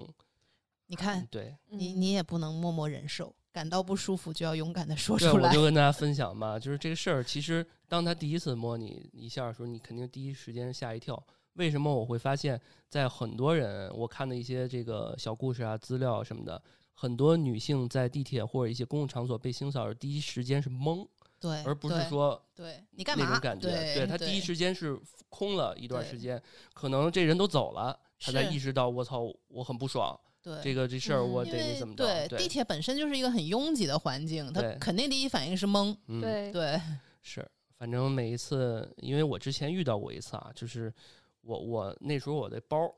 [0.87, 5.49] 你看，对你你也不能默默忍受，感到不舒服就要勇敢的说出来。
[5.49, 11.21] 我就跟 大家分享嘛，就是这个事儿，其实当他第一次摸你一下的时候，你肯定第一时间吓一跳。
[11.55, 16.63] 为什么我会发现，在很多人我看的一些这个小故事啊、资料什么的。
[16.95, 21.07] 很多女性在地铁或者一些公共场所被性骚扰，第一时间是懵，
[21.41, 23.69] 对，而不是说对你干嘛那种感觉。
[23.69, 24.99] 对她第一时间是
[25.29, 26.41] 空了一段时间，
[26.73, 30.19] 可能这人都走了，她才意识到我操，我很不爽。
[30.41, 32.05] 对，这个这事儿我得那怎么着？
[32.29, 35.97] 对，地铁本身就是一个很拥挤的环境，她肯定第一反应是懵。
[36.21, 36.81] 对对，
[37.23, 37.45] 是，
[37.77, 40.95] 反正每一次，因为我之前遇到过一次啊，就是
[41.41, 42.89] 我我那时候我的包，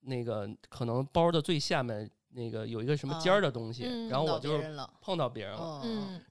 [0.00, 2.10] 那个可能包的最下面。
[2.32, 4.60] 那个有一个什么尖儿的东西，然后我就
[5.00, 5.80] 碰到别人了，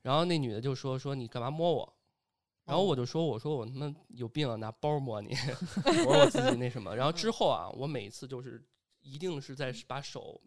[0.01, 1.93] 然后那女的就说说你干嘛摸我，
[2.65, 5.33] 然后我就说我说我他妈有病啊，拿包摸你，
[5.85, 8.63] 我说我自己那什么，然后之后啊，我每次就是
[9.01, 10.39] 一定是在把手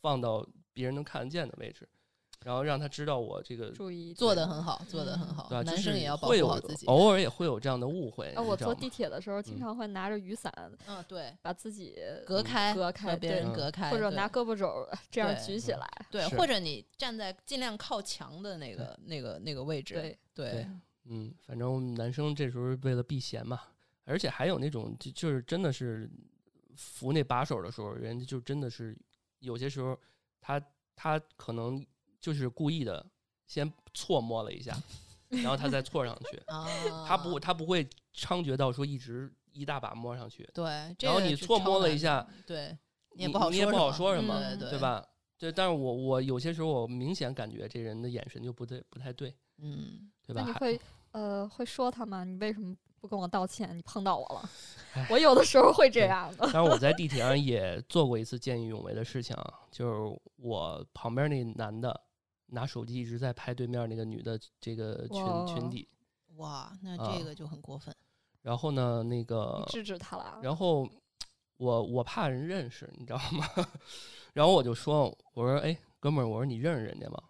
[0.00, 1.88] 放到别人能看得见的位置。
[2.44, 5.48] 然后让他知道我这个注意做的很好，做的很好。
[5.48, 6.86] 对，男生也要保护好自己。
[6.86, 8.34] 偶尔也会有这样的误会。
[8.36, 10.52] 我坐地铁的时候，经常会拿着雨伞，
[10.86, 11.96] 嗯，对，把自己
[12.26, 15.88] 隔开，隔开，别人隔开，或者拿胳膊肘这样举起来。
[16.10, 19.94] 对，或者你站在尽量靠墙的那个、那个、那个位置。
[19.94, 20.66] 对对，
[21.04, 23.60] 嗯，反正男生这时候为了避嫌嘛，
[24.04, 26.10] 而且还有那种就就是真的是
[26.76, 28.98] 扶那把手的时候，人家就真的是
[29.38, 29.96] 有些时候
[30.40, 30.60] 他
[30.96, 31.84] 他可能。
[32.22, 33.04] 就是故意的，
[33.46, 34.74] 先错摸了一下，
[35.28, 36.40] 然后他再错上去。
[37.06, 37.84] 他不，他不会
[38.14, 40.48] 猖獗到说一直一大把摸上去。
[40.54, 40.64] 对，
[41.00, 42.78] 然后你错摸了一下，对，
[43.16, 45.04] 你也不好，你也不好说什么，对吧？
[45.36, 50.44] 对，但是我我有些时候我明显感觉这人的眼神就不对，不太对，嗯，对吧？
[50.46, 50.80] 你会
[51.10, 52.22] 呃会说他吗？
[52.22, 54.48] 你为什么不跟我道歉，你碰到我了。
[55.10, 56.48] 我有的时候会这样的。
[56.52, 59.36] 但是我在地铁上 也做过一次见义勇为的事情，
[59.72, 62.00] 就是我旁边那男的
[62.52, 65.88] 拿手机一直在拍对面那个女的这个裙裙底。
[66.36, 67.94] 哇，那这个就很过分。
[68.42, 70.38] 然后呢，那个制止他了。
[70.42, 70.88] 然后
[71.56, 73.46] 我我怕人认识，你知道吗？
[74.34, 77.22] 然后我就说，我说，哎，哥们儿，我说你认识人家吗？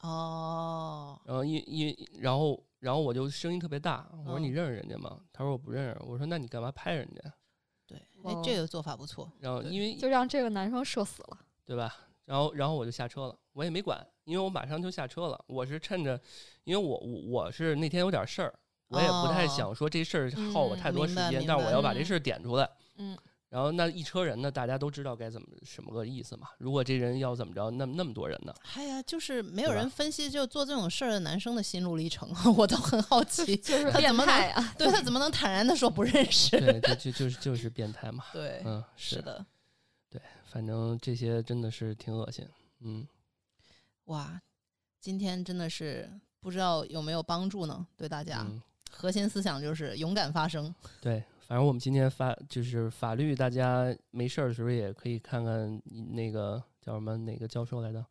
[0.00, 1.20] 哦。
[1.24, 5.20] 然后因因然后然后我就声音特别大，我说你认识人家吗？
[5.32, 6.00] 他说我不认识。
[6.04, 7.32] 我说那你干嘛拍人家？
[7.86, 9.30] 对，哎，这个做法不错。
[9.38, 11.94] 然后因为就让这个男生社死了，对吧？
[12.24, 15.44] 然后然后我就下车了，我也没管，因为我马上就下车了。
[15.48, 16.18] 我是趁着，
[16.64, 18.54] 因为我我我是那天有点事儿。
[18.88, 22.68] 我也不太想说这事儿耗我太多时间，但是我要把这事儿点出来。
[22.96, 23.16] 嗯，
[23.48, 26.48] 然后那一车人呢，大家都知道该怎么什么个意思嘛。
[26.58, 28.52] 如果这人要怎么着，那那么多人呢？
[28.74, 34.74] 哎呀，就是没有人分析就做这种事儿的男生的心路历程，我都很好 奇，就是变态啊！
[34.76, 36.58] 对他怎么能坦然的说不认识？
[36.58, 38.24] 对，就就就是就是变态嘛。
[38.34, 39.46] 对，嗯，是的，
[40.10, 42.44] 对，反正这些真的是挺恶心。
[42.80, 43.06] 嗯，
[44.10, 44.40] 哇，
[45.00, 46.10] 今天真的是
[46.40, 47.86] 不知道有没有帮助呢？
[47.96, 48.44] 对大家。
[48.90, 50.74] 核心思想就是勇敢发声。
[51.00, 55.80] 对，反正我们今天发就是法律，大家没事儿的时候也可以看看
[56.12, 58.04] 那个叫什么哪个教授来的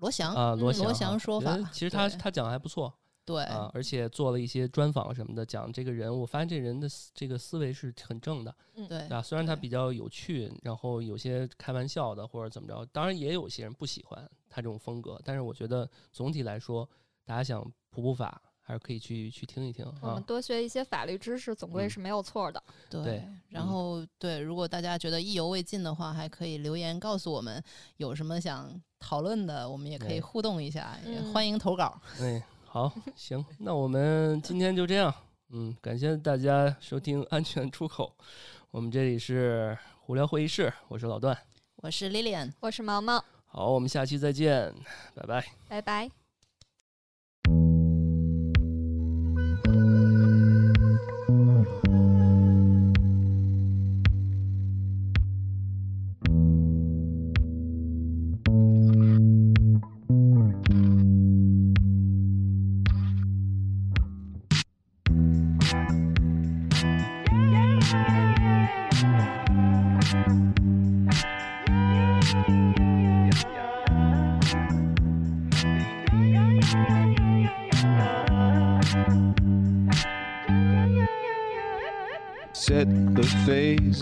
[0.00, 1.56] 罗翔啊，罗翔说法。
[1.72, 2.92] 其实他他讲的还不错，
[3.26, 8.54] 对啊，而且做了一些专访什么的，讲这个人，我发现这人的这个思维是很正的，
[8.88, 16.88] 对啊，虽然他比较有趣，然后有些开玩笑的或者怎么着，当然也有些人不喜欢他这种风格，但是我觉得总体来说，
[17.26, 18.40] 大家想普普法。
[18.68, 22.60] 还是可以去去听一听，我们多学一些法律知识，总归是没有错的。
[22.90, 27.62] 对，然后对，如果大家觉得意犹未尽的话，还可以留言告诉我们
[27.98, 31.96] 有什么想讨论的，我们也可以互动一下，也欢迎投稿。
[32.20, 32.44] 哎，
[32.76, 35.10] 好，行，那我们今天就这样。
[35.48, 38.12] 嗯，感谢大家收听《安全出口》，
[38.70, 41.34] 我们这里是胡聊会议室，我是老段，
[41.76, 43.24] 我是 Lilian，我是毛毛。
[43.46, 44.74] 好，我们下期再见，
[45.14, 46.25] 拜拜，拜拜。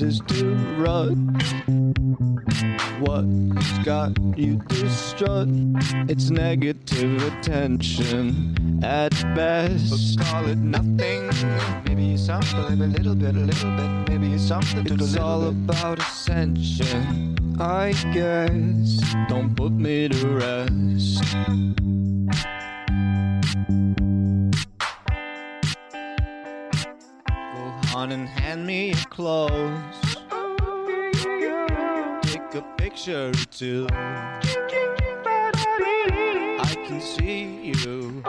[0.04, 1.34] Is to run.
[3.00, 5.48] What's got you distraught?
[6.08, 10.16] It's negative attention at best.
[10.18, 11.30] But call it nothing.
[11.86, 13.90] Maybe something, a little bit, a little bit.
[14.09, 15.74] Maybe something to It's all bit.
[15.74, 19.01] about ascension, I guess.
[19.28, 21.22] Don't put me to rest.
[27.28, 30.16] Go on and hand me your clothes.
[32.22, 33.86] Take a picture or two.
[36.66, 38.22] I can see you.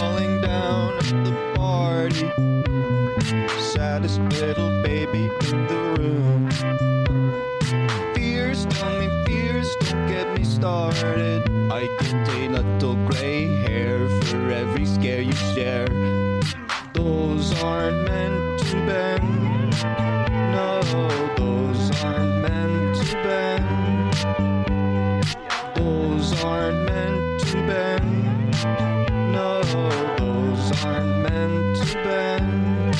[0.00, 2.32] Falling down at the party.
[3.60, 6.50] Saddest little baby in the room.
[8.14, 11.42] Fears, tell me fears, don't get me started.
[11.70, 15.88] I get a little gray hair for every scare you share.
[16.94, 19.72] Those aren't meant to bend.
[20.56, 20.80] No,
[21.36, 24.14] those aren't meant to bend.
[25.76, 28.19] Those aren't meant to bend.
[29.70, 32.96] Those aren't meant to bend.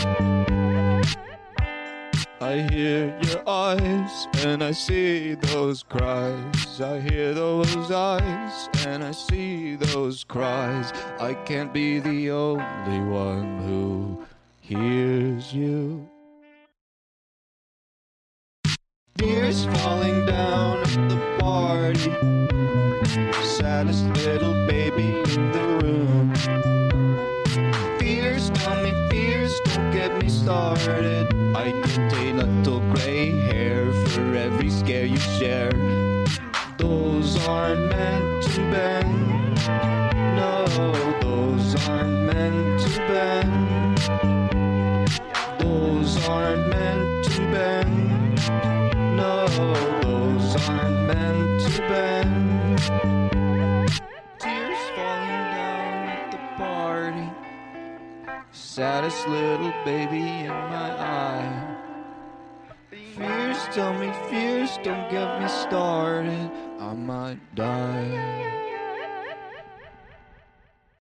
[2.41, 6.81] I hear your eyes and I see those cries.
[6.81, 10.93] I hear those eyes and I see those cries.
[11.19, 14.25] I can't be the only one who
[14.61, 16.09] hears you.
[19.19, 22.15] Tears falling down at the party.
[23.45, 25.80] Saddest little baby in the
[30.51, 31.33] started.
[31.55, 35.71] I get a little gray hair for every scare you share.
[36.77, 39.55] Those aren't meant to bend.
[40.41, 40.67] No,
[41.21, 43.99] those aren't meant to bend.
[45.61, 48.37] Those aren't meant to bend.
[49.17, 50.00] No,
[58.81, 61.77] saddest little baby in my eye.
[63.15, 66.51] Fears, tell me fears, don't get me started.
[66.81, 68.60] I might die.